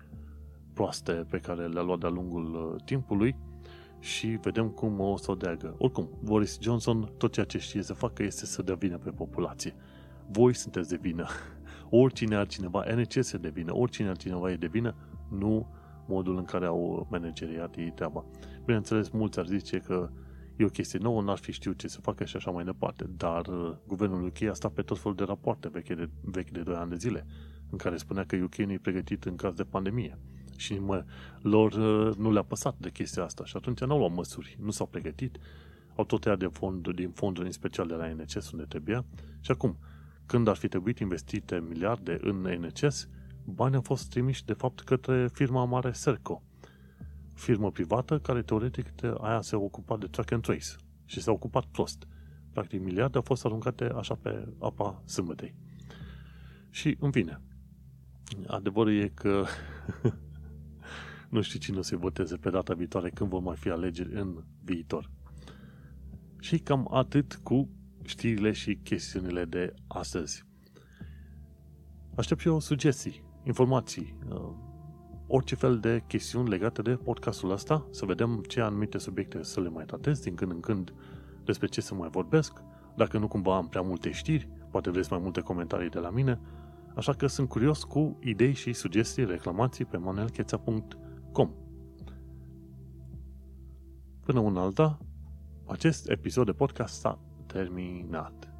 proaste 0.73 1.11
pe 1.11 1.37
care 1.37 1.67
le-a 1.67 1.81
luat 1.81 1.99
de-a 1.99 2.09
lungul 2.09 2.71
uh, 2.73 2.83
timpului 2.83 3.35
și 3.99 4.27
vedem 4.27 4.69
cum 4.69 4.99
o 4.99 5.17
să 5.17 5.31
o 5.31 5.35
deagă. 5.35 5.75
Oricum, 5.77 6.09
Boris 6.23 6.57
Johnson 6.61 7.11
tot 7.17 7.31
ceea 7.31 7.45
ce 7.45 7.57
știe 7.57 7.81
să 7.81 7.93
facă 7.93 8.23
este 8.23 8.45
să 8.45 8.61
dea 8.61 8.75
vină 8.75 8.97
pe 8.97 9.09
populație. 9.09 9.75
Voi 10.31 10.53
sunteți 10.53 10.89
de 10.89 10.97
vină. 11.01 11.27
Oricine 11.89 12.35
altcineva, 12.35 12.83
NCS 12.95 13.31
e 13.31 13.37
de 13.37 13.49
vină, 13.49 13.75
oricine 13.75 14.07
altcineva 14.07 14.51
e 14.51 14.55
de 14.55 14.67
vină, 14.67 14.95
nu 15.29 15.67
modul 16.07 16.37
în 16.37 16.45
care 16.45 16.65
au 16.65 17.07
manageriat 17.09 17.75
ei 17.75 17.91
treaba. 17.91 18.25
Bineînțeles, 18.65 19.09
mulți 19.09 19.39
ar 19.39 19.45
zice 19.45 19.77
că 19.77 20.09
e 20.57 20.65
o 20.65 20.69
chestie 20.69 20.99
nouă, 20.99 21.21
n-ar 21.21 21.37
fi 21.37 21.51
știut 21.51 21.77
ce 21.77 21.87
să 21.87 22.01
facă 22.01 22.25
și 22.25 22.35
așa 22.35 22.51
mai 22.51 22.63
departe, 22.63 23.09
dar 23.17 23.47
uh, 23.47 23.75
guvernul 23.87 24.25
UK 24.25 24.41
a 24.41 24.53
stat 24.53 24.71
pe 24.71 24.81
tot 24.81 24.99
felul 24.99 25.15
de 25.15 25.23
rapoarte 25.23 25.69
vechi 25.69 25.95
de, 25.95 26.09
vechi 26.21 26.49
de 26.49 26.61
2 26.61 26.75
ani 26.75 26.89
de 26.89 26.95
zile, 26.95 27.25
în 27.69 27.77
care 27.77 27.97
spunea 27.97 28.23
că 28.23 28.35
UK 28.35 28.55
nu 28.55 28.71
e 28.71 28.79
pregătit 28.81 29.23
în 29.23 29.35
caz 29.35 29.53
de 29.53 29.63
pandemie. 29.63 30.17
Și 30.55 30.79
mă, 30.79 31.03
lor 31.41 31.73
uh, 31.73 32.15
nu 32.15 32.31
le-a 32.31 32.43
păsat 32.43 32.75
de 32.77 32.89
chestia 32.89 33.23
asta 33.23 33.45
și 33.45 33.57
atunci 33.57 33.79
nu 33.79 33.91
au 33.91 33.97
luat 33.97 34.13
măsuri, 34.13 34.57
nu 34.61 34.71
s-au 34.71 34.87
pregătit, 34.87 35.37
au 35.95 36.03
tot 36.03 36.21
tăiat 36.21 36.39
de 36.39 36.47
fond, 36.47 36.87
din 36.87 37.09
fonduri 37.09 37.45
în 37.45 37.51
special 37.51 37.87
de 37.87 37.93
la 37.93 38.07
NCS 38.07 38.51
unde 38.51 38.65
trebuia. 38.65 39.05
Și 39.39 39.51
acum, 39.51 39.77
când 40.25 40.47
ar 40.47 40.55
fi 40.55 40.67
trebuit 40.67 40.99
investite 40.99 41.63
miliarde 41.67 42.17
în 42.21 42.35
NCS, 42.35 43.07
banii 43.43 43.75
au 43.75 43.81
fost 43.81 44.09
trimiși 44.09 44.45
de 44.45 44.53
fapt 44.53 44.79
către 44.79 45.27
firma 45.33 45.65
mare 45.65 45.91
Serco, 45.91 46.43
firmă 47.37 47.71
privată 47.71 48.19
care 48.19 48.41
teoretic 48.41 48.85
aia 49.17 49.41
se 49.41 49.55
ocupa 49.55 49.97
de 49.97 50.05
track 50.05 50.31
and 50.31 50.41
trace 50.41 50.75
și 51.05 51.21
s-a 51.21 51.31
ocupat 51.31 51.65
prost. 51.65 52.07
Practic 52.53 52.81
miliarde 52.81 53.17
au 53.17 53.23
fost 53.23 53.45
aruncate 53.45 53.83
așa 53.83 54.15
pe 54.15 54.47
apa 54.59 55.01
sâmbătei. 55.05 55.55
Și 56.69 56.97
în 56.99 57.11
fine, 57.11 57.41
adevărul 58.47 58.93
e 58.93 59.07
că 59.07 59.45
nu 61.29 61.41
știu 61.41 61.59
cine 61.59 61.77
o 61.77 61.81
să 61.81 61.97
voteze 61.97 62.35
pe 62.35 62.49
data 62.49 62.73
viitoare 62.73 63.09
când 63.09 63.29
vor 63.29 63.41
mai 63.41 63.55
fi 63.55 63.69
alegeri 63.69 64.13
în 64.13 64.43
viitor. 64.63 65.11
Și 66.39 66.59
cam 66.59 66.87
atât 66.91 67.39
cu 67.43 67.69
știrile 68.03 68.51
și 68.51 68.75
chestiunile 68.75 69.45
de 69.45 69.73
astăzi. 69.87 70.45
Aștept 72.15 72.39
și 72.41 72.47
eu 72.47 72.59
sugestii, 72.59 73.23
informații, 73.43 74.17
uh, 74.29 74.66
orice 75.27 75.55
fel 75.55 75.79
de 75.79 76.03
chestiuni 76.07 76.49
legate 76.49 76.81
de 76.81 76.95
podcastul 76.95 77.51
ăsta, 77.51 77.87
să 77.91 78.05
vedem 78.05 78.43
ce 78.47 78.61
anumite 78.61 78.97
subiecte 78.97 79.43
să 79.43 79.61
le 79.61 79.69
mai 79.69 79.85
tratez 79.85 80.19
din 80.19 80.35
când 80.35 80.51
în 80.51 80.59
când, 80.59 80.93
despre 81.43 81.67
ce 81.67 81.81
să 81.81 81.93
mai 81.93 82.09
vorbesc, 82.09 82.63
dacă 82.95 83.17
nu 83.17 83.27
cumva 83.27 83.55
am 83.55 83.67
prea 83.67 83.81
multe 83.81 84.11
știri, 84.11 84.49
poate 84.71 84.89
vreți 84.89 85.11
mai 85.11 85.19
multe 85.21 85.41
comentarii 85.41 85.89
de 85.89 85.99
la 85.99 86.09
mine, 86.09 86.39
așa 86.95 87.13
că 87.13 87.27
sunt 87.27 87.49
curios 87.49 87.83
cu 87.83 88.17
idei 88.23 88.53
și 88.53 88.73
sugestii, 88.73 89.25
reclamații 89.25 89.85
pe 89.85 89.97
manelcheța.com 89.97 91.51
Până 94.25 94.39
una 94.39 94.61
alta, 94.61 94.97
acest 95.65 96.09
episod 96.09 96.45
de 96.45 96.51
podcast 96.51 96.99
s-a 96.99 97.19
terminat. 97.45 98.51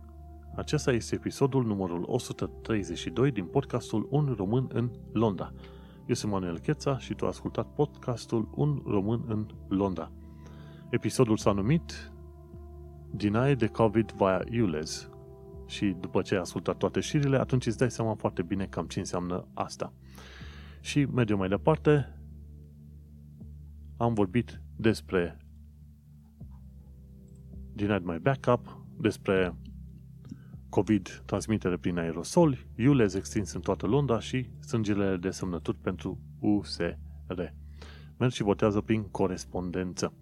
Acesta 0.56 0.92
este 0.92 1.16
episodul 1.16 1.66
numărul 1.66 2.04
132 2.08 3.32
din 3.32 3.46
podcastul 3.46 4.08
Un 4.10 4.34
Român 4.38 4.70
în 4.74 4.92
Londra. 5.12 5.54
Eu 6.08 6.16
sunt 6.16 6.32
Manuel 6.32 6.60
Cheța 6.60 6.98
și 6.98 7.14
tu 7.14 7.24
ai 7.24 7.30
ascultat 7.30 7.74
podcastul 7.74 8.50
Un 8.56 8.82
Român 8.86 9.24
în 9.28 9.48
Londra. 9.68 10.12
Episodul 10.90 11.38
s-a 11.38 11.52
numit 11.52 12.12
Deny 13.12 13.56
the 13.56 13.68
COVID 13.68 14.12
via 14.12 14.44
ULEZ 14.62 15.10
și 15.66 15.96
după 16.00 16.22
ce 16.22 16.34
ai 16.34 16.40
ascultat 16.40 16.78
toate 16.78 17.00
șirile, 17.00 17.38
atunci 17.38 17.66
îți 17.66 17.78
dai 17.78 17.92
seama 17.92 18.14
foarte 18.14 18.42
bine 18.42 18.66
cam 18.66 18.88
ce 18.88 19.00
înseamnă 19.00 19.48
asta. 19.54 19.94
Și 20.82 21.06
mergem 21.06 21.38
mai 21.38 21.48
departe. 21.48 22.20
Am 23.98 24.14
vorbit 24.14 24.62
despre 24.76 25.38
Denied 27.74 28.04
My 28.04 28.20
Backup, 28.20 28.86
despre 29.00 29.56
COVID 30.78 31.24
transmitere 31.26 31.78
prin 31.78 31.98
aerosoli, 31.98 32.68
ULEZ 32.78 33.14
extins 33.14 33.54
în 33.54 33.62
toată 33.62 33.86
Londra 33.86 34.20
și 34.20 34.50
sângele 34.60 35.18
de 35.18 35.30
semnături 35.30 35.78
pentru 35.78 36.20
USR. 36.40 37.44
Mergi 38.18 38.36
și 38.36 38.44
votează 38.44 38.82
prin 38.82 39.04
corespondență. 39.04 40.14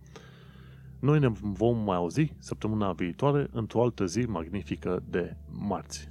Noi 1.00 1.20
ne 1.20 1.28
vom 1.28 1.78
mai 1.78 1.96
auzi 1.96 2.34
săptămâna 2.40 2.94
viitoare 2.94 3.48
într-o 3.52 3.84
altă 3.84 4.06
zi 4.06 4.20
magnifică 4.20 5.04
de 5.10 5.38
marți. 5.52 6.06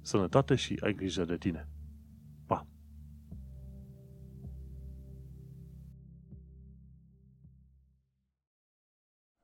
Sănătate 0.00 0.54
și 0.54 0.78
ai 0.80 0.94
grijă 0.94 1.24
de 1.24 1.36
tine! 1.36 1.68
Pa! 2.46 2.66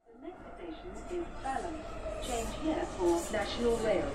The 0.02 0.12
next 0.22 0.40
station 0.56 0.90
is 0.94 1.26
Balham. 1.42 1.74
Change 2.28 2.52
here 2.64 2.86
for 2.96 3.12
National 3.30 3.76
Rail 3.84 4.02
Services. 4.02 4.13